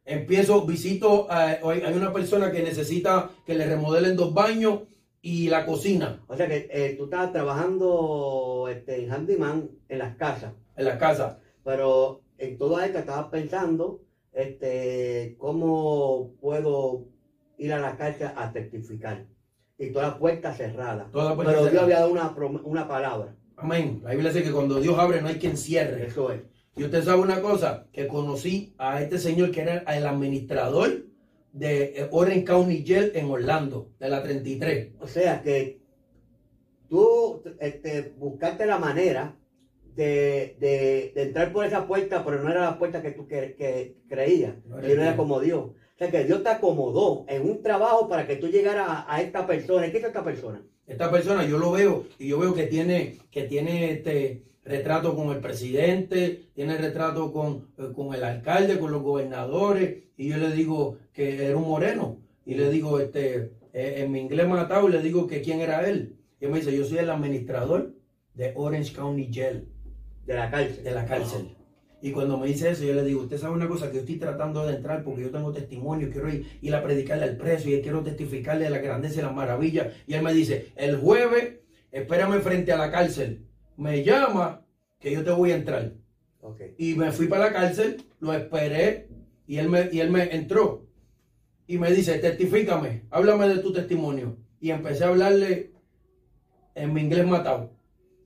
Empiezo, 0.05 0.67
visito, 0.67 1.31
a- 1.31 1.59
hay 1.63 1.93
una 1.95 2.13
persona 2.13 2.51
que 2.51 2.63
necesita 2.63 3.31
que 3.47 3.55
le 3.55 3.67
remodelen 3.67 4.17
dos 4.17 4.35
baños 4.35 4.81
y 5.23 5.49
la 5.51 5.67
cocina 5.67 6.25
O 6.29 6.35
sea 6.37 6.49
que 6.49 6.67
eh, 6.73 6.95
tú 6.97 7.05
estabas 7.05 7.31
trabajando 7.33 8.69
este, 8.71 9.05
en 9.05 9.13
handyman 9.13 9.71
en 9.89 9.99
las 9.99 10.17
casas, 10.17 10.53
en 10.77 10.85
la 10.87 10.99
casa. 10.99 11.39
pero 11.63 12.23
en 12.39 12.57
toda 12.57 12.87
esta 12.87 13.01
estabas 13.01 13.27
pensando 13.27 14.01
este, 14.33 15.37
cómo 15.39 16.33
puedo 16.41 17.05
ir 17.59 17.73
a 17.75 17.79
la 17.79 17.97
cárcel 17.97 18.29
a 18.35 18.51
testificar. 18.53 19.27
Y 19.79 19.91
todas 19.93 20.09
las 20.11 20.19
puertas 20.19 20.57
cerradas. 20.57 21.11
Todas 21.13 21.29
las 21.29 21.35
puertas 21.37 21.55
pero 21.57 21.71
Dios 21.71 21.83
había 21.83 22.01
dado 22.01 22.13
una, 22.13 22.35
una 22.65 22.89
palabra. 22.89 23.35
Amén. 23.57 24.01
La 24.03 24.11
Biblia 24.13 24.33
dice 24.33 24.45
que 24.45 24.53
cuando 24.53 24.81
Dios 24.81 24.99
abre 24.99 25.21
no 25.21 25.29
hay 25.29 25.37
quien 25.37 25.57
cierre. 25.57 26.07
Eso 26.07 26.33
es. 26.33 26.41
Y 26.81 26.85
usted 26.85 27.05
sabe 27.05 27.21
una 27.21 27.43
cosa, 27.43 27.87
que 27.93 28.07
conocí 28.07 28.73
a 28.79 29.03
este 29.03 29.19
señor 29.19 29.51
que 29.51 29.61
era 29.61 29.79
el 29.81 30.07
administrador 30.07 31.05
de 31.53 31.83
eh, 31.95 32.09
Orange 32.11 32.45
County 32.45 32.85
Jail 32.87 33.13
en 33.15 33.27
Orlando, 33.27 33.91
de 33.99 34.09
la 34.09 34.23
33. 34.23 34.93
O 34.99 35.07
sea 35.07 35.43
que 35.43 35.79
tú 36.89 37.43
este, 37.61 38.15
buscaste 38.17 38.65
la 38.65 38.79
manera 38.79 39.37
de, 39.95 40.57
de- 40.59 41.13
de 41.15 41.23
entrar 41.23 41.53
por 41.53 41.67
esa 41.67 41.87
puerta, 41.87 42.25
pero 42.25 42.43
no 42.43 42.51
era 42.51 42.63
la 42.63 42.79
puerta 42.79 43.03
que 43.03 43.11
tú 43.11 43.27
que, 43.27 43.55
que 43.57 43.97
creías, 44.09 44.55
No 44.67 44.79
era 44.79 44.89
sino 44.89 45.03
era 45.03 45.11
Dios. 45.13 45.17
como 45.17 45.41
Dios. 45.41 45.61
O 45.65 45.99
sea 45.99 46.11
que 46.11 46.25
Dios 46.25 46.43
te 46.43 46.49
acomodó 46.49 47.27
en 47.29 47.43
un 47.43 47.63
trabajo 47.63 48.09
para 48.09 48.27
que 48.27 48.37
tú 48.37 48.49
llegaras 48.49 48.87
a, 48.89 49.15
a 49.15 49.21
esta 49.21 49.47
persona. 49.47 49.91
¿Qué 49.91 49.99
es 49.99 50.05
esta 50.05 50.25
persona? 50.25 50.63
Esta 50.87 51.11
persona 51.11 51.45
yo 51.47 51.59
lo 51.59 51.73
veo 51.73 52.07
y 52.19 52.29
yo 52.29 52.39
veo 52.39 52.55
que 52.55 52.65
tiene, 52.67 53.19
que 53.31 53.43
tiene 53.43 53.93
este 53.93 54.45
retrato 54.71 55.15
con 55.17 55.31
el 55.31 55.41
presidente, 55.41 56.51
tiene 56.55 56.79
retrato 56.79 57.33
con, 57.33 57.69
eh, 57.77 57.93
con 57.95 58.15
el 58.15 58.23
alcalde, 58.23 58.79
con 58.79 58.93
los 58.93 59.03
gobernadores, 59.03 60.05
y 60.17 60.29
yo 60.29 60.37
le 60.37 60.53
digo 60.53 60.99
que 61.13 61.47
era 61.47 61.57
un 61.57 61.69
moreno, 61.69 62.19
y 62.47 62.55
le 62.55 62.71
digo, 62.71 63.01
este, 63.01 63.53
eh, 63.73 63.95
en 63.99 64.13
mi 64.13 64.21
inglés 64.21 64.49
matado, 64.49 64.89
y 64.89 64.93
le 64.93 65.03
digo 65.03 65.27
que 65.27 65.43
quién 65.43 65.61
era 65.61 65.89
él. 65.89 66.17
Y 66.41 66.45
él 66.45 66.53
me 66.53 66.59
dice, 66.59 66.77
yo 66.77 66.85
soy 66.85 66.99
el 66.99 67.11
administrador 67.11 67.95
de 68.35 68.53
Orange 68.55 68.95
County 68.95 69.29
Jail, 69.33 69.69
De 70.25 70.35
la 70.35 70.51
cárcel. 70.51 70.85
de 70.85 70.91
la 70.93 71.05
cárcel. 71.05 71.57
Y 72.03 72.13
cuando 72.13 72.39
me 72.39 72.47
dice 72.47 72.71
eso, 72.71 72.85
yo 72.85 72.95
le 72.95 73.05
digo, 73.05 73.23
usted 73.23 73.37
sabe 73.39 73.55
una 73.55 73.69
cosa 73.69 73.89
que 73.89 73.97
yo 73.97 74.01
estoy 74.01 74.17
tratando 74.17 74.67
de 74.67 74.77
entrar 74.77 75.03
porque 75.05 75.23
yo 75.23 75.31
tengo 75.31 75.53
testimonio, 75.53 76.09
quiero 76.11 76.33
ir, 76.33 76.47
ir 76.63 76.75
a 76.75 76.83
predicarle 76.83 77.25
al 77.25 77.37
preso 77.37 77.69
y 77.69 77.83
quiero 77.83 78.03
testificarle 78.03 78.65
de 78.65 78.71
la 78.71 78.79
grandeza 78.79 79.21
y 79.21 79.23
la 79.25 79.33
maravilla. 79.33 79.93
Y 80.07 80.15
él 80.15 80.23
me 80.23 80.33
dice, 80.33 80.69
el 80.77 80.97
jueves, 80.97 81.57
espérame 81.93 82.41
frente 82.41 82.73
a 82.73 82.79
la 82.79 82.91
cárcel. 82.91 83.50
Me 83.81 84.05
llama 84.05 84.63
que 84.99 85.11
yo 85.11 85.25
te 85.25 85.31
voy 85.31 85.53
a 85.53 85.57
entrar. 85.57 85.95
Ok. 86.43 86.61
Y 86.77 86.97
me 86.97 87.13
fui 87.13 87.29
para 87.29 87.47
la 87.47 87.53
cárcel, 87.55 88.05
lo 88.21 88.35
esperé 88.35 89.09
y 89.47 89.57
él 89.57 89.71
me, 89.71 89.89
y 89.91 90.01
él 90.01 90.11
me 90.11 90.35
entró. 90.35 90.85
Y 91.67 91.79
me 91.79 91.91
dice, 91.91 92.19
testifícame, 92.19 93.05
háblame 93.11 93.49
de 93.49 93.61
tu 93.61 93.73
testimonio. 93.73 94.37
Y 94.61 94.71
empecé 94.71 95.05
a 95.05 95.09
hablarle 95.09 95.73
en 96.75 96.93
mi 96.93 97.01
inglés 97.01 97.27
matado. 97.27 97.71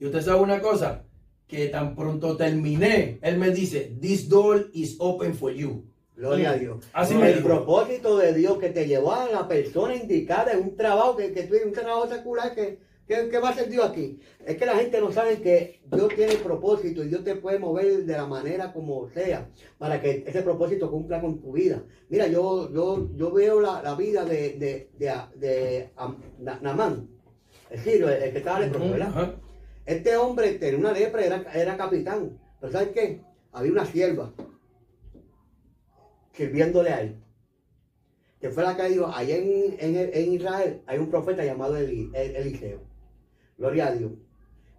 Y 0.01 0.07
usted 0.07 0.23
sabe 0.23 0.41
una 0.41 0.61
cosa, 0.61 1.05
que 1.47 1.69
tan 1.69 1.95
pronto 1.95 2.37
terminé, 2.37 3.21
él 3.23 3.39
me 3.39 3.51
dice, 3.51 3.97
this 4.01 4.29
door 4.29 4.71
is 4.73 4.97
open 4.99 5.37
for 5.37 5.53
you. 5.53 5.85
Gloria 6.17 6.51
a 6.51 6.59
Dios. 6.59 6.85
Así 6.93 7.15
el 7.15 7.45
propósito 7.45 8.19
de 8.19 8.35
Dios 8.35 8.59
que 8.59 8.71
te 8.71 8.89
llevó 8.89 9.13
a 9.13 9.31
la 9.31 9.47
persona 9.47 9.95
indicada 9.95 10.53
en 10.53 10.65
un 10.65 10.77
trabajo 10.77 11.17
que, 11.17 11.33
que 11.33 11.45
tú 11.45 11.55
un 11.65 11.73
trabajo 11.73 12.09
secular 12.09 12.57
que, 12.57 12.81
va 13.09 13.49
a 13.49 13.53
hacer 13.53 13.69
Dios 13.69 13.85
aquí. 13.85 14.19
Es 14.47 14.57
que 14.57 14.67
la 14.67 14.77
gente 14.77 15.01
no 15.01 15.13
sabe 15.13 15.41
que 15.43 15.83
Dios 15.93 16.09
tiene 16.15 16.37
propósito 16.37 17.05
y 17.05 17.09
Dios 17.09 17.23
te 17.25 17.37
puede 17.37 17.59
mover 17.59 18.05
de 18.05 18.13
la 18.13 18.27
manera 18.27 18.73
como 18.73 19.09
sea 19.11 19.51
para 19.79 20.01
que 20.01 20.25
ese 20.27 20.43
propósito 20.43 20.91
cumpla 20.91 21.21
con 21.21 21.41
tu 21.41 21.53
vida. 21.53 21.83
Mira, 22.09 22.27
yo, 22.29 22.73
yo, 22.73 23.09
yo 23.15 23.31
veo 23.33 23.61
la, 23.61 23.83
la 23.83 23.95
vida 23.95 24.25
de, 24.25 24.55
de, 24.59 24.91
de, 24.99 25.13
de 25.37 25.91
Am- 25.97 26.17
Na- 26.39 26.59
Naamán, 26.63 27.09
el 27.71 27.81
el, 27.81 28.33
que 28.33 28.39
estaba 28.39 28.61
leproso, 28.61 28.91
¿verdad? 28.91 29.09
Ajá. 29.09 29.35
Este 29.85 30.17
hombre 30.17 30.55
tenía 30.55 30.79
una 30.79 30.93
lepra, 30.93 31.25
era, 31.25 31.43
era 31.53 31.77
capitán. 31.77 32.39
Pero 32.61 32.73
¿sabes 32.73 32.89
qué? 32.95 33.21
Había 33.53 33.73
una 33.73 33.85
sierva 33.85 34.33
sirviéndole 36.33 36.91
a 36.91 37.03
él. 37.03 37.17
Que 38.41 38.51
fue 38.51 38.63
la 38.63 38.77
que 38.77 38.89
dijo, 38.89 39.07
allá 39.07 39.37
en, 39.37 39.77
en, 39.79 40.11
en 40.13 40.33
Israel 40.33 40.83
hay 40.87 40.99
un 40.99 41.11
profeta 41.11 41.45
llamado 41.45 41.79
Eli- 41.79 42.11
El- 42.15 42.37
Eliseo. 42.37 42.81
Gloria 43.59 43.89
a 43.89 43.93
Dios. 43.93 44.13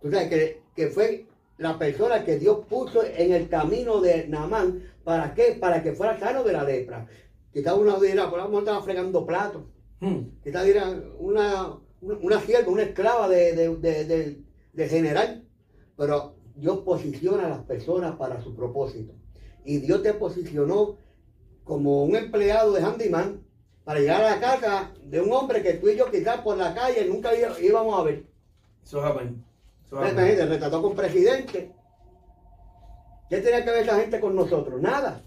Tú 0.02 0.12
sabes 0.12 0.30
que, 0.30 0.62
que 0.76 0.88
fue 0.88 1.26
la 1.58 1.78
persona 1.80 2.24
que 2.26 2.38
Dios 2.38 2.66
puso 2.70 3.04
en 3.04 3.32
el 3.34 3.48
camino 3.50 4.02
de 4.02 4.28
Naamán. 4.28 4.84
¿Para 5.04 5.34
qué? 5.34 5.58
Para 5.60 5.82
que 5.84 5.94
fuera 5.94 6.20
sano 6.20 6.44
de 6.44 6.54
la 6.54 6.64
lepra. 6.64 7.08
Quizás 7.54 7.74
uno 7.78 8.00
dirá, 8.00 8.30
por 8.30 8.40
la 8.40 8.46
mujer 8.48 8.60
estaba 8.64 8.84
fregando 8.84 9.26
platos. 9.26 9.64
Hmm. 10.02 10.24
Quizás 10.44 10.66
dirá 10.66 10.90
una, 11.20 11.78
una, 12.02 12.18
una 12.22 12.42
sierva, 12.42 12.72
una 12.72 12.84
esclava 12.84 13.30
de, 13.30 13.54
de, 13.78 14.06
de- 14.74 14.90
general. 14.90 15.44
Pero 15.96 16.36
Dios 16.56 16.80
posiciona 16.80 17.46
a 17.46 17.50
las 17.50 17.64
personas 17.64 18.16
para 18.18 18.42
su 18.42 18.54
propósito. 18.56 19.14
Y 19.64 19.78
Dios 19.78 20.04
te 20.04 20.14
posicionó 20.14 20.98
como 21.64 22.04
un 22.04 22.16
empleado 22.16 22.74
de 22.74 22.82
handyman 22.84 23.42
para 23.86 24.00
llegar 24.00 24.22
a 24.24 24.32
la 24.32 24.40
casa 24.40 24.92
de 25.04 25.22
un 25.22 25.32
hombre 25.32 25.64
que 25.64 25.74
tú 25.76 25.88
y 25.90 25.96
yo 25.96 26.12
quizás 26.12 26.42
por 26.42 26.58
la 26.58 26.74
calle 26.76 27.06
nunca 27.06 27.32
íbamos 27.62 28.00
a 28.00 28.04
ver. 28.04 28.26
Eso 28.86 29.04
es 29.04 29.12
amén. 29.12 29.44
Gente 29.92 30.46
retrató 30.46 30.82
con 30.82 30.96
presidente. 30.96 31.72
¿Qué 33.30 33.38
tenía 33.38 33.64
que 33.64 33.72
ver 33.72 33.84
esa 33.84 34.00
gente 34.00 34.20
con 34.20 34.36
nosotros? 34.36 34.82
Nada. 34.82 35.22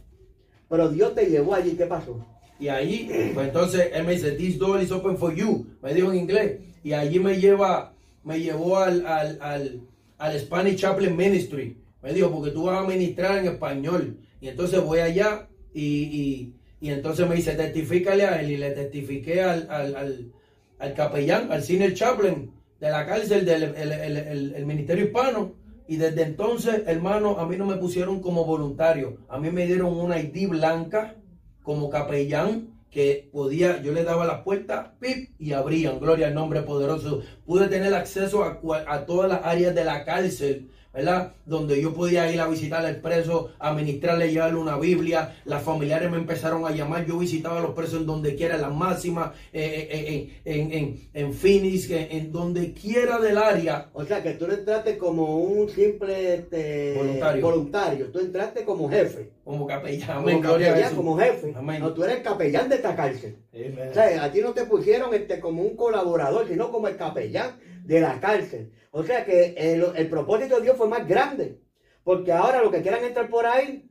Pero 0.69 0.89
Dios 0.89 1.15
te 1.15 1.27
llevó 1.27 1.55
allí. 1.55 1.73
¿Qué 1.73 1.87
pasó? 1.87 2.25
Y 2.61 2.69
allí, 2.69 3.09
pues 3.35 3.47
entonces 3.47 3.91
él 3.93 4.05
me 4.05 4.13
dice, 4.13 4.33
this 4.33 4.59
door 4.59 4.81
is 4.83 4.91
open 4.91 5.17
for 5.17 5.33
you, 5.33 5.65
me 5.81 5.95
dijo 5.95 6.11
en 6.11 6.19
inglés. 6.19 6.61
Y 6.83 6.93
allí 6.93 7.21
me 7.21 7.39
lleva, 7.41 7.95
me 8.25 8.41
llevó 8.41 8.79
al, 8.79 9.07
al, 9.07 9.39
al, 9.41 9.81
al 10.19 10.41
Spanish 10.41 10.81
Chaplain 10.81 11.17
Ministry. 11.17 11.77
Me 12.03 12.13
dijo, 12.13 12.31
porque 12.31 12.51
tú 12.51 12.65
vas 12.65 12.85
a 12.85 12.87
ministrar 12.89 13.39
en 13.39 13.47
español. 13.47 14.19
Y 14.41 14.49
entonces 14.49 14.81
voy 14.83 14.99
allá 15.01 15.49
y, 15.73 15.83
y, 15.85 16.55
y 16.81 16.91
entonces 16.91 17.29
me 17.29 17.37
dice, 17.37 17.55
testifícale 17.55 18.25
a 18.25 18.41
él. 18.41 18.51
Y 18.53 18.57
le 18.57 18.71
testifiqué 18.73 19.41
al, 19.43 19.67
al, 19.71 19.95
al, 19.97 20.33
al 20.79 20.95
capellán, 20.95 21.51
al 21.53 21.63
senior 21.63 21.95
chaplain 21.95 22.53
de 22.81 22.91
la 22.91 23.07
cárcel 23.07 23.45
del 23.45 23.63
el, 23.65 23.93
el- 23.93 24.55
el- 24.55 24.67
Ministerio 24.67 25.05
Hispano. 25.07 25.55
Y 25.87 25.97
desde 25.97 26.23
entonces, 26.23 26.83
hermano, 26.87 27.39
a 27.39 27.47
mí 27.47 27.57
no 27.57 27.65
me 27.67 27.77
pusieron 27.77 28.21
como 28.21 28.45
voluntario. 28.45 29.19
A 29.29 29.39
mí 29.39 29.51
me 29.51 29.67
dieron 29.67 29.97
una 29.99 30.19
ID 30.21 30.49
blanca 30.49 31.17
como 31.63 31.89
capellán 31.91 32.69
que 32.91 33.29
podía, 33.33 33.83
yo 33.83 33.93
le 33.93 34.05
daba 34.05 34.25
las 34.27 34.43
puertas, 34.43 34.91
pip, 35.01 35.31
y 35.39 35.53
abrían, 35.53 35.99
gloria 36.01 36.29
al 36.29 36.35
nombre 36.35 36.63
poderoso. 36.63 37.23
Pude 37.45 37.69
tener 37.69 37.95
acceso 37.95 38.43
a, 38.45 38.61
a 38.87 39.07
todas 39.07 39.29
las 39.31 39.45
áreas 39.45 39.75
de 39.75 39.85
la 39.85 40.05
cárcel, 40.05 40.71
¿verdad? 40.93 41.35
Donde 41.47 41.81
yo 41.81 41.95
podía 41.95 42.31
ir 42.33 42.41
a 42.41 42.49
visitar 42.49 42.85
al 42.85 42.97
preso, 42.97 43.51
a 43.59 43.73
ministrarle, 43.73 44.31
llevarle 44.31 44.59
una 44.59 44.77
Biblia. 44.79 45.37
Las 45.45 45.63
familiares 45.63 46.11
me 46.11 46.17
empezaron 46.17 46.67
a 46.67 46.71
llamar. 46.71 47.07
Yo 47.07 47.19
visitaba 47.19 47.59
a 47.59 47.63
los 47.63 47.75
presos 47.75 48.01
en 48.01 48.07
donde 48.07 48.35
quiera, 48.35 48.57
en 48.57 48.63
las 48.63 48.75
máximas, 48.75 49.33
eh, 49.53 49.89
eh, 49.91 50.31
en, 50.45 50.61
en, 50.61 50.73
en, 50.73 51.01
en 51.15 51.33
Phoenix, 51.33 51.91
en, 51.91 52.09
en 52.11 52.33
donde 52.33 52.73
quiera 52.73 53.19
del 53.19 53.39
área. 53.39 53.89
O 53.93 54.05
sea, 54.05 54.23
que 54.23 54.33
tú 54.33 54.47
no 54.47 54.55
entraste 54.55 54.99
como 54.99 55.39
un 55.39 55.69
simple 55.69 56.35
este, 56.35 56.95
Voluntario. 56.97 57.43
voluntario. 57.43 58.07
Tú 58.07 58.19
entraste 58.21 58.65
como 58.65 58.89
jefe. 58.89 59.31
Como 59.45 59.67
capellán, 59.67 60.23
Como 60.25 60.41
capellán, 60.43 60.95
como 60.95 61.17
jefe. 61.19 61.55
Amén. 61.57 61.81
No, 61.81 61.95
tú 61.95 62.05
eres 62.05 62.17
el 62.17 62.23
capellán 62.23 62.69
de 62.69 62.77
esta 62.77 62.95
cárcel. 62.95 63.37
Amen. 63.55 63.89
O 63.91 63.95
sea, 63.95 64.25
a 64.25 64.31
ti 64.31 64.41
no 64.41 64.53
te 64.53 64.65
pusieron 64.65 65.15
este, 65.15 65.41
como 65.41 65.63
un 65.63 65.75
colaborador, 65.75 66.47
sino 66.49 66.71
como 66.71 66.89
el 66.89 66.97
capellán 66.97 67.53
de 67.89 68.01
la 68.01 68.21
cárcel. 68.21 68.71
O 68.91 69.03
sea 69.03 69.25
que 69.25 69.55
el, 69.57 69.83
el 69.97 70.09
propósito 70.09 70.57
de 70.57 70.63
Dios 70.63 70.77
fue 70.77 70.89
más 70.89 71.09
grande. 71.09 71.59
Porque 72.05 72.33
ahora 72.33 72.63
los 72.63 72.71
que 72.71 72.83
quieran 72.83 73.03
entrar 73.03 73.29
por 73.31 73.47
ahí, 73.47 73.91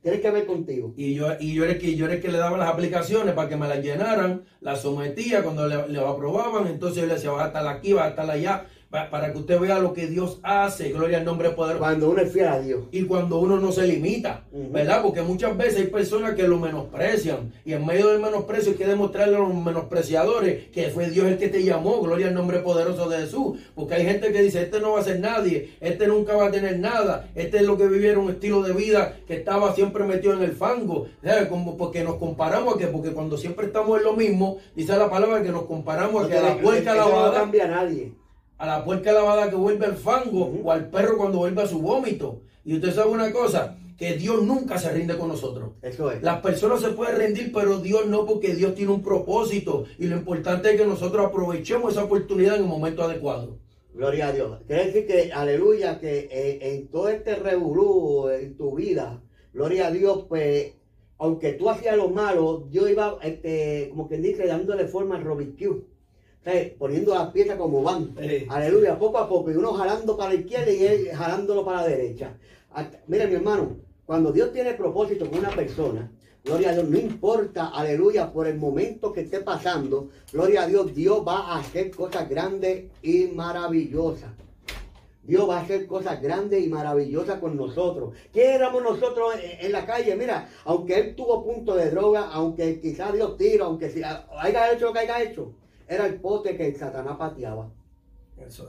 tienen 0.00 0.22
que 0.22 0.30
ver 0.30 0.46
contigo. 0.46 0.94
Y 0.96 1.14
yo, 1.14 1.26
y 1.38 1.54
yo 1.54 1.64
era 1.64 1.78
que 1.78 1.94
yo 1.94 2.06
era 2.06 2.20
que 2.20 2.28
le 2.28 2.38
daba 2.38 2.56
las 2.56 2.70
aplicaciones 2.70 3.34
para 3.34 3.48
que 3.48 3.56
me 3.56 3.68
las 3.68 3.82
llenaran, 3.82 4.46
las 4.60 4.80
sometía 4.80 5.42
cuando 5.42 5.66
le, 5.66 5.98
aprobaban, 6.00 6.68
entonces 6.68 7.02
yo 7.02 7.06
le 7.06 7.14
decía, 7.14 7.30
va 7.32 7.44
a 7.44 7.46
estar 7.48 7.66
aquí, 7.66 7.92
va 7.92 8.04
a 8.04 8.08
estar 8.08 8.30
allá, 8.30 8.66
para 8.90 9.32
que 9.32 9.38
usted 9.38 9.60
vea 9.60 9.78
lo 9.78 9.92
que 9.92 10.06
Dios 10.06 10.40
hace, 10.42 10.90
gloria 10.90 11.18
al 11.18 11.24
nombre 11.24 11.50
poderoso. 11.50 11.80
Cuando 11.80 12.10
uno 12.10 12.22
es 12.22 12.32
fiel 12.32 12.48
a 12.48 12.60
Dios. 12.60 12.84
Y 12.90 13.04
cuando 13.04 13.38
uno 13.38 13.58
no 13.58 13.70
se 13.70 13.86
limita. 13.86 14.44
¿verdad? 14.50 15.02
Porque 15.02 15.22
muchas 15.22 15.56
veces 15.56 15.76
hay 15.76 15.86
personas 15.86 16.34
que 16.34 16.48
lo 16.48 16.58
menosprecian 16.58 17.52
y 17.64 17.72
en 17.72 17.84
medio 17.84 18.08
del 18.08 18.20
menosprecio 18.20 18.72
hay 18.72 18.78
que 18.78 18.86
demostrarle 18.86 19.36
a 19.36 19.40
los 19.40 19.54
menospreciadores 19.54 20.68
que 20.68 20.88
fue 20.90 21.10
Dios 21.10 21.26
el 21.26 21.38
que 21.38 21.48
te 21.48 21.62
llamó, 21.62 22.00
gloria 22.00 22.28
al 22.28 22.34
nombre 22.34 22.60
poderoso 22.60 23.08
de 23.08 23.18
Jesús. 23.18 23.58
Porque 23.74 23.94
hay 23.94 24.04
gente 24.04 24.32
que 24.32 24.42
dice, 24.42 24.62
este 24.62 24.80
no 24.80 24.92
va 24.92 25.00
a 25.00 25.04
ser 25.04 25.20
nadie, 25.20 25.76
este 25.80 26.06
nunca 26.06 26.34
va 26.34 26.46
a 26.46 26.50
tener 26.50 26.78
nada, 26.78 27.28
este 27.34 27.58
es 27.58 27.62
lo 27.64 27.76
que 27.76 27.86
viviera 27.86 28.18
un 28.18 28.30
estilo 28.30 28.62
de 28.62 28.72
vida 28.72 29.16
que 29.26 29.34
estaba 29.34 29.74
siempre 29.74 30.04
metido 30.04 30.34
en 30.34 30.42
el 30.42 30.52
fango, 30.52 31.06
¿sabes? 31.22 31.48
Como 31.48 31.76
porque 31.76 32.02
nos 32.04 32.16
comparamos 32.16 32.74
a 32.74 32.78
que, 32.78 32.86
porque 32.86 33.12
cuando 33.12 33.36
siempre 33.36 33.66
estamos 33.66 33.98
en 33.98 34.04
lo 34.04 34.14
mismo, 34.14 34.58
dice 34.74 34.96
la 34.96 35.10
palabra 35.10 35.42
que 35.42 35.50
nos 35.50 35.64
comparamos 35.64 36.24
a 36.24 36.28
que 36.28 36.38
a 36.38 36.42
la 36.42 36.94
lavada 36.94 37.32
cambia 37.32 37.64
a 37.64 37.68
nadie. 37.68 38.12
A 38.58 38.66
la 38.66 38.84
puerca 38.84 39.12
lavada 39.12 39.48
que 39.48 39.56
vuelve 39.56 39.86
al 39.86 39.96
fango 39.96 40.52
o 40.62 40.70
al 40.70 40.90
perro 40.90 41.16
cuando 41.16 41.38
vuelve 41.38 41.62
a 41.62 41.66
su 41.66 41.80
vómito. 41.80 42.42
Y 42.64 42.74
usted 42.74 42.92
sabe 42.92 43.10
una 43.10 43.32
cosa, 43.32 43.78
que 43.98 44.14
Dios 44.14 44.42
nunca 44.42 44.78
se 44.78 44.92
rinde 44.92 45.18
con 45.18 45.28
nosotros. 45.28 45.70
Eso 45.82 46.10
es. 46.12 46.22
Las 46.22 46.40
personas 46.40 46.80
se 46.80 46.90
pueden 46.90 47.16
rendir, 47.16 47.52
pero 47.52 47.80
Dios 47.80 48.06
no, 48.06 48.26
porque 48.26 48.54
Dios 48.54 48.74
tiene 48.76 48.92
un 48.92 49.02
propósito. 49.02 49.86
Y 49.98 50.06
lo 50.06 50.16
importante 50.16 50.70
es 50.70 50.80
que 50.80 50.86
nosotros 50.86 51.26
aprovechemos 51.26 51.92
esa 51.92 52.04
oportunidad 52.04 52.56
en 52.56 52.62
el 52.62 52.68
momento 52.68 53.02
adecuado. 53.02 53.58
Gloria 53.92 54.28
a 54.28 54.32
Dios. 54.32 54.60
Quiere 54.68 54.86
decir 54.86 55.06
que, 55.06 55.32
aleluya, 55.32 55.98
que 55.98 56.28
eh, 56.30 56.74
en 56.74 56.86
todo 56.86 57.08
este 57.08 57.34
revolú 57.34 58.28
en 58.28 58.56
tu 58.56 58.76
vida, 58.76 59.20
gloria 59.52 59.88
a 59.88 59.90
Dios, 59.90 60.26
pues, 60.28 60.74
aunque 61.18 61.54
tú 61.54 61.68
hacías 61.68 61.96
lo 61.96 62.08
malo, 62.08 62.68
Dios 62.70 62.88
iba, 62.88 63.18
este, 63.24 63.88
como 63.90 64.06
quien 64.06 64.22
dice, 64.22 64.46
dándole 64.46 64.86
forma 64.86 65.16
al 65.16 65.24
Rubik's 65.24 65.56
Poniendo 66.78 67.14
las 67.14 67.30
piezas 67.30 67.56
como 67.56 67.82
van. 67.82 68.14
Sí. 68.20 68.46
Aleluya, 68.48 68.98
poco 68.98 69.18
a 69.18 69.28
poco. 69.28 69.50
Y 69.50 69.56
uno 69.56 69.72
jalando 69.74 70.16
para 70.16 70.32
la 70.32 70.40
izquierda 70.40 70.70
y 70.70 70.84
él 70.84 71.08
jalándolo 71.12 71.64
para 71.64 71.82
la 71.82 71.88
derecha. 71.88 72.36
Hasta- 72.72 73.00
mira, 73.06 73.26
mi 73.26 73.34
hermano, 73.34 73.76
cuando 74.06 74.32
Dios 74.32 74.52
tiene 74.52 74.74
propósito 74.74 75.28
con 75.28 75.40
una 75.40 75.50
persona, 75.50 76.10
gloria 76.44 76.70
a 76.70 76.72
Dios, 76.72 76.88
no 76.88 76.98
importa, 76.98 77.68
aleluya, 77.68 78.32
por 78.32 78.46
el 78.46 78.56
momento 78.56 79.12
que 79.12 79.20
esté 79.20 79.40
pasando, 79.40 80.08
gloria 80.32 80.62
a 80.62 80.66
Dios, 80.66 80.94
Dios 80.94 81.22
va 81.26 81.40
a 81.40 81.58
hacer 81.58 81.90
cosas 81.90 82.28
grandes 82.28 82.86
y 83.02 83.26
maravillosas. 83.26 84.30
Dios 85.28 85.46
va 85.46 85.58
a 85.58 85.60
hacer 85.60 85.86
cosas 85.86 86.22
grandes 86.22 86.64
y 86.64 86.68
maravillosas 86.70 87.38
con 87.38 87.54
nosotros. 87.54 88.14
¿Qué 88.32 88.54
éramos 88.54 88.82
nosotros 88.82 89.34
en, 89.60 89.72
la 89.72 89.84
calle? 89.84 90.16
Mira, 90.16 90.48
aunque 90.64 90.98
él 90.98 91.14
tuvo 91.14 91.44
punto 91.44 91.74
de 91.74 91.90
droga, 91.90 92.30
aunque 92.32 92.80
quizás 92.80 93.12
Dios 93.12 93.36
tiro, 93.36 93.66
aunque 93.66 93.90
si, 93.90 94.00
haya 94.02 94.72
hecho 94.72 94.86
lo 94.86 94.92
que 94.94 95.00
haya 95.00 95.22
hecho, 95.22 95.52
era 95.88 96.06
el 96.06 96.20
pote 96.20 96.56
que 96.56 96.74
Satanás 96.74 97.16
pateaba. 97.16 97.70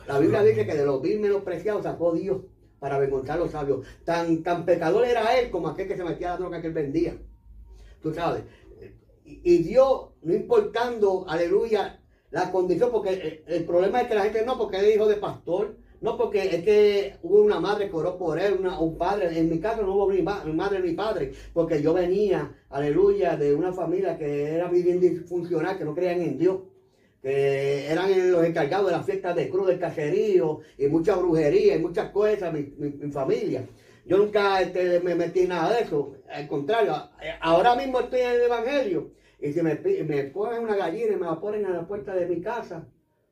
La 0.07 0.19
Biblia 0.19 0.41
dice 0.43 0.65
que 0.65 0.75
de 0.75 0.85
los 0.85 1.01
vil 1.01 1.19
menospreciados 1.19 1.83
sacó 1.83 2.13
Dios 2.13 2.41
para 2.79 2.95
avergonzar 2.95 3.37
a 3.37 3.41
los 3.41 3.51
sabios. 3.51 3.85
Tan, 4.03 4.41
tan 4.41 4.65
pecador 4.65 5.05
era 5.05 5.37
él 5.37 5.51
como 5.51 5.67
aquel 5.67 5.87
que 5.87 5.97
se 5.97 6.03
metía 6.03 6.29
a 6.29 6.31
la 6.31 6.37
droga 6.37 6.61
que 6.61 6.67
él 6.67 6.73
vendía. 6.73 7.17
Tú 8.01 8.13
sabes. 8.13 8.43
Y, 9.25 9.41
y 9.43 9.57
Dios, 9.59 10.07
no 10.23 10.33
importando, 10.33 11.25
aleluya, 11.29 11.99
la 12.31 12.51
condición, 12.51 12.89
porque 12.91 13.43
el, 13.47 13.53
el 13.53 13.65
problema 13.65 14.01
es 14.01 14.07
que 14.07 14.15
la 14.15 14.23
gente 14.23 14.45
no, 14.45 14.57
porque 14.57 14.77
él 14.79 14.85
es 14.85 14.95
hijo 14.95 15.07
de 15.07 15.17
pastor, 15.17 15.75
No, 16.01 16.17
porque 16.17 16.55
es 16.55 16.63
que 16.63 17.17
hubo 17.23 17.41
una 17.41 17.59
madre 17.59 17.89
que 17.89 17.95
oró 17.97 18.17
por 18.17 18.39
él, 18.39 18.55
una- 18.61 18.79
un 18.79 18.97
padre. 18.97 19.37
En 19.37 19.49
mi 19.49 19.59
caso 19.59 19.81
no 19.83 19.93
hubo 19.95 20.09
ni, 20.11 20.21
ma- 20.21 20.45
madre 20.45 20.79
ni 20.79 20.93
padre, 20.93 21.33
porque 21.53 21.81
yo 21.81 21.93
venía, 21.93 22.55
aleluya, 22.69 23.35
de 23.35 23.53
una 23.53 23.73
familia 23.73 24.17
que 24.17 24.53
era 24.55 24.69
bien 24.69 25.01
disfuncional, 25.01 25.77
que 25.77 25.83
no 25.83 25.93
creían 25.93 26.21
en 26.21 26.37
Dios, 26.37 26.59
que 27.21 27.91
eran 27.91 28.31
los 28.31 28.43
encargados 28.45 28.87
de 28.87 28.97
las 28.97 29.05
fiestas 29.05 29.35
de 29.35 29.49
cruz, 29.49 29.67
del 29.67 29.79
caserío, 29.79 30.59
y 30.77 30.87
mucha 30.87 31.15
brujería, 31.15 31.75
y 31.75 31.79
muchas 31.79 32.11
cosas, 32.11 32.53
mi, 32.53 32.73
mi- 32.77 32.91
mi 32.91 33.11
familia. 33.11 33.65
Yo 34.05 34.17
nunca 34.17 34.61
este, 34.61 34.99
me 35.01 35.15
metí 35.15 35.41
en 35.41 35.49
nada 35.49 35.73
de 35.75 35.81
eso, 35.81 36.13
al 36.29 36.47
contrario, 36.47 36.95
ahora 37.41 37.75
mismo 37.75 37.99
estoy 37.99 38.21
en 38.21 38.31
el 38.31 38.41
Evangelio, 38.43 39.11
y 39.41 39.51
si 39.51 39.61
me, 39.61 39.75
me 39.75 40.23
ponen 40.25 40.63
una 40.63 40.75
gallina 40.75 41.13
y 41.13 41.17
me 41.17 41.25
la 41.25 41.39
ponen 41.39 41.65
a 41.65 41.69
la 41.69 41.87
puerta 41.87 42.13
de 42.15 42.25
mi 42.25 42.41
casa, 42.41 42.85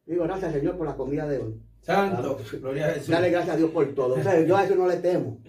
digo, 0.06 0.24
gracias 0.26 0.54
Señor 0.54 0.78
por 0.78 0.86
la 0.88 0.96
comida 0.96 1.28
de 1.28 1.40
hoy. 1.40 1.62
Santo, 1.82 2.38
gloria 2.60 2.88
a 2.88 2.90
Jesús. 2.90 3.08
Dale 3.10 3.30
gracias 3.30 3.56
a 3.56 3.58
Dios 3.58 3.72
por 3.72 3.86
todo. 3.96 4.16
O 4.16 4.22
sea, 4.22 4.42
yo 4.42 4.58
a 4.58 4.66
eso 4.66 4.76
no 4.76 4.88
le 4.90 4.98
temo. 4.98 5.40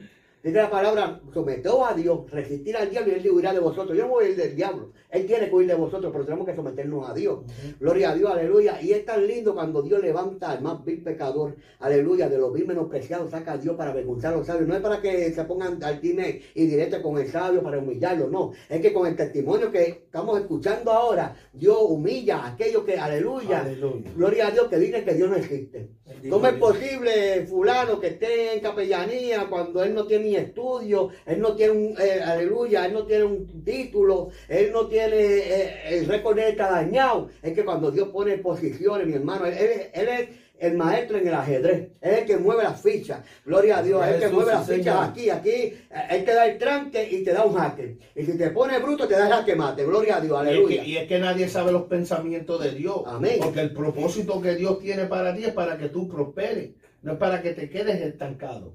Dice 0.42 0.56
la 0.56 0.70
palabra, 0.70 1.20
someteos 1.34 1.90
a 1.90 1.94
Dios, 1.94 2.30
resistir 2.30 2.76
al 2.76 2.88
diablo 2.90 3.12
y 3.12 3.16
él 3.16 3.30
huirá 3.32 3.52
de 3.52 3.58
vosotros. 3.58 3.96
Yo 3.96 4.04
no 4.04 4.10
voy 4.10 4.26
a 4.26 4.28
ir 4.28 4.36
del 4.36 4.54
diablo. 4.54 4.92
Él 5.10 5.26
tiene 5.26 5.48
que 5.48 5.54
huir 5.54 5.66
de 5.66 5.74
vosotros, 5.74 6.12
pero 6.12 6.24
tenemos 6.24 6.46
que 6.46 6.54
someternos 6.54 7.10
a 7.10 7.14
Dios. 7.14 7.40
Gloria 7.80 8.10
a 8.10 8.14
Dios, 8.14 8.30
aleluya. 8.30 8.80
Y 8.80 8.92
es 8.92 9.04
tan 9.04 9.26
lindo 9.26 9.54
cuando 9.54 9.82
Dios 9.82 10.00
levanta 10.00 10.50
al 10.52 10.62
más 10.62 10.84
vil 10.84 11.02
pecador, 11.02 11.56
aleluya, 11.80 12.28
de 12.28 12.38
los 12.38 12.52
vil 12.52 12.68
menospreciados, 12.68 13.32
saca 13.32 13.52
a 13.52 13.58
Dios 13.58 13.74
para 13.74 13.90
avergonzar 13.90 14.32
a 14.32 14.36
los 14.36 14.46
sabios. 14.46 14.68
No 14.68 14.76
es 14.76 14.80
para 14.80 15.00
que 15.00 15.32
se 15.32 15.44
pongan 15.44 15.82
al 15.82 16.00
time 16.00 16.40
y 16.54 16.66
directo 16.66 17.02
con 17.02 17.18
el 17.18 17.28
sabio 17.28 17.60
para 17.62 17.78
humillarlo, 17.78 18.28
no. 18.28 18.52
Es 18.68 18.80
que 18.80 18.92
con 18.92 19.08
el 19.08 19.16
testimonio 19.16 19.72
que 19.72 19.82
estamos 19.82 20.38
escuchando 20.38 20.92
ahora, 20.92 21.34
Dios 21.52 21.78
humilla 21.80 22.38
a 22.38 22.52
aquellos 22.52 22.84
que, 22.84 22.96
aleluya, 22.96 23.62
Aleluya. 23.62 24.12
gloria 24.14 24.46
a 24.46 24.50
Dios, 24.52 24.68
que 24.68 24.78
dicen 24.78 25.04
que 25.04 25.14
Dios 25.14 25.28
no 25.30 25.36
existe. 25.36 25.88
¿Cómo 26.30 26.46
es 26.46 26.54
posible, 26.54 27.46
fulano, 27.46 27.98
que 28.00 28.08
esté 28.08 28.54
en 28.54 28.60
capellanía 28.60 29.46
cuando 29.48 29.82
él 29.82 29.94
no 29.94 30.06
tiene 30.06 30.27
ni 30.28 30.36
estudio, 30.36 31.10
él 31.26 31.40
no 31.40 31.54
tiene 31.56 31.72
un, 31.72 31.94
eh, 32.00 32.20
aleluya, 32.24 32.86
él 32.86 32.92
no 32.92 33.04
tiene 33.06 33.24
un 33.24 33.64
título, 33.64 34.28
él 34.48 34.70
no 34.72 34.86
tiene, 34.86 35.16
eh, 35.18 35.98
el 35.98 36.06
récord 36.06 36.36
de 36.36 36.48
está 36.50 36.70
dañado? 36.70 37.28
Es 37.42 37.52
que 37.54 37.64
cuando 37.64 37.90
Dios 37.90 38.08
pone 38.08 38.38
posiciones, 38.38 39.06
mi 39.06 39.14
hermano, 39.14 39.46
él, 39.46 39.54
él- 39.58 39.90
él 39.92 40.08
es 40.08 40.28
el 40.60 40.76
maestro 40.76 41.18
en 41.18 41.28
el 41.28 41.34
ajedrez, 41.34 41.90
es 42.00 42.18
el 42.18 42.24
que 42.26 42.36
mueve 42.36 42.64
las 42.64 42.80
fichas, 42.82 43.20
gloria 43.44 43.78
a 43.78 43.82
Dios, 43.82 44.04
es 44.04 44.14
el 44.14 44.20
que 44.22 44.28
mueve 44.28 44.50
las 44.52 44.66
fichas 44.68 45.08
aquí, 45.08 45.30
aquí, 45.30 45.50
eh, 45.50 45.76
él 46.10 46.24
te 46.24 46.34
da 46.34 46.46
el 46.48 46.58
tranque 46.58 47.08
y 47.12 47.22
te 47.22 47.32
da 47.32 47.44
un 47.44 47.54
jaque, 47.54 47.96
y 48.16 48.24
si 48.24 48.36
te 48.36 48.50
pone 48.50 48.76
bruto 48.80 49.06
te 49.06 49.14
da 49.14 49.26
el 49.28 49.32
jaque 49.34 49.54
mate, 49.54 49.84
gloria 49.84 50.16
a 50.16 50.20
Dios, 50.20 50.32
Y 50.32 50.34
es, 50.42 50.48
aleluya. 50.48 50.82
que, 50.82 50.88
y 50.88 50.96
es 50.96 51.06
que 51.06 51.18
nadie 51.20 51.48
sabe 51.48 51.70
los 51.70 51.84
pensamientos 51.84 52.60
de 52.62 52.72
Dios. 52.72 53.02
Amén. 53.06 53.38
Porque 53.40 53.60
el 53.60 53.72
propósito 53.72 54.40
que 54.42 54.56
Dios 54.56 54.80
tiene 54.80 55.04
para 55.06 55.32
ti 55.32 55.44
es 55.44 55.52
para 55.52 55.78
que 55.78 55.90
tú 55.90 56.08
prosperes, 56.08 56.70
no 57.02 57.12
es 57.12 57.18
para 57.18 57.40
que 57.40 57.52
te 57.52 57.70
quedes 57.70 58.00
estancado. 58.00 58.74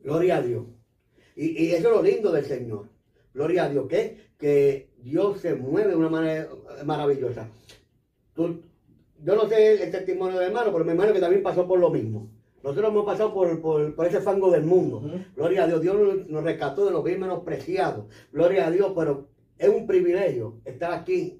Gloria 0.00 0.36
a 0.36 0.42
Dios. 0.42 0.66
Y, 1.38 1.66
y 1.66 1.70
eso 1.72 1.88
es 1.88 1.94
lo 1.96 2.02
lindo 2.02 2.32
del 2.32 2.44
Señor. 2.44 2.86
Gloria 3.32 3.64
a 3.64 3.68
Dios. 3.70 3.86
Que, 3.88 4.16
que 4.36 4.90
Dios 4.98 5.40
se 5.40 5.54
mueve 5.54 5.90
de 5.90 5.96
una 5.96 6.08
manera 6.10 6.48
maravillosa. 6.84 7.48
Tú- 8.34 8.60
yo 9.24 9.34
no 9.34 9.48
sé 9.48 9.82
el 9.82 9.90
testimonio 9.90 10.38
de 10.38 10.46
hermano, 10.46 10.70
pero 10.72 10.84
mi 10.84 10.90
hermano 10.90 11.12
que 11.12 11.20
también 11.20 11.42
pasó 11.42 11.66
por 11.66 11.78
lo 11.78 11.90
mismo. 11.90 12.28
Nosotros 12.62 12.90
hemos 12.90 13.04
pasado 13.04 13.32
por, 13.32 13.60
por- 13.60 13.94
por 13.94 14.06
ese 14.06 14.20
fango 14.20 14.50
del 14.50 14.64
mundo. 14.64 15.00
Gloria 15.36 15.64
a 15.64 15.66
Dios. 15.68 15.80
Dios 15.80 15.96
nos, 15.96 16.28
nos 16.28 16.42
rescató 16.44 16.84
de 16.86 16.90
los 16.90 17.04
bien 17.04 17.20
menospreciados. 17.20 18.06
Gloria 18.32 18.66
a 18.66 18.70
Dios. 18.70 18.92
Pero 18.96 19.28
es 19.58 19.68
un 19.68 19.86
privilegio 19.86 20.56
estar 20.64 20.92
aquí 20.92 21.37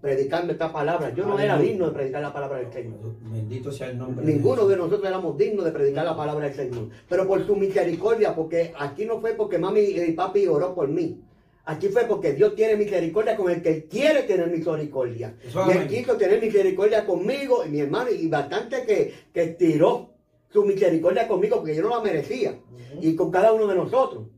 predicando 0.00 0.52
esta 0.52 0.72
palabra. 0.72 1.12
Yo 1.14 1.26
no 1.26 1.38
era 1.38 1.58
digno 1.58 1.86
de 1.86 1.92
predicar 1.92 2.22
la 2.22 2.32
palabra 2.32 2.58
del 2.58 2.72
Señor. 2.72 2.98
Bendito 3.20 3.72
sea 3.72 3.90
el 3.90 3.98
nombre 3.98 4.24
Ninguno 4.24 4.66
de 4.66 4.76
nosotros 4.76 5.04
éramos 5.08 5.36
dignos 5.36 5.64
de 5.64 5.72
predicar 5.72 6.04
la 6.04 6.16
palabra 6.16 6.46
del 6.46 6.54
Señor. 6.54 6.88
Pero 7.08 7.26
por 7.26 7.44
su 7.44 7.56
misericordia, 7.56 8.34
porque 8.34 8.72
aquí 8.78 9.04
no 9.04 9.20
fue 9.20 9.34
porque 9.34 9.58
mami 9.58 9.80
y 9.80 10.12
papi 10.12 10.46
oró 10.46 10.74
por 10.74 10.88
mí. 10.88 11.22
Aquí 11.64 11.88
fue 11.88 12.04
porque 12.04 12.32
Dios 12.32 12.54
tiene 12.54 12.76
misericordia 12.76 13.36
con 13.36 13.50
el 13.50 13.60
que 13.60 13.84
quiere 13.84 14.22
tener 14.22 14.48
misericordia. 14.48 15.36
Y 15.44 15.70
él 15.70 15.86
quiso 15.86 16.16
tener 16.16 16.40
misericordia 16.40 17.04
conmigo 17.04 17.64
y 17.66 17.68
mi 17.68 17.80
hermano, 17.80 18.10
y 18.10 18.26
bastante 18.28 18.84
que, 18.86 19.12
que 19.34 19.42
estiró 19.42 20.14
su 20.50 20.64
misericordia 20.64 21.28
conmigo 21.28 21.56
porque 21.56 21.74
yo 21.74 21.82
no 21.82 21.90
la 21.90 22.00
merecía. 22.00 22.58
Y 23.02 23.14
con 23.14 23.30
cada 23.30 23.52
uno 23.52 23.66
de 23.66 23.74
nosotros. 23.74 24.28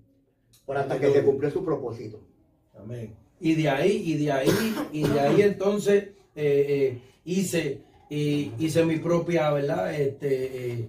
Por 0.67 0.77
hasta 0.77 0.99
que 0.99 1.13
se 1.13 1.23
cumplió 1.23 1.51
su 1.51 1.65
propósito. 1.65 2.21
Amén. 2.75 3.20
Y 3.41 3.55
de 3.55 3.69
ahí, 3.71 4.03
y 4.05 4.15
de 4.19 4.33
ahí, 4.33 4.75
y 4.93 5.03
de 5.03 5.21
ahí 5.21 5.43
entonces 5.43 6.05
eh, 6.37 6.67
eh, 6.69 6.99
hice, 7.25 7.81
hice 8.59 8.85
mi 8.85 8.97
propia, 8.99 9.51
¿verdad? 9.51 9.95
Este, 9.95 10.73
eh, 10.81 10.89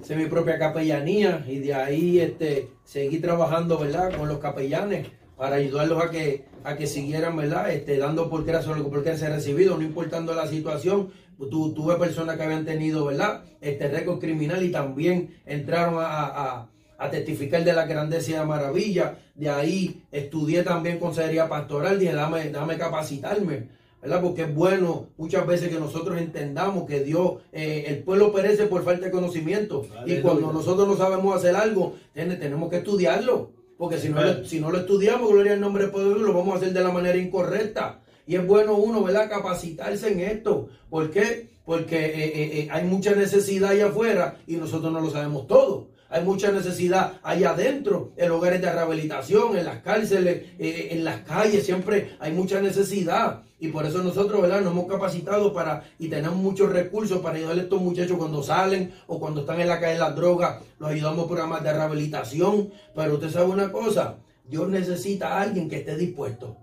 hice 0.00 0.16
mi 0.16 0.26
propia 0.26 0.58
capellanía 0.58 1.44
y 1.48 1.58
de 1.58 1.74
ahí 1.74 2.20
este, 2.20 2.68
seguí 2.84 3.18
trabajando, 3.18 3.78
¿verdad? 3.78 4.16
Con 4.16 4.28
los 4.28 4.38
capellanes 4.38 5.08
para 5.36 5.56
ayudarlos 5.56 6.04
a 6.04 6.10
que, 6.10 6.44
a 6.62 6.76
que 6.76 6.86
siguieran, 6.86 7.36
¿verdad? 7.36 7.72
Este, 7.72 7.98
dando 7.98 8.30
por 8.30 8.44
gracia 8.44 8.70
lo 8.76 8.76
que 8.84 9.16
se 9.16 9.28
recibido, 9.28 9.76
no 9.76 9.82
importando 9.82 10.34
la 10.34 10.46
situación. 10.46 11.10
Tu- 11.50 11.74
tuve 11.74 11.96
personas 11.96 12.36
que 12.36 12.44
habían 12.44 12.64
tenido, 12.64 13.04
¿verdad? 13.06 13.42
Este 13.60 13.88
récord 13.88 14.20
criminal 14.20 14.62
y 14.62 14.70
también 14.70 15.34
entraron 15.46 15.96
a, 15.98 16.26
a- 16.26 16.68
a 17.02 17.10
testificar 17.10 17.64
de 17.64 17.72
la 17.72 17.86
grandeza 17.86 18.30
y 18.30 18.34
la 18.34 18.44
maravilla. 18.44 19.18
De 19.34 19.48
ahí 19.48 20.02
estudié 20.12 20.62
también 20.62 20.98
consejería 20.98 21.48
pastoral, 21.48 21.98
dije, 21.98 22.12
dame, 22.12 22.50
dame 22.50 22.76
capacitarme, 22.78 23.68
¿verdad? 24.00 24.20
Porque 24.22 24.42
es 24.42 24.54
bueno 24.54 25.06
muchas 25.16 25.46
veces 25.46 25.68
que 25.68 25.78
nosotros 25.80 26.18
entendamos 26.20 26.86
que 26.86 27.00
Dios, 27.00 27.34
eh, 27.52 27.84
el 27.88 27.98
pueblo 28.02 28.32
perece 28.32 28.66
por 28.66 28.84
falta 28.84 29.06
de 29.06 29.10
conocimiento. 29.12 29.84
Y 30.06 30.20
cuando 30.22 30.52
nosotros 30.52 30.86
no 30.88 30.96
sabemos 30.96 31.34
hacer 31.36 31.56
algo, 31.56 31.96
ten- 32.14 32.38
tenemos 32.38 32.68
que 32.70 32.76
estudiarlo. 32.78 33.50
Porque 33.78 33.98
si 33.98 34.08
no, 34.10 34.20
lo, 34.22 34.44
si 34.44 34.60
no 34.60 34.70
lo 34.70 34.78
estudiamos, 34.78 35.28
gloria 35.30 35.54
al 35.54 35.60
nombre 35.60 35.86
de 35.86 35.90
Dios, 35.92 36.20
lo 36.20 36.32
vamos 36.32 36.54
a 36.54 36.58
hacer 36.58 36.72
de 36.72 36.84
la 36.84 36.92
manera 36.92 37.16
incorrecta. 37.18 38.00
Y 38.28 38.36
es 38.36 38.46
bueno 38.46 38.76
uno, 38.76 39.02
¿verdad? 39.02 39.28
Capacitarse 39.28 40.12
en 40.12 40.20
esto. 40.20 40.68
¿Por 40.88 41.10
qué? 41.10 41.48
Porque 41.64 41.96
eh, 42.06 42.58
eh, 42.60 42.68
hay 42.70 42.84
mucha 42.84 43.14
necesidad 43.16 43.70
allá 43.70 43.86
afuera 43.86 44.36
y 44.46 44.54
nosotros 44.56 44.92
no 44.92 45.00
lo 45.00 45.10
sabemos 45.10 45.46
todo. 45.48 45.88
Hay 46.12 46.24
mucha 46.24 46.52
necesidad 46.52 47.14
allá 47.22 47.52
adentro, 47.52 48.12
en 48.18 48.30
hogares 48.30 48.60
de 48.60 48.70
rehabilitación, 48.70 49.56
en 49.56 49.64
las 49.64 49.80
cárceles, 49.80 50.42
eh, 50.58 50.88
en 50.90 51.04
las 51.04 51.20
calles, 51.20 51.64
siempre 51.64 52.16
hay 52.20 52.32
mucha 52.32 52.60
necesidad. 52.60 53.40
Y 53.58 53.68
por 53.68 53.86
eso 53.86 54.02
nosotros, 54.02 54.42
¿verdad? 54.42 54.60
Nos 54.60 54.72
hemos 54.72 54.88
capacitado 54.88 55.54
para, 55.54 55.84
y 55.98 56.08
tenemos 56.08 56.36
muchos 56.36 56.70
recursos 56.70 57.20
para 57.20 57.36
ayudarle 57.36 57.62
a 57.62 57.64
estos 57.64 57.80
muchachos 57.80 58.18
cuando 58.18 58.42
salen 58.42 58.92
o 59.06 59.18
cuando 59.18 59.40
están 59.40 59.58
en 59.60 59.68
la 59.68 59.80
calle 59.80 59.94
de 59.94 60.00
las 60.00 60.14
drogas. 60.14 60.60
Los 60.78 60.90
ayudamos 60.90 61.26
programas 61.26 61.64
de 61.64 61.72
rehabilitación. 61.72 62.70
Pero 62.94 63.14
usted 63.14 63.30
sabe 63.30 63.46
una 63.46 63.72
cosa, 63.72 64.16
Dios 64.44 64.68
necesita 64.68 65.28
a 65.28 65.42
alguien 65.42 65.70
que 65.70 65.76
esté 65.76 65.96
dispuesto. 65.96 66.58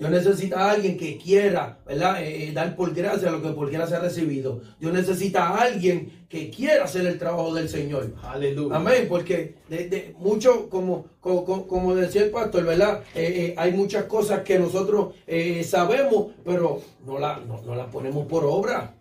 Dios 0.00 0.10
necesita 0.10 0.60
a 0.60 0.70
alguien 0.70 0.96
que 0.96 1.18
quiera, 1.18 1.78
¿verdad? 1.86 2.22
Eh, 2.22 2.48
eh, 2.48 2.52
dar 2.52 2.74
por 2.74 2.94
gracia 2.94 3.30
lo 3.30 3.42
que 3.42 3.50
por 3.50 3.70
gracia 3.70 3.98
ha 3.98 4.00
recibido. 4.00 4.62
Dios 4.80 4.94
necesita 4.94 5.48
a 5.48 5.60
alguien 5.60 6.24
que 6.26 6.48
quiera 6.48 6.84
hacer 6.84 7.04
el 7.04 7.18
trabajo 7.18 7.52
del 7.52 7.68
Señor. 7.68 8.14
Aleluya. 8.22 8.76
Amén, 8.76 9.04
porque 9.10 9.56
de, 9.68 9.88
de 9.88 10.14
mucho, 10.18 10.70
como, 10.70 11.04
como, 11.20 11.66
como 11.66 11.94
decía 11.94 12.22
el 12.22 12.30
pastor, 12.30 12.64
¿verdad? 12.64 13.02
Eh, 13.14 13.52
eh, 13.52 13.54
hay 13.58 13.72
muchas 13.72 14.04
cosas 14.04 14.40
que 14.40 14.58
nosotros 14.58 15.16
eh, 15.26 15.62
sabemos, 15.64 16.28
pero 16.46 16.80
no 17.04 17.18
las 17.18 17.44
no, 17.44 17.60
no 17.60 17.74
las 17.74 17.88
ponemos 17.88 18.26
por 18.26 18.46
obra. 18.46 18.94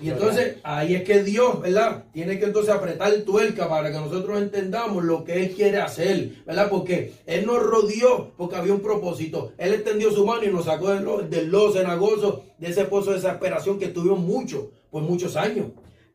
Y 0.00 0.10
entonces 0.10 0.56
ahí 0.62 0.94
es 0.94 1.04
que 1.04 1.22
Dios, 1.22 1.60
¿verdad? 1.60 2.04
Tiene 2.12 2.38
que 2.38 2.46
entonces 2.46 2.72
apretar 2.74 3.12
tuerca 3.26 3.68
para 3.68 3.90
que 3.90 3.98
nosotros 3.98 4.40
entendamos 4.40 5.04
lo 5.04 5.24
que 5.24 5.34
Él 5.44 5.50
quiere 5.54 5.78
hacer, 5.78 6.42
¿verdad? 6.46 6.68
Porque 6.70 7.12
Él 7.26 7.46
nos 7.46 7.62
rodeó 7.62 8.32
porque 8.36 8.56
había 8.56 8.72
un 8.72 8.80
propósito. 8.80 9.52
Él 9.58 9.74
extendió 9.74 10.10
su 10.10 10.24
mano 10.24 10.44
y 10.44 10.48
nos 10.48 10.64
sacó 10.64 10.90
del, 10.90 11.04
lo- 11.04 11.22
del 11.22 11.50
lodo 11.50 11.72
cenagoso, 11.72 12.42
de 12.58 12.68
ese 12.68 12.84
pozo 12.84 13.10
de 13.10 13.16
desesperación 13.16 13.78
que 13.78 13.88
tuvimos 13.88 14.20
mucho, 14.20 14.70
por 14.90 15.02
muchos 15.02 15.36
años. 15.36 15.66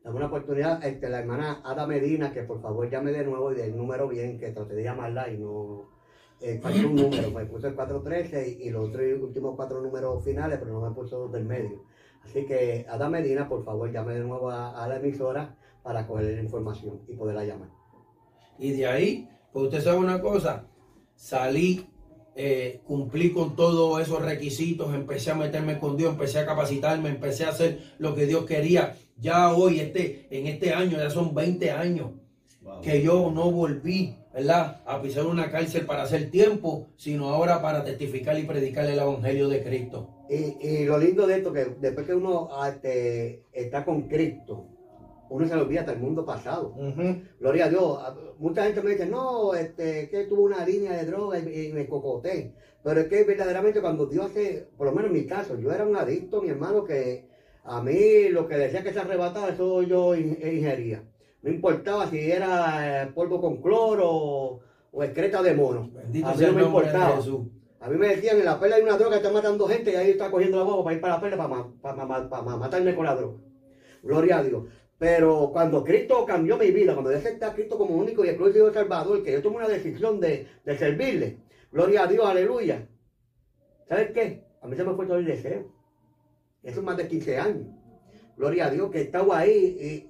Dame 0.04 0.16
una 0.18 0.26
oportunidad, 0.26 0.84
este, 0.84 1.08
la 1.08 1.18
hermana 1.20 1.62
Ada 1.64 1.86
Medina, 1.86 2.32
que 2.32 2.42
por 2.42 2.60
favor 2.62 2.88
llame 2.88 3.10
de 3.12 3.24
nuevo 3.24 3.52
y 3.52 3.56
del 3.56 3.76
número 3.76 4.06
bien, 4.08 4.38
que 4.38 4.50
traté 4.50 4.74
de 4.74 4.84
llamarla 4.84 5.30
y 5.30 5.36
no. 5.38 5.94
Eh, 6.40 6.60
un 6.84 6.94
número, 6.94 7.30
me 7.30 7.46
puso 7.46 7.66
el 7.66 7.74
413 7.74 8.58
y, 8.60 8.68
y 8.68 8.70
los 8.70 8.90
otros 8.90 9.02
últimos 9.22 9.56
cuatro 9.56 9.80
números 9.80 10.22
finales, 10.22 10.58
pero 10.60 10.72
no 10.74 10.86
me 10.88 10.94
puso 10.94 11.18
los 11.20 11.32
del 11.32 11.44
medio. 11.46 11.82
Así 12.28 12.44
que 12.44 12.84
Ada 12.88 13.08
Medina, 13.08 13.48
por 13.48 13.64
favor, 13.64 13.90
llame 13.92 14.14
de 14.14 14.20
nuevo 14.20 14.50
a, 14.50 14.82
a 14.82 14.88
la 14.88 14.96
emisora 14.96 15.56
para 15.82 16.06
coger 16.06 16.34
la 16.34 16.42
información 16.42 17.00
y 17.08 17.14
poderla 17.14 17.44
llamar. 17.44 17.68
Y 18.58 18.72
de 18.72 18.86
ahí, 18.86 19.28
pues 19.52 19.66
usted 19.66 19.82
sabe 19.82 19.98
una 19.98 20.20
cosa, 20.20 20.66
salí, 21.14 21.86
eh, 22.34 22.80
cumplí 22.84 23.30
con 23.32 23.54
todos 23.54 24.00
esos 24.02 24.20
requisitos, 24.22 24.92
empecé 24.94 25.30
a 25.30 25.34
meterme 25.34 25.78
con 25.78 25.96
Dios, 25.96 26.12
empecé 26.12 26.40
a 26.40 26.46
capacitarme, 26.46 27.10
empecé 27.10 27.44
a 27.44 27.50
hacer 27.50 27.80
lo 27.98 28.14
que 28.14 28.26
Dios 28.26 28.44
quería. 28.44 28.96
Ya 29.18 29.54
hoy, 29.54 29.80
este, 29.80 30.26
en 30.30 30.46
este 30.46 30.74
año, 30.74 30.98
ya 30.98 31.10
son 31.10 31.34
20 31.34 31.70
años 31.70 32.10
Wow. 32.62 32.80
que 32.80 33.00
yo 33.00 33.30
no 33.32 33.52
volví, 33.52 34.16
¿verdad? 34.34 34.80
A 34.86 35.00
pisar 35.00 35.24
una 35.26 35.52
cárcel 35.52 35.86
para 35.86 36.02
hacer 36.02 36.32
tiempo, 36.32 36.88
sino 36.96 37.28
ahora 37.28 37.62
para 37.62 37.84
testificar 37.84 38.36
y 38.40 38.42
predicar 38.42 38.86
el 38.86 38.98
Evangelio 38.98 39.48
de 39.48 39.62
Cristo. 39.62 40.10
Y, 40.28 40.56
y 40.66 40.84
lo 40.84 40.98
lindo 40.98 41.26
de 41.26 41.36
esto, 41.36 41.52
que 41.52 41.64
después 41.80 42.06
que 42.06 42.14
uno 42.14 42.48
ah, 42.52 42.68
este, 42.68 43.44
está 43.52 43.84
con 43.84 44.02
Cristo, 44.02 44.66
uno 45.28 45.46
se 45.46 45.54
le 45.54 45.62
olvida 45.62 45.80
hasta 45.80 45.92
el 45.92 45.98
mundo 46.00 46.24
pasado. 46.24 46.74
Gloria 47.40 47.66
a 47.66 47.68
Dios. 47.68 47.98
A- 48.02 48.16
Mucha 48.38 48.64
gente 48.64 48.82
me 48.82 48.90
dice, 48.90 49.06
no, 49.06 49.54
este, 49.54 50.08
que 50.10 50.24
tuvo 50.24 50.42
una 50.42 50.64
línea 50.66 50.92
de 50.92 51.04
droga 51.06 51.38
y, 51.38 51.66
y 51.68 51.72
me 51.72 51.86
cocoté. 51.86 52.52
Pero 52.82 53.00
es 53.00 53.06
que 53.06 53.24
verdaderamente 53.24 53.80
cuando 53.80 54.06
Dios 54.06 54.26
hace, 54.26 54.68
por 54.76 54.86
lo 54.86 54.92
menos 54.92 55.10
en 55.10 55.16
mi 55.16 55.26
caso, 55.26 55.58
yo 55.58 55.72
era 55.72 55.84
un 55.86 55.96
adicto, 55.96 56.42
mi 56.42 56.50
hermano, 56.50 56.84
que 56.84 57.24
a 57.64 57.80
mí 57.82 58.28
lo 58.30 58.46
que 58.46 58.56
decía 58.56 58.82
que 58.84 58.92
se 58.92 59.00
arrebataba, 59.00 59.48
eso 59.48 59.82
yo 59.82 60.14
in- 60.14 60.38
ingería. 60.42 61.02
No 61.42 61.50
importaba 61.50 62.08
si 62.10 62.18
era 62.30 63.04
eh, 63.04 63.06
polvo 63.14 63.40
con 63.40 63.62
cloro 63.62 64.60
o, 64.92 65.02
excreta 65.02 65.42
de 65.42 65.54
mono. 65.54 65.90
Bendito 65.94 66.26
a 66.28 66.32
mí 66.32 66.38
sea 66.38 66.48
no 66.48 66.54
me 66.54 66.62
importaba. 66.64 67.16
Jesús. 67.16 67.40
A 67.80 67.88
mí 67.88 67.96
me 67.96 68.08
decían, 68.08 68.38
en 68.38 68.44
la 68.44 68.58
perla 68.58 68.76
hay 68.76 68.82
una 68.82 68.96
droga 68.96 69.10
que 69.12 69.16
está 69.16 69.30
matando 69.30 69.66
gente 69.66 69.92
y 69.92 69.94
ahí 69.96 70.10
está 70.10 70.30
cogiendo 70.30 70.56
la 70.58 70.62
boba 70.64 70.82
para 70.82 70.94
ir 70.94 71.00
para 71.00 71.14
la 71.14 71.20
perla 71.20 71.36
para, 71.36 71.48
ma- 71.48 71.66
para 71.80 72.28
para 72.28 72.42
ma- 72.42 72.56
matarme 72.56 72.94
con 72.94 73.04
la 73.04 73.14
droga. 73.14 73.36
Gloria 74.02 74.38
a 74.38 74.42
Dios. 74.42 74.62
Pero 74.98 75.50
cuando 75.52 75.82
Cristo 75.84 76.24
cambió 76.24 76.56
mi 76.56 76.70
vida, 76.70 76.94
cuando 76.94 77.10
yo 77.10 77.16
acepté 77.18 77.44
a 77.46 77.52
Cristo 77.52 77.76
como 77.78 77.96
único 77.96 78.24
y 78.24 78.28
exclusivo 78.28 78.70
Salvador, 78.70 79.22
que 79.22 79.32
yo 79.32 79.42
tomé 79.42 79.56
una 79.56 79.68
decisión 79.68 80.20
de, 80.20 80.42
de 80.64 80.74
servirle, 80.74 81.36
gloria 81.70 82.02
a 82.04 82.06
Dios, 82.06 82.26
aleluya. 82.26 82.84
¿Sabes 83.88 84.08
qué? 84.12 84.38
A 84.60 84.66
mí 84.66 84.76
se 84.76 84.84
me 84.84 84.94
fue 84.94 85.06
todo 85.06 85.16
el 85.16 85.24
deseo. 85.24 85.66
Eso 86.62 86.80
es 86.80 86.84
más 86.84 86.96
de 86.96 87.06
15 87.06 87.38
años. 87.38 87.68
Gloria 88.36 88.66
a 88.66 88.70
Dios 88.70 88.90
que 88.90 89.00
estaba 89.00 89.38
ahí 89.38 90.06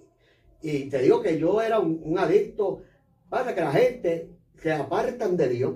y, 0.62 0.78
y 0.80 0.84
te 0.86 1.00
digo 1.00 1.20
que 1.20 1.36
yo 1.36 1.60
era 1.60 1.78
un, 1.78 1.98
un 2.02 2.18
adicto. 2.18 2.78
Pasa 3.28 3.54
que 3.54 3.60
la 3.60 3.72
gente 3.72 4.28
se 4.54 4.72
apartan 4.72 5.36
de 5.36 5.48
Dios, 5.48 5.74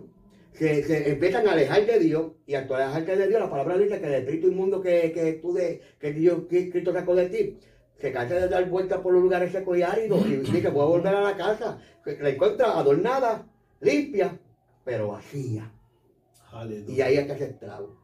se, 0.61 0.84
se 0.84 1.11
empiezan 1.12 1.48
a 1.48 1.52
alejar 1.52 1.86
de 1.86 1.98
Dios 1.98 2.32
y 2.46 2.54
al 2.54 2.70
alejarte 2.70 3.16
de 3.16 3.28
Dios, 3.28 3.40
la 3.40 3.48
palabra 3.48 3.78
dice 3.78 3.98
que 3.98 4.06
el 4.08 4.12
espíritu 4.14 4.48
inmundo 4.48 4.82
que, 4.82 5.11
que 5.11 5.32
tú 5.40 5.54
de, 5.54 5.80
que 5.98 6.12
Dios, 6.12 6.42
que 6.50 6.70
Cristo 6.70 6.92
sacó 6.92 7.14
de 7.14 7.30
ti, 7.30 7.56
se 7.98 8.12
cansa 8.12 8.34
de 8.34 8.48
dar 8.48 8.68
vueltas 8.68 9.00
por 9.00 9.14
los 9.14 9.22
lugares 9.22 9.52
secos 9.52 9.78
y 9.78 9.82
áridos 9.82 10.26
y 10.26 10.36
dice, 10.36 10.68
voy 10.68 10.82
a 10.82 10.88
volver 10.88 11.14
a 11.14 11.22
la 11.22 11.36
casa, 11.36 11.78
que 12.04 12.18
la 12.20 12.28
encuentra 12.28 12.78
adornada, 12.78 13.46
limpia, 13.80 14.38
pero 14.84 15.08
vacía. 15.08 15.72
Aleluya. 16.52 16.92
Y 16.94 17.00
ahí 17.00 17.16
hay 17.16 17.26
que 17.38 17.46
trago. 17.46 17.96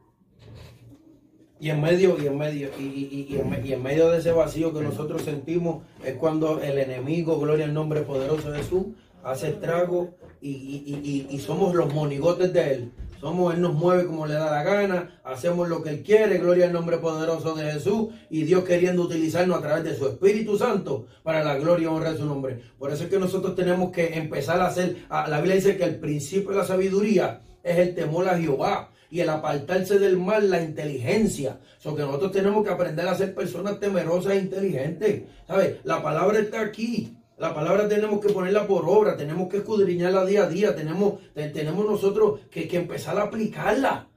Y 1.59 1.69
en 1.69 1.79
medio, 1.81 2.17
y 2.21 2.27
en 2.27 2.37
medio, 2.37 2.69
y, 2.79 2.83
y- 2.83 3.27
y 3.29 3.37
en, 3.39 3.49
me- 3.49 3.61
y 3.67 3.73
en 3.73 3.81
medio 3.83 4.09
de 4.09 4.19
ese 4.19 4.31
vacío 4.31 4.73
que 4.73 4.81
nosotros 4.81 5.21
sentimos 5.23 5.83
es 6.03 6.13
cuando 6.15 6.59
el 6.61 6.77
enemigo, 6.79 7.39
gloria 7.39 7.65
al 7.65 7.73
nombre 7.73 8.01
poderoso 8.01 8.51
de 8.51 8.59
Jesús, 8.59 8.85
hace 9.23 9.49
estrago 9.49 10.15
y, 10.41 10.49
y- 10.49 11.01
y- 11.29 11.35
y- 11.35 11.39
somos 11.39 11.73
los 11.75 11.93
monigotes 11.93 12.53
de 12.53 12.73
él. 12.73 12.91
Somos, 13.19 13.53
él 13.55 13.61
nos 13.61 13.73
mueve 13.73 14.05
como 14.05 14.27
le 14.27 14.35
da 14.35 14.51
la 14.51 14.63
gana, 14.63 15.19
hacemos 15.23 15.67
lo 15.67 15.81
que 15.81 15.89
él 15.89 16.03
quiere, 16.03 16.37
gloria 16.37 16.67
al 16.67 16.73
nombre 16.73 16.97
poderoso 16.99 17.55
de 17.55 17.71
Jesús, 17.71 18.09
y 18.29 18.43
Dios 18.43 18.63
queriendo 18.63 19.01
utilizarnos 19.01 19.57
a 19.57 19.61
través 19.61 19.83
de 19.85 19.95
su 19.95 20.07
Espíritu 20.07 20.55
Santo 20.55 21.07
para 21.23 21.43
la 21.43 21.55
gloria 21.57 21.85
y 21.85 21.87
honra 21.87 22.11
de 22.11 22.19
su 22.19 22.25
nombre. 22.25 22.61
Por 22.77 22.91
eso 22.93 23.05
es 23.05 23.09
que 23.09 23.17
nosotros 23.17 23.55
tenemos 23.55 23.91
que 23.91 24.13
empezar 24.17 24.61
a 24.61 24.67
hacer, 24.67 24.97
la 25.09 25.37
Biblia 25.37 25.55
dice 25.55 25.77
que 25.77 25.83
el 25.85 25.95
principio 25.95 26.51
de 26.51 26.57
la 26.57 26.65
sabiduría 26.65 27.41
es 27.63 27.77
el 27.79 27.95
temor 27.95 28.29
a 28.29 28.37
Jehová 28.37 28.91
y 29.09 29.21
el 29.21 29.29
apartarse 29.29 29.97
del 29.97 30.17
mal, 30.17 30.51
la 30.51 30.61
inteligencia. 30.61 31.59
So 31.79 31.95
que 31.95 32.03
nosotros 32.03 32.31
tenemos 32.31 32.63
que 32.63 32.69
aprender 32.71 33.07
a 33.07 33.15
ser 33.15 33.33
personas 33.33 33.79
temerosas 33.79 34.33
e 34.33 34.39
inteligentes. 34.39 35.23
¿Sabes? 35.47 35.77
La 35.85 36.03
palabra 36.03 36.37
está 36.39 36.61
aquí. 36.61 37.16
La 37.37 37.53
palabra 37.53 37.87
tenemos 37.87 38.19
que 38.19 38.33
ponerla 38.33 38.65
por 38.65 38.83
obra, 38.87 39.15
tenemos 39.15 39.47
que 39.47 39.57
escudriñarla 39.57 40.25
día 40.25 40.43
a 40.43 40.47
día, 40.49 40.75
tenemos, 40.75 41.15
te- 41.33 41.49
tenemos 41.49 41.85
nosotros 41.85 42.39
que, 42.49 42.67
que 42.67 42.77
empezar 42.77 43.17
a 43.19 43.23
aplicarla. 43.23 44.07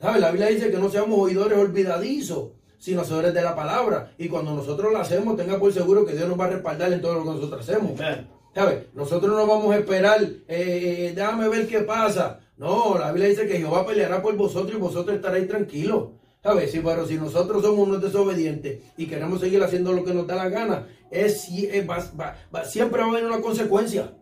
¿Sabes? 0.00 0.20
La 0.20 0.30
Biblia 0.32 0.48
dice 0.50 0.70
que 0.70 0.78
no 0.78 0.90
seamos 0.90 1.18
oidores 1.20 1.56
olvidadizos, 1.56 2.48
sino 2.78 3.02
hacedores 3.02 3.32
de 3.32 3.42
la 3.42 3.54
palabra. 3.54 4.12
Y 4.18 4.28
cuando 4.28 4.52
nosotros 4.54 4.92
la 4.92 5.00
hacemos, 5.02 5.36
tenga 5.36 5.58
por 5.58 5.72
seguro 5.72 6.04
que 6.04 6.14
Dios 6.14 6.28
nos 6.28 6.38
va 6.38 6.46
a 6.46 6.50
respaldar 6.50 6.92
en 6.92 7.00
todo 7.00 7.14
lo 7.14 7.22
que 7.22 7.30
nosotros 7.30 7.60
hacemos. 7.68 7.92
¿Sabes? 8.54 8.84
Nosotros 8.94 9.32
no 9.36 9.46
vamos 9.46 9.74
a 9.74 9.78
esperar, 9.78 10.22
eh, 10.22 10.38
eh, 10.48 11.12
déjame 11.14 11.48
ver 11.48 11.66
qué 11.68 11.80
pasa. 11.80 12.40
No, 12.56 12.98
la 12.98 13.10
Biblia 13.12 13.28
dice 13.30 13.46
que 13.48 13.58
Jehová 13.58 13.86
peleará 13.86 14.20
por 14.22 14.36
vosotros 14.36 14.74
y 14.76 14.80
vosotros 14.80 15.16
estaréis 15.16 15.48
tranquilos. 15.48 16.08
¿Sabes? 16.42 16.70
Sí, 16.70 16.80
pero 16.84 17.06
si 17.06 17.14
nosotros 17.14 17.62
somos 17.62 17.88
unos 17.88 18.02
desobedientes 18.02 18.80
y 18.98 19.06
queremos 19.06 19.40
seguir 19.40 19.62
haciendo 19.62 19.92
lo 19.94 20.04
que 20.04 20.12
nos 20.12 20.26
da 20.26 20.36
la 20.36 20.50
gana, 20.50 20.86
es, 21.10 21.42
si- 21.42 21.66
eh, 21.66 21.84
va- 21.84 22.04
va- 22.18 22.36
va- 22.54 22.64
siempre 22.64 23.00
va 23.00 23.06
a 23.06 23.10
haber 23.10 23.24
una 23.24 23.40
consecuencia. 23.40 24.12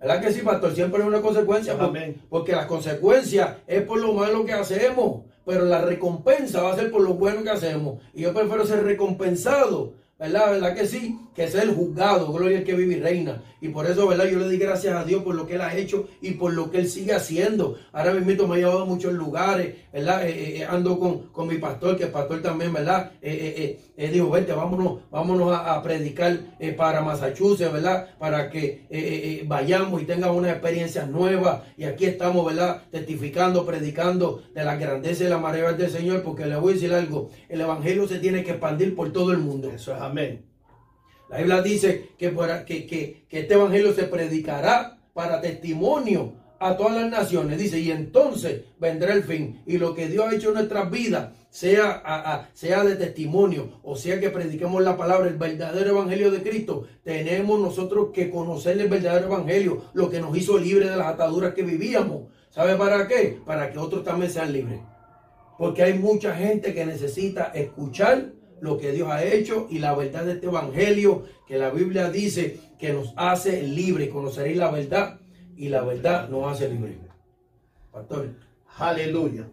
¿Verdad 0.00 0.20
que 0.20 0.32
sí, 0.32 0.42
pastor? 0.42 0.74
Siempre 0.74 1.02
hay 1.02 1.08
una 1.08 1.20
consecuencia. 1.22 1.72
por- 1.78 1.92
porque 2.28 2.52
la 2.52 2.66
consecuencia 2.66 3.58
es 3.66 3.82
por 3.82 3.98
lo 4.00 4.12
malo 4.12 4.44
que 4.44 4.52
hacemos, 4.52 5.22
pero 5.44 5.64
la 5.64 5.80
recompensa 5.80 6.62
va 6.62 6.72
a 6.72 6.76
ser 6.76 6.90
por 6.90 7.00
lo 7.00 7.14
bueno 7.14 7.42
que 7.42 7.50
hacemos. 7.50 8.00
Y 8.12 8.22
yo 8.22 8.34
prefiero 8.34 8.66
ser 8.66 8.84
recompensado, 8.84 9.94
¿verdad? 10.18 10.52
¿Verdad 10.52 10.74
que 10.74 10.86
sí? 10.86 11.18
Que 11.34 11.48
ser 11.48 11.68
juzgado, 11.74 12.32
gloria 12.32 12.58
al 12.58 12.64
que 12.64 12.74
vive 12.74 12.96
y 12.96 13.00
reina. 13.00 13.42
Y 13.60 13.68
por 13.68 13.86
eso, 13.86 14.06
¿verdad? 14.06 14.26
Yo 14.26 14.38
le 14.38 14.48
di 14.48 14.58
gracias 14.58 14.94
a 14.94 15.04
Dios 15.04 15.22
por 15.22 15.34
lo 15.34 15.46
que 15.46 15.54
Él 15.54 15.60
ha 15.60 15.76
hecho 15.76 16.08
y 16.20 16.32
por 16.32 16.52
lo 16.52 16.70
que 16.70 16.78
Él 16.78 16.88
sigue 16.88 17.12
haciendo. 17.12 17.76
Ahora 17.92 18.14
mismo 18.14 18.46
me 18.46 18.56
ha 18.56 18.58
llevado 18.58 18.82
a 18.82 18.86
muchos 18.86 19.12
lugares, 19.12 19.74
¿verdad? 19.92 20.26
Eh, 20.26 20.30
eh, 20.30 20.60
eh, 20.60 20.66
ando 20.68 20.98
con, 20.98 21.28
con 21.28 21.48
mi 21.48 21.58
pastor, 21.58 21.96
que 21.96 22.04
el 22.04 22.10
pastor 22.10 22.42
también, 22.42 22.72
¿verdad? 22.72 23.12
Eh, 23.20 23.78
dijo, 24.12 24.30
vente, 24.30 24.52
vámonos, 24.52 25.00
vámonos 25.10 25.52
a, 25.52 25.74
a 25.74 25.82
predicar 25.82 26.38
para 26.76 27.00
Massachusetts, 27.00 27.72
¿verdad? 27.72 28.08
Para 28.18 28.50
que 28.50 29.44
vayamos 29.46 30.02
y 30.02 30.04
tengamos 30.04 30.36
unas 30.38 30.52
experiencias 30.52 31.08
nuevas. 31.08 31.62
Y 31.76 31.84
aquí 31.84 32.06
estamos, 32.06 32.46
¿verdad? 32.46 32.82
Testificando, 32.90 33.66
predicando 33.66 34.42
de 34.54 34.64
la 34.64 34.76
grandeza 34.76 35.24
y 35.24 35.28
la 35.28 35.38
maravillas 35.38 35.78
del 35.78 35.90
Señor, 35.90 36.22
porque 36.22 36.46
le 36.46 36.56
voy 36.56 36.72
a 36.72 36.74
decir 36.74 36.92
algo, 36.92 37.30
el 37.48 37.60
Evangelio 37.60 38.06
se 38.06 38.18
tiene 38.18 38.44
que 38.44 38.52
expandir 38.52 38.94
por 38.94 39.12
todo 39.12 39.32
el 39.32 39.38
mundo. 39.38 39.70
Eso 39.70 39.94
es 39.94 40.00
amén. 40.06 40.44
La 41.28 41.38
Biblia 41.38 41.62
dice 41.62 42.10
que, 42.16 43.26
este 43.30 43.54
evangelio 43.54 43.92
se 43.92 44.04
predicará 44.04 44.98
para 45.12 45.40
testimonio 45.40 46.34
a 46.58 46.76
todas 46.76 46.94
las 46.94 47.10
naciones. 47.10 47.58
Dice, 47.58 47.80
y 47.80 47.90
entonces 47.90 48.62
vendrá 48.78 49.12
el 49.12 49.24
fin. 49.24 49.62
Y 49.66 49.78
lo 49.78 49.94
que 49.94 50.08
Dios 50.08 50.26
ha 50.26 50.34
hecho 50.34 50.48
en 50.48 50.54
nuestras 50.54 50.90
vidas 50.90 51.30
sea, 51.50 52.48
sea 52.52 52.84
de 52.84 52.94
testimonio, 52.96 53.80
o 53.82 53.96
sea 53.96 54.20
que 54.20 54.30
prediquemos 54.30 54.82
la 54.82 54.96
palabra, 54.96 55.28
el 55.28 55.36
verdadero 55.36 55.90
evangelio 55.90 56.30
de 56.30 56.42
Cristo. 56.42 56.86
Tenemos 57.02 57.58
nosotros 57.58 58.10
que 58.12 58.30
conocer 58.30 58.80
el 58.80 58.88
verdadero 58.88 59.26
evangelio, 59.26 59.84
lo 59.94 60.08
que 60.08 60.20
nos 60.20 60.36
hizo 60.36 60.58
libres 60.58 60.90
de 60.90 60.96
las 60.96 61.08
ataduras 61.08 61.54
que 61.54 61.62
vivíamos. 61.62 62.30
¿Sabe 62.50 62.76
para 62.76 63.08
qué? 63.08 63.38
Para 63.44 63.70
que 63.70 63.78
otros 63.78 64.04
también 64.04 64.30
sean 64.30 64.52
libres. 64.52 64.80
Porque 65.58 65.82
hay 65.82 65.94
mucha 65.98 66.34
gente 66.36 66.72
que 66.72 66.86
necesita 66.86 67.46
escuchar 67.54 68.35
lo 68.60 68.78
que 68.78 68.92
Dios 68.92 69.08
ha 69.08 69.24
hecho 69.24 69.66
y 69.70 69.78
la 69.78 69.94
verdad 69.94 70.24
de 70.24 70.32
este 70.32 70.46
evangelio 70.46 71.24
que 71.46 71.58
la 71.58 71.70
Biblia 71.70 72.10
dice 72.10 72.58
que 72.78 72.92
nos 72.92 73.12
hace 73.16 73.62
libres. 73.62 74.08
Conoceréis 74.10 74.56
la 74.56 74.70
verdad 74.70 75.20
y 75.56 75.68
la 75.68 75.82
verdad 75.82 76.28
nos 76.28 76.52
hace 76.52 76.68
libres. 76.68 76.96
Pastor. 77.92 78.34
Aleluya. 78.78 79.48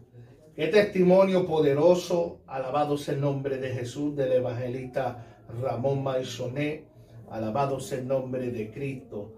Qué 0.55 0.67
testimonio 0.67 1.45
poderoso. 1.45 2.41
Alabado 2.45 2.97
sea 2.97 3.13
el 3.13 3.21
nombre 3.21 3.57
de 3.57 3.71
Jesús, 3.71 4.15
del 4.15 4.33
evangelista 4.33 5.41
Ramón 5.61 6.03
Maisoné. 6.03 6.85
Alabado 7.29 7.79
sea 7.79 7.99
el 7.99 8.07
nombre 8.07 8.51
de 8.51 8.69
Cristo. 8.71 9.33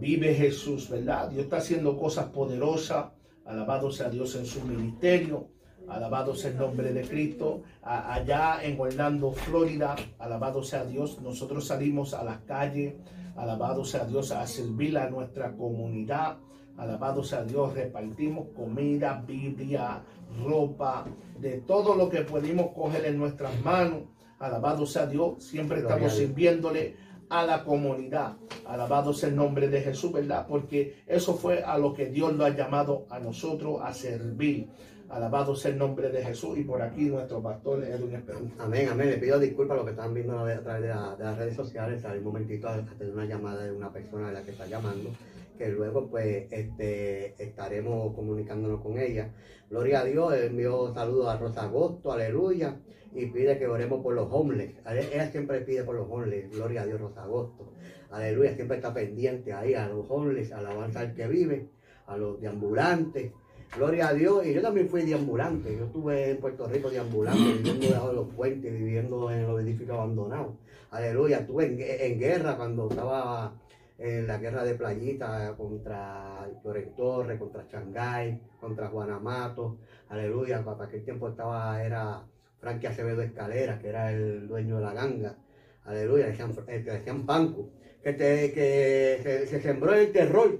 Vive 0.00 0.34
Jesús, 0.34 0.90
¿verdad? 0.90 1.30
Dios 1.30 1.44
está 1.44 1.58
haciendo 1.58 1.96
cosas 1.96 2.26
poderosas. 2.26 3.06
Alabado 3.44 3.90
sea 3.90 4.10
Dios 4.10 4.34
en 4.34 4.46
su 4.46 4.62
ministerio. 4.62 5.48
Alabado 5.88 6.34
sea 6.34 6.50
el 6.50 6.58
nombre 6.58 6.92
de 6.92 7.02
Cristo. 7.02 7.62
Allá 7.82 8.62
en 8.62 8.80
Orlando, 8.80 9.32
Florida. 9.32 9.96
Alabado 10.18 10.62
sea 10.62 10.84
Dios. 10.84 11.20
Nosotros 11.20 11.66
salimos 11.66 12.14
a 12.14 12.24
las 12.24 12.38
calles. 12.40 12.94
Alabado 13.36 13.84
sea 13.84 14.04
Dios 14.04 14.30
a 14.30 14.46
servir 14.46 14.96
a 14.98 15.10
nuestra 15.10 15.52
comunidad. 15.52 16.36
Alabado 16.76 17.22
sea 17.22 17.44
Dios. 17.44 17.74
Repartimos 17.74 18.48
comida, 18.56 19.22
Biblia, 19.26 20.02
ropa, 20.44 21.04
de 21.38 21.60
todo 21.60 21.94
lo 21.94 22.08
que 22.08 22.22
pudimos 22.22 22.72
coger 22.72 23.04
en 23.06 23.18
nuestras 23.18 23.60
manos. 23.62 24.02
Alabado 24.38 24.86
sea 24.86 25.06
Dios. 25.06 25.44
Siempre 25.44 25.80
estamos 25.80 26.12
sirviéndole 26.12 26.96
a 27.28 27.44
la 27.44 27.64
comunidad. 27.64 28.36
Alabado 28.66 29.12
sea 29.12 29.28
el 29.28 29.36
nombre 29.36 29.68
de 29.68 29.80
Jesús, 29.80 30.12
¿verdad? 30.12 30.46
Porque 30.48 31.02
eso 31.06 31.34
fue 31.34 31.62
a 31.62 31.78
lo 31.78 31.92
que 31.92 32.06
Dios 32.06 32.34
lo 32.34 32.44
ha 32.44 32.50
llamado 32.50 33.06
a 33.10 33.18
nosotros 33.18 33.80
a 33.82 33.92
servir. 33.92 34.68
Alabado 35.08 35.54
sea 35.54 35.70
el 35.70 35.78
nombre 35.78 36.10
de 36.10 36.24
Jesús. 36.24 36.58
Y 36.58 36.64
por 36.64 36.80
aquí 36.82 37.06
nuestro 37.06 37.42
pastor 37.42 37.84
Edwin 37.84 38.14
Esperanza. 38.14 38.54
Amén, 38.64 38.88
amén. 38.90 39.10
Le 39.10 39.18
pido 39.18 39.38
disculpas 39.38 39.74
a 39.74 39.76
los 39.76 39.84
que 39.84 39.90
están 39.92 40.14
viendo 40.14 40.38
a 40.38 40.44
través 40.60 40.82
de, 40.82 40.88
la- 40.88 41.14
de 41.16 41.24
las 41.24 41.38
redes 41.38 41.54
sociales. 41.56 42.02
Un 42.04 42.24
momentito 42.24 42.68
a, 42.68 42.82
tener 42.98 43.12
una 43.12 43.24
llamada 43.26 43.64
de 43.64 43.72
una 43.72 43.92
persona 43.92 44.28
de 44.28 44.34
la 44.34 44.42
que 44.42 44.50
está 44.52 44.66
llamando. 44.66 45.10
Que 45.58 45.68
luego, 45.68 46.08
pues, 46.08 46.46
este, 46.50 47.40
estaremos 47.42 48.14
comunicándonos 48.14 48.80
con 48.80 48.98
ella. 48.98 49.30
Gloria 49.70 50.00
a 50.00 50.04
Dios. 50.04 50.34
Envió 50.34 50.92
saludos 50.94 51.28
a 51.28 51.36
Rosa 51.38 51.62
Agosto, 51.64 52.10
aleluya. 52.12 52.76
Y 53.14 53.26
pide 53.26 53.56
que 53.58 53.68
oremos 53.68 54.02
por 54.02 54.14
los 54.14 54.26
homeless. 54.32 54.72
Ella 54.84 55.00
ella 55.12 55.30
siempre 55.30 55.60
pide 55.60 55.84
por 55.84 55.94
los 55.94 56.08
homeless. 56.10 56.50
Gloria 56.50 56.82
a 56.82 56.86
Dios, 56.86 57.00
Rosa 57.00 57.22
Agosto. 57.22 57.72
Aleluya. 58.10 58.54
Siempre 58.56 58.78
está 58.78 58.92
pendiente 58.92 59.52
ahí 59.52 59.74
a 59.74 59.86
los 59.86 60.06
homeless, 60.10 60.50
alabanza 60.50 61.00
al 61.00 61.14
que 61.14 61.28
vive, 61.28 61.68
a 62.06 62.16
los 62.16 62.40
deambulantes. 62.40 63.30
Gloria 63.76 64.08
a 64.08 64.14
Dios. 64.14 64.46
Y 64.46 64.54
yo 64.54 64.62
también 64.62 64.88
fui 64.88 65.02
deambulante. 65.02 65.76
Yo 65.76 65.86
estuve 65.86 66.30
en 66.30 66.38
Puerto 66.38 66.66
Rico 66.68 66.90
deambulante, 66.90 67.54
viviendo 67.54 67.86
debajo 67.88 68.08
de 68.08 68.14
los 68.14 68.28
puentes, 68.34 68.72
viviendo 68.72 69.30
en 69.30 69.46
los 69.46 69.60
edificios 69.60 69.96
abandonados. 69.96 70.54
Aleluya. 70.90 71.38
Estuve 71.38 71.66
en, 71.66 71.78
en 71.80 72.18
guerra 72.18 72.56
cuando 72.56 72.88
estaba 72.88 73.54
en 73.98 74.26
la 74.26 74.38
guerra 74.38 74.64
de 74.64 74.74
Playita 74.74 75.54
contra 75.56 76.48
Lloren 76.62 76.94
Torres, 76.96 77.38
contra 77.38 77.66
Changay, 77.68 78.40
contra 78.60 78.88
Juanamato. 78.88 79.78
Aleluya. 80.08 80.64
Para 80.64 80.84
aquel 80.84 81.04
tiempo 81.04 81.28
estaba, 81.28 81.82
era 81.82 82.22
Frankie 82.60 82.86
Acevedo 82.86 83.22
Escalera, 83.22 83.78
que 83.78 83.88
era 83.88 84.12
el 84.12 84.46
dueño 84.46 84.76
de 84.76 84.82
la 84.82 84.92
ganga. 84.94 85.36
Aleluya. 85.84 86.26
Decían, 86.26 86.52
eh, 86.68 86.78
decían 86.80 87.26
Banco. 87.26 87.70
Que, 88.02 88.12
te, 88.12 88.52
que 88.52 89.18
se, 89.22 89.46
se 89.46 89.60
sembró 89.62 89.94
el 89.94 90.12
terror 90.12 90.58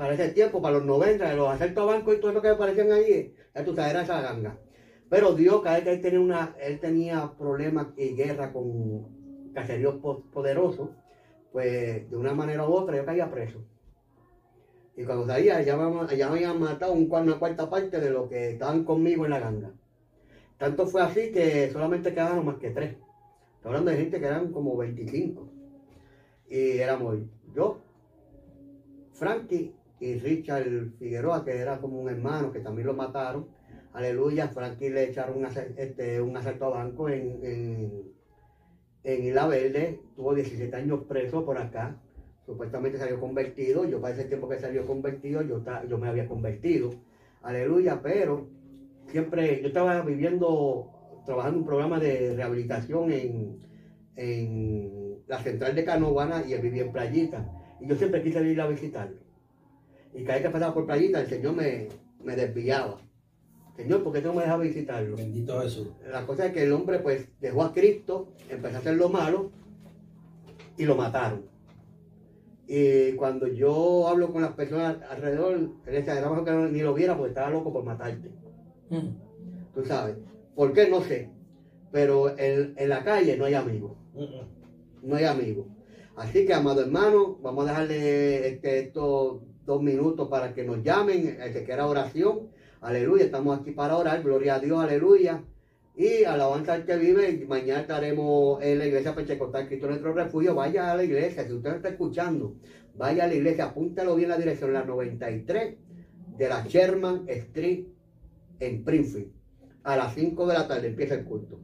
para 0.00 0.14
ese 0.14 0.30
tiempo, 0.30 0.62
para 0.62 0.78
los 0.78 0.86
90, 0.86 1.34
los 1.34 1.50
asaltos 1.50 1.82
a 1.82 1.92
bancos 1.92 2.14
y 2.14 2.20
todo 2.20 2.32
lo 2.32 2.40
que 2.40 2.48
aparecían 2.48 2.90
ahí, 2.90 3.34
ya 3.54 3.62
tú 3.62 3.74
sabes, 3.74 3.90
era 3.90 4.02
esa 4.02 4.22
ganga. 4.22 4.56
Pero 5.10 5.34
Dios, 5.34 5.60
cada 5.60 5.74
vez 5.74 5.84
que 5.84 5.92
él 5.92 6.00
tenía, 6.00 6.20
una, 6.20 6.56
él 6.58 6.80
tenía 6.80 7.30
problemas 7.36 7.88
y 7.98 8.14
guerra 8.14 8.50
con 8.50 9.52
caseríos 9.52 9.96
poderosos, 10.32 10.88
pues 11.52 12.10
de 12.10 12.16
una 12.16 12.32
manera 12.32 12.66
u 12.66 12.72
otra 12.72 12.96
yo 12.96 13.04
caía 13.04 13.30
preso. 13.30 13.62
Y 14.96 15.04
cuando 15.04 15.26
salía, 15.26 15.58
me, 15.58 16.16
ya 16.16 16.30
me 16.30 16.36
habían 16.36 16.58
matado 16.58 16.94
un, 16.94 17.06
una 17.12 17.38
cuarta 17.38 17.68
parte 17.68 18.00
de 18.00 18.08
lo 18.08 18.26
que 18.26 18.52
estaban 18.52 18.84
conmigo 18.84 19.26
en 19.26 19.32
la 19.32 19.40
ganga. 19.40 19.70
Tanto 20.56 20.86
fue 20.86 21.02
así 21.02 21.30
que 21.30 21.70
solamente 21.70 22.14
quedaron 22.14 22.46
más 22.46 22.56
que 22.56 22.70
tres. 22.70 22.92
Estoy 23.56 23.68
hablando 23.68 23.90
de 23.90 23.98
gente 23.98 24.18
que 24.18 24.26
eran 24.26 24.50
como 24.50 24.78
25. 24.78 25.46
Y 26.48 26.78
éramos 26.78 27.18
yo, 27.54 27.82
Frankie 29.12 29.74
y 30.00 30.14
Richard 30.18 30.92
Figueroa, 30.98 31.44
que 31.44 31.58
era 31.58 31.78
como 31.78 32.00
un 32.00 32.08
hermano, 32.08 32.52
que 32.52 32.60
también 32.60 32.86
lo 32.86 32.94
mataron. 32.94 33.48
Aleluya, 33.92 34.48
Frankie 34.48 34.88
le 34.88 35.04
echaron 35.04 35.38
un, 35.38 35.46
este, 35.76 36.20
un 36.20 36.36
asalto 36.36 36.66
a 36.66 36.70
banco 36.70 37.08
en, 37.08 37.38
en, 37.42 38.02
en 39.04 39.24
Isla 39.24 39.46
Verde, 39.46 40.00
tuvo 40.16 40.34
17 40.34 40.74
años 40.74 41.00
preso 41.08 41.44
por 41.44 41.58
acá, 41.58 41.96
supuestamente 42.46 42.98
salió 42.98 43.20
convertido, 43.20 43.84
yo 43.84 44.00
para 44.00 44.14
ese 44.14 44.24
tiempo 44.24 44.48
que 44.48 44.60
salió 44.60 44.86
convertido, 44.86 45.42
yo, 45.42 45.62
yo 45.88 45.98
me 45.98 46.08
había 46.08 46.28
convertido, 46.28 46.90
aleluya, 47.42 48.00
pero 48.00 48.46
siempre, 49.08 49.60
yo 49.60 49.68
estaba 49.68 50.02
viviendo, 50.02 50.90
trabajando 51.26 51.58
un 51.58 51.66
programa 51.66 51.98
de 51.98 52.34
rehabilitación 52.36 53.12
en, 53.12 53.58
en 54.14 55.18
la 55.26 55.42
central 55.42 55.74
de 55.74 55.84
Canovana 55.84 56.44
y 56.46 56.52
él 56.52 56.62
vivía 56.62 56.84
en 56.84 56.92
Playita, 56.92 57.44
y 57.80 57.88
yo 57.88 57.96
siempre 57.96 58.22
quise 58.22 58.40
ir 58.46 58.60
a 58.60 58.68
visitarlo. 58.68 59.29
Y 60.14 60.22
cada 60.22 60.34
vez 60.34 60.46
que 60.46 60.50
pasaba 60.50 60.74
por 60.74 60.86
playita, 60.86 61.20
el 61.20 61.28
Señor 61.28 61.54
me, 61.54 61.88
me 62.22 62.36
desviaba. 62.36 62.98
Señor, 63.76 64.02
¿por 64.02 64.12
qué 64.12 64.20
no 64.20 64.34
me 64.34 64.42
deja 64.42 64.56
visitarlo? 64.56 65.16
Bendito 65.16 65.60
Jesús. 65.60 65.88
La 66.10 66.26
cosa 66.26 66.46
es 66.46 66.52
que 66.52 66.64
el 66.64 66.72
hombre 66.72 66.98
pues 66.98 67.28
dejó 67.40 67.62
a 67.62 67.72
Cristo, 67.72 68.32
empezó 68.48 68.76
a 68.76 68.80
hacer 68.80 68.96
lo 68.96 69.08
malo 69.08 69.50
y 70.76 70.84
lo 70.84 70.96
mataron. 70.96 71.46
Y 72.66 73.12
cuando 73.12 73.46
yo 73.46 74.06
hablo 74.06 74.32
con 74.32 74.42
las 74.42 74.52
personas 74.52 74.98
alrededor, 75.08 75.70
él 75.86 76.04
mejor 76.04 76.44
que 76.44 76.52
ni 76.52 76.80
lo 76.80 76.94
viera 76.94 77.16
porque 77.16 77.30
estaba 77.30 77.50
loco 77.50 77.72
por 77.72 77.84
matarte. 77.84 78.30
Mm. 78.90 79.08
Tú 79.74 79.84
sabes. 79.84 80.16
¿Por 80.54 80.72
qué? 80.72 80.88
No 80.88 81.00
sé. 81.00 81.30
Pero 81.90 82.38
en, 82.38 82.74
en 82.76 82.88
la 82.88 83.02
calle 83.02 83.36
no 83.36 83.46
hay 83.46 83.54
amigos. 83.54 83.92
No 85.02 85.16
hay 85.16 85.24
amigos. 85.24 85.66
Así 86.16 86.44
que, 86.44 86.52
amado 86.52 86.82
hermano, 86.82 87.38
vamos 87.42 87.64
a 87.64 87.70
dejarle 87.70 88.48
este, 88.48 88.80
esto 88.80 89.42
dos 89.70 89.82
minutos 89.82 90.28
para 90.28 90.52
que 90.52 90.64
nos 90.64 90.82
llamen, 90.82 91.38
el 91.40 91.52
que 91.52 91.62
quiera 91.62 91.86
oración. 91.86 92.48
Aleluya, 92.80 93.26
estamos 93.26 93.60
aquí 93.60 93.70
para 93.70 93.96
orar, 93.96 94.20
gloria 94.20 94.56
a 94.56 94.58
Dios, 94.58 94.82
aleluya. 94.82 95.44
Y 95.94 96.24
alabanza 96.24 96.72
al 96.72 96.84
que 96.84 96.96
vive, 96.96 97.44
mañana 97.46 97.82
estaremos 97.82 98.60
en 98.62 98.78
la 98.78 98.86
iglesia 98.86 99.14
Pentecostal 99.14 99.68
Cristo 99.68 99.86
nuestro 99.86 100.12
refugio. 100.12 100.56
Vaya 100.56 100.90
a 100.90 100.96
la 100.96 101.04
iglesia, 101.04 101.46
si 101.46 101.52
usted 101.52 101.76
está 101.76 101.90
escuchando, 101.90 102.56
vaya 102.96 103.24
a 103.24 103.26
la 103.28 103.34
iglesia, 103.34 103.66
apúntalo 103.66 104.16
bien 104.16 104.30
la 104.30 104.38
dirección, 104.38 104.72
la 104.72 104.84
93 104.84 105.76
de 106.36 106.48
la 106.48 106.66
Sherman 106.66 107.26
Street 107.28 107.86
en 108.58 108.82
Prinfield. 108.82 109.30
A 109.84 109.96
las 109.96 110.14
5 110.14 110.46
de 110.48 110.54
la 110.54 110.66
tarde 110.66 110.88
empieza 110.88 111.14
el 111.14 111.24
culto. 111.24 111.60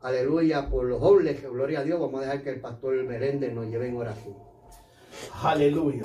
aleluya, 0.00 0.68
por 0.68 0.86
los 0.86 0.98
jóvenes, 1.00 1.40
gloria 1.42 1.78
a 1.80 1.84
Dios. 1.84 2.00
Vamos 2.00 2.20
a 2.20 2.24
dejar 2.24 2.42
que 2.42 2.50
el 2.50 2.60
pastor 2.60 3.04
Meléndez 3.04 3.54
nos 3.54 3.66
lleve 3.66 3.88
en 3.88 3.96
oración. 3.96 4.34
Aleluya. 5.42 6.02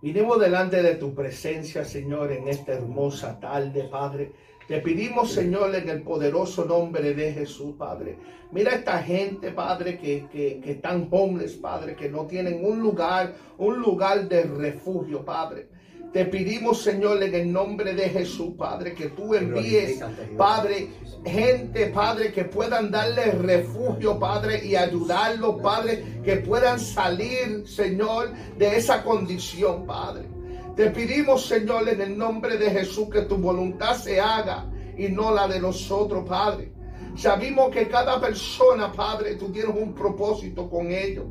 Vinimos 0.00 0.40
delante 0.40 0.80
de 0.82 0.94
tu 0.94 1.14
presencia, 1.14 1.84
Señor, 1.84 2.32
en 2.32 2.48
esta 2.48 2.72
hermosa 2.74 3.38
tarde, 3.40 3.88
Padre 3.90 4.32
te 4.68 4.80
pedimos, 4.80 5.32
Señor, 5.32 5.74
en 5.74 5.88
el 5.88 6.02
poderoso 6.02 6.66
nombre 6.66 7.14
de 7.14 7.32
Jesús, 7.32 7.74
Padre. 7.78 8.18
Mira 8.52 8.74
esta 8.74 9.02
gente, 9.02 9.50
Padre, 9.50 9.98
que, 9.98 10.26
que, 10.30 10.60
que 10.60 10.72
están 10.72 11.08
homeless, 11.10 11.54
Padre, 11.54 11.96
que 11.96 12.10
no 12.10 12.26
tienen 12.26 12.62
un 12.62 12.78
lugar, 12.78 13.34
un 13.56 13.78
lugar 13.78 14.28
de 14.28 14.42
refugio, 14.42 15.24
Padre. 15.24 15.68
Te 16.12 16.26
pedimos, 16.26 16.82
Señor, 16.82 17.22
en 17.22 17.34
el 17.34 17.50
nombre 17.50 17.94
de 17.94 18.10
Jesús, 18.10 18.54
Padre, 18.58 18.94
que 18.94 19.08
tú 19.08 19.34
envíes, 19.34 20.02
Padre, 20.36 20.88
gente, 21.24 21.86
Padre, 21.86 22.32
que 22.32 22.44
puedan 22.44 22.90
darle 22.90 23.32
refugio, 23.32 24.18
Padre, 24.18 24.64
y 24.66 24.76
ayudarlos, 24.76 25.60
Padre, 25.62 26.20
que 26.22 26.36
puedan 26.36 26.78
salir, 26.78 27.66
Señor, 27.66 28.32
de 28.58 28.76
esa 28.76 29.02
condición, 29.02 29.86
Padre. 29.86 30.37
Te 30.78 30.90
pedimos, 30.90 31.44
Señor, 31.44 31.88
en 31.88 32.00
el 32.00 32.16
nombre 32.16 32.56
de 32.56 32.70
Jesús, 32.70 33.08
que 33.10 33.22
tu 33.22 33.36
voluntad 33.36 33.96
se 33.96 34.20
haga 34.20 34.64
y 34.96 35.08
no 35.08 35.34
la 35.34 35.48
de 35.48 35.58
nosotros, 35.58 36.24
Padre. 36.28 36.70
Sabemos 37.16 37.70
que 37.72 37.88
cada 37.88 38.20
persona, 38.20 38.92
Padre, 38.92 39.34
tú 39.34 39.50
tienes 39.50 39.74
un 39.74 39.92
propósito 39.92 40.70
con 40.70 40.92
ellos. 40.92 41.24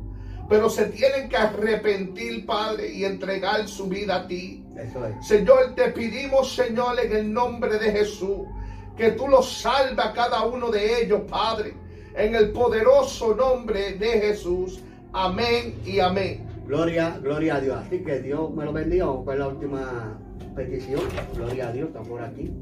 Pero 0.50 0.68
se 0.68 0.84
tienen 0.88 1.30
que 1.30 1.38
arrepentir, 1.38 2.44
Padre, 2.44 2.92
y 2.92 3.06
entregar 3.06 3.66
su 3.66 3.88
vida 3.88 4.16
a 4.16 4.26
ti. 4.26 4.66
Señor, 5.22 5.74
te 5.74 5.92
pedimos, 5.92 6.54
Señor, 6.54 7.00
en 7.00 7.16
el 7.16 7.32
nombre 7.32 7.78
de 7.78 7.90
Jesús, 7.90 8.40
que 8.98 9.12
tú 9.12 9.28
los 9.28 9.50
salvas 9.50 10.08
a 10.08 10.12
cada 10.12 10.42
uno 10.42 10.70
de 10.70 11.04
ellos, 11.04 11.22
Padre. 11.26 11.74
En 12.14 12.34
el 12.34 12.50
poderoso 12.50 13.34
nombre 13.34 13.94
de 13.94 14.10
Jesús. 14.20 14.82
Amén 15.14 15.80
y 15.86 16.00
amén. 16.00 16.47
Gloria, 16.68 17.18
gloria 17.22 17.56
a 17.56 17.60
Dios. 17.62 17.76
Así 17.78 18.00
que 18.00 18.20
Dios 18.20 18.54
me 18.54 18.62
lo 18.66 18.74
bendiga. 18.74 19.06
Vamos 19.06 19.24
con 19.24 19.38
la 19.38 19.48
última 19.48 20.18
petición. 20.54 21.00
Gloria 21.34 21.68
a 21.68 21.72
Dios, 21.72 21.88
estamos 21.88 22.08
por 22.08 22.20
aquí. 22.20 22.52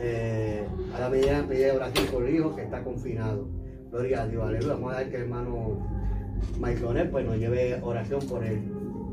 Eh, 0.00 0.66
a 0.92 0.98
la 0.98 1.08
medida 1.08 1.42
de 1.42 1.70
oración 1.70 2.06
por 2.08 2.24
el 2.24 2.34
hijo 2.34 2.56
que 2.56 2.62
está 2.64 2.82
confinado. 2.82 3.48
Gloria 3.92 4.22
a 4.22 4.26
Dios, 4.26 4.44
aleluya. 4.44 4.72
Vamos 4.74 4.92
a 4.92 4.96
dar 4.96 5.10
que 5.10 5.16
el 5.16 5.22
hermano 5.22 5.78
Maisonet 6.58 7.08
pues 7.08 7.24
nos 7.24 7.36
lleve 7.36 7.80
oración 7.82 8.20
por 8.26 8.44
el, 8.44 8.60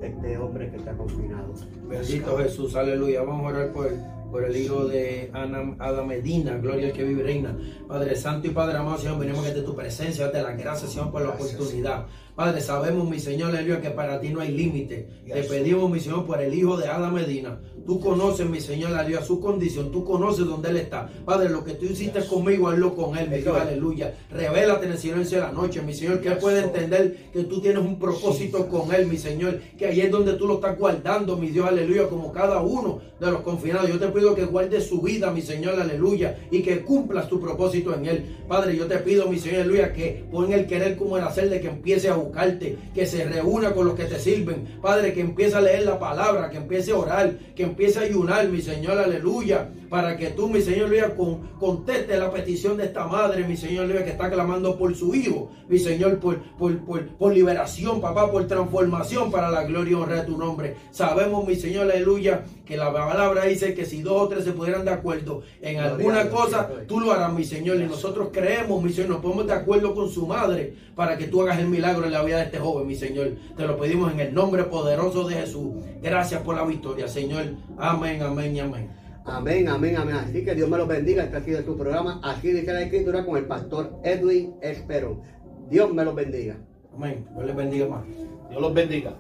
este 0.02 0.36
hombre 0.40 0.72
que 0.72 0.78
está 0.78 0.94
confinado. 0.98 1.54
Bendito 1.88 2.38
Jesús, 2.38 2.76
aleluya. 2.76 3.22
Vamos 3.22 3.46
a 3.46 3.56
orar 3.56 3.72
por 3.72 3.86
él 3.86 4.00
por 4.34 4.44
el 4.44 4.58
hijo 4.58 4.86
de 4.86 5.30
Ana, 5.32 5.76
Ada 5.78 6.04
Medina, 6.04 6.58
gloria 6.58 6.88
al 6.88 6.94
que 6.94 7.04
vive 7.04 7.22
reina. 7.22 7.56
Padre 7.88 8.16
Santo 8.16 8.48
y 8.48 8.50
Padre 8.50 8.80
amado, 8.80 8.98
Señor, 8.98 9.20
venimos 9.20 9.46
desde 9.46 9.62
tu 9.62 9.76
presencia, 9.76 10.30
de 10.30 10.42
la 10.42 10.54
gracias, 10.54 10.92
Señor, 10.92 11.12
por 11.12 11.22
la 11.22 11.30
oportunidad. 11.30 12.08
Padre, 12.36 12.62
sabemos, 12.62 13.08
mi 13.08 13.20
Señor, 13.20 13.56
aleluya, 13.56 13.80
que 13.80 13.92
para 13.92 14.20
ti 14.20 14.30
no 14.30 14.40
hay 14.40 14.50
límite. 14.50 15.08
Te 15.28 15.44
pedimos, 15.44 15.90
mi 15.90 16.00
Señor, 16.00 16.26
por 16.26 16.42
el 16.42 16.54
hijo 16.54 16.78
de 16.78 16.88
Ada 16.88 17.12
Medina. 17.12 17.60
Tú 17.86 18.00
conoces, 18.00 18.50
mi 18.50 18.62
Señor, 18.62 18.94
aleluya, 18.94 19.24
su 19.24 19.40
condición. 19.40 19.92
Tú 19.92 20.06
conoces 20.06 20.46
dónde 20.46 20.70
él 20.70 20.78
está. 20.78 21.10
Padre, 21.26 21.50
lo 21.50 21.64
que 21.64 21.74
tú 21.74 21.86
hiciste 21.86 22.26
conmigo, 22.26 22.70
hazlo 22.70 22.96
con 22.96 23.18
él, 23.18 23.30
mi 23.30 23.38
Dios, 23.38 23.58
aleluya. 23.60 24.14
Revélate 24.32 24.86
en 24.86 24.94
el 24.94 24.98
silencio 24.98 25.40
de 25.40 25.44
la 25.44 25.52
noche, 25.52 25.82
mi 25.82 25.94
Señor, 25.94 26.22
que 26.22 26.30
él 26.30 26.38
puede 26.38 26.62
entender 26.62 27.30
que 27.34 27.44
tú 27.44 27.60
tienes 27.62 27.84
un 27.84 28.00
propósito 28.00 28.68
con 28.68 28.94
él, 28.94 29.08
mi 29.08 29.18
Señor. 29.18 29.60
Que 29.78 29.88
ahí 29.88 30.02
es 30.02 30.12
donde 30.12 30.34
tú 30.34 30.48
lo 30.48 30.56
estás 30.56 30.78
guardando, 30.78 31.38
mi 31.38 31.50
Dios, 31.50 31.68
aleluya, 31.68 32.08
como 32.08 32.32
cada 32.32 32.62
uno 32.62 33.02
de 33.20 33.32
los 33.32 33.42
confinados. 33.42 33.90
Yo 33.90 34.00
te 34.00 34.08
pido 34.08 34.34
que 34.34 34.46
guardes 34.46 34.88
su 34.88 35.02
vida, 35.02 35.32
mi 35.32 35.42
Señor, 35.42 35.80
aleluya, 35.80 36.40
y 36.52 36.62
que 36.62 36.82
cumplas 36.82 37.28
tu 37.28 37.42
propósito 37.42 37.94
en 37.94 38.06
él. 38.06 38.38
Padre, 38.48 38.78
yo 38.78 38.88
te 38.88 38.98
pido, 39.00 39.28
mi 39.28 39.40
Señor, 39.40 39.62
aleluya, 39.62 39.92
que 39.92 40.26
pon 40.32 40.54
el 40.54 40.68
querer 40.68 40.96
como 40.96 41.18
el 41.18 41.24
hacer 41.24 41.50
de 41.50 41.60
que 41.60 41.68
empiece 41.68 42.08
a 42.08 42.16
buscarte, 42.16 42.78
que 42.94 43.06
se 43.06 43.26
reúna 43.26 43.74
con 43.74 43.88
los 43.88 43.96
que 43.96 44.06
te 44.06 44.20
sirven. 44.20 44.80
Padre, 44.82 45.14
que 45.14 45.22
empiece 45.22 45.56
a 45.56 45.62
leer 45.62 45.84
la 45.84 46.00
palabra, 46.00 46.50
que 46.50 46.58
empiece 46.58 46.92
a 46.92 46.98
orar, 46.98 47.38
que 47.56 47.73
empiece 47.74 47.98
a 47.98 48.04
ayunar, 48.04 48.48
mi 48.50 48.62
Señor, 48.62 49.00
aleluya, 49.00 49.68
para 49.94 50.18
que 50.18 50.32
tú, 50.32 50.50
mi 50.50 50.60
Señor, 50.60 50.88
aleluya, 50.88 51.16
con, 51.16 51.50
conteste 51.60 52.18
la 52.18 52.32
petición 52.32 52.78
de 52.78 52.86
esta 52.86 53.06
madre, 53.06 53.44
mi 53.48 53.56
Señor, 53.56 53.84
aleluya, 53.84 54.04
que 54.04 54.10
está 54.10 54.28
clamando 54.32 54.76
por 54.76 54.96
su 54.96 55.14
hijo, 55.14 55.52
mi 55.70 55.78
Señor, 55.78 56.18
por, 56.18 56.42
por, 56.58 56.80
por, 56.80 57.10
por 57.10 57.32
liberación, 57.32 58.02
papá, 58.02 58.32
por 58.32 58.48
transformación 58.48 59.30
para 59.30 59.52
la 59.52 59.66
gloria 59.66 59.92
y 59.92 59.94
honra 59.94 60.16
de 60.16 60.24
tu 60.24 60.36
nombre. 60.36 60.78
Sabemos, 60.90 61.46
mi 61.46 61.56
Señor, 61.56 61.92
aleluya, 61.92 62.44
que 62.66 62.76
la 62.76 62.92
palabra 62.92 63.46
dice 63.46 63.76
que 63.76 63.86
si 63.86 64.02
dos 64.02 64.20
o 64.20 64.28
tres 64.30 64.46
se 64.46 64.54
pudieran 64.54 64.84
de 64.84 64.90
acuerdo 64.90 65.44
en 65.62 65.76
Gloria 65.76 65.92
alguna 65.92 66.30
cosa, 66.32 66.68
tú 66.88 67.00
lo 67.00 67.12
harás, 67.12 67.32
mi 67.32 67.44
Señor, 67.44 67.80
y 67.80 67.84
nosotros 67.84 68.30
creemos, 68.34 68.82
mi 68.82 68.92
Señor, 68.92 69.12
nos 69.12 69.22
ponemos 69.22 69.46
de 69.46 69.54
acuerdo 69.54 69.94
con 69.94 70.10
su 70.10 70.26
madre 70.26 70.74
para 70.96 71.20
que 71.20 71.28
tú 71.28 71.44
hagas 71.44 71.60
el 71.60 71.68
milagro 71.68 72.08
en 72.08 72.14
la 72.14 72.24
vida 72.24 72.38
de 72.38 72.46
este 72.46 72.58
joven, 72.58 72.88
mi 72.88 72.96
Señor. 72.96 73.34
Te 73.56 73.68
lo 73.68 73.78
pedimos 73.78 74.12
en 74.12 74.22
el 74.22 74.34
nombre 74.34 74.64
poderoso 74.64 75.28
de 75.28 75.36
Jesús. 75.36 75.84
Gracias 76.02 76.42
por 76.42 76.56
la 76.56 76.66
victoria, 76.66 77.08
Señor. 77.08 77.46
Amén, 77.78 78.24
amén 78.24 78.56
y 78.56 78.60
amén. 78.60 79.03
Amén, 79.26 79.70
amén, 79.70 79.96
amén. 79.96 80.16
Así 80.16 80.44
que 80.44 80.54
Dios 80.54 80.70
me 80.70 80.78
los 80.78 80.88
bendiga. 80.88 81.24
Este 81.24 81.38
ha 81.38 81.42
sido 81.42 81.64
su 81.64 81.78
programa. 81.78 82.20
Así 82.24 82.52
dice 82.52 82.74
la 82.74 82.82
escritura 82.82 83.26
con 83.26 83.38
el 83.38 83.46
pastor 83.46 84.00
Edwin 84.04 84.56
Esperón. 84.62 85.22
Dios 85.70 85.94
me 85.94 86.04
los 86.04 86.14
bendiga. 86.14 86.58
Amén. 86.94 87.26
Dios 87.34 87.46
les 87.46 87.56
bendiga 87.56 87.88
más. 87.88 88.04
Dios 88.50 88.62
los 88.62 88.74
bendiga. 88.74 89.16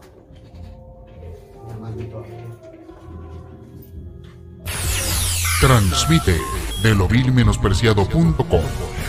Transmite 5.61 6.37
de 6.83 6.93
lovilmenospreciado.com, 6.93 8.61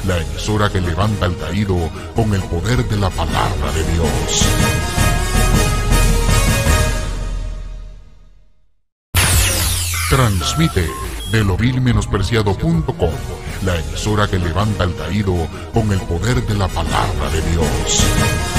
la 0.07 0.19
emisora 0.19 0.71
que 0.71 0.81
levanta 0.81 1.27
al 1.27 1.37
caído 1.37 1.77
con 2.15 2.33
el 2.33 2.43
poder 2.43 2.89
de 2.89 2.97
la 2.97 3.11
palabra 3.11 3.73
de 3.73 3.93
Dios. 3.93 5.04
Transmite 10.15 10.89
de 11.33 11.43
lovilmenospreciado.com, 11.43 13.11
la 13.65 13.77
emisora 13.81 14.29
que 14.29 14.39
levanta 14.39 14.85
al 14.85 14.95
caído 14.95 15.35
con 15.73 15.91
el 15.91 15.99
poder 16.03 16.41
de 16.47 16.55
la 16.55 16.69
palabra 16.69 17.31
de 17.31 17.43
Dios. 17.51 18.54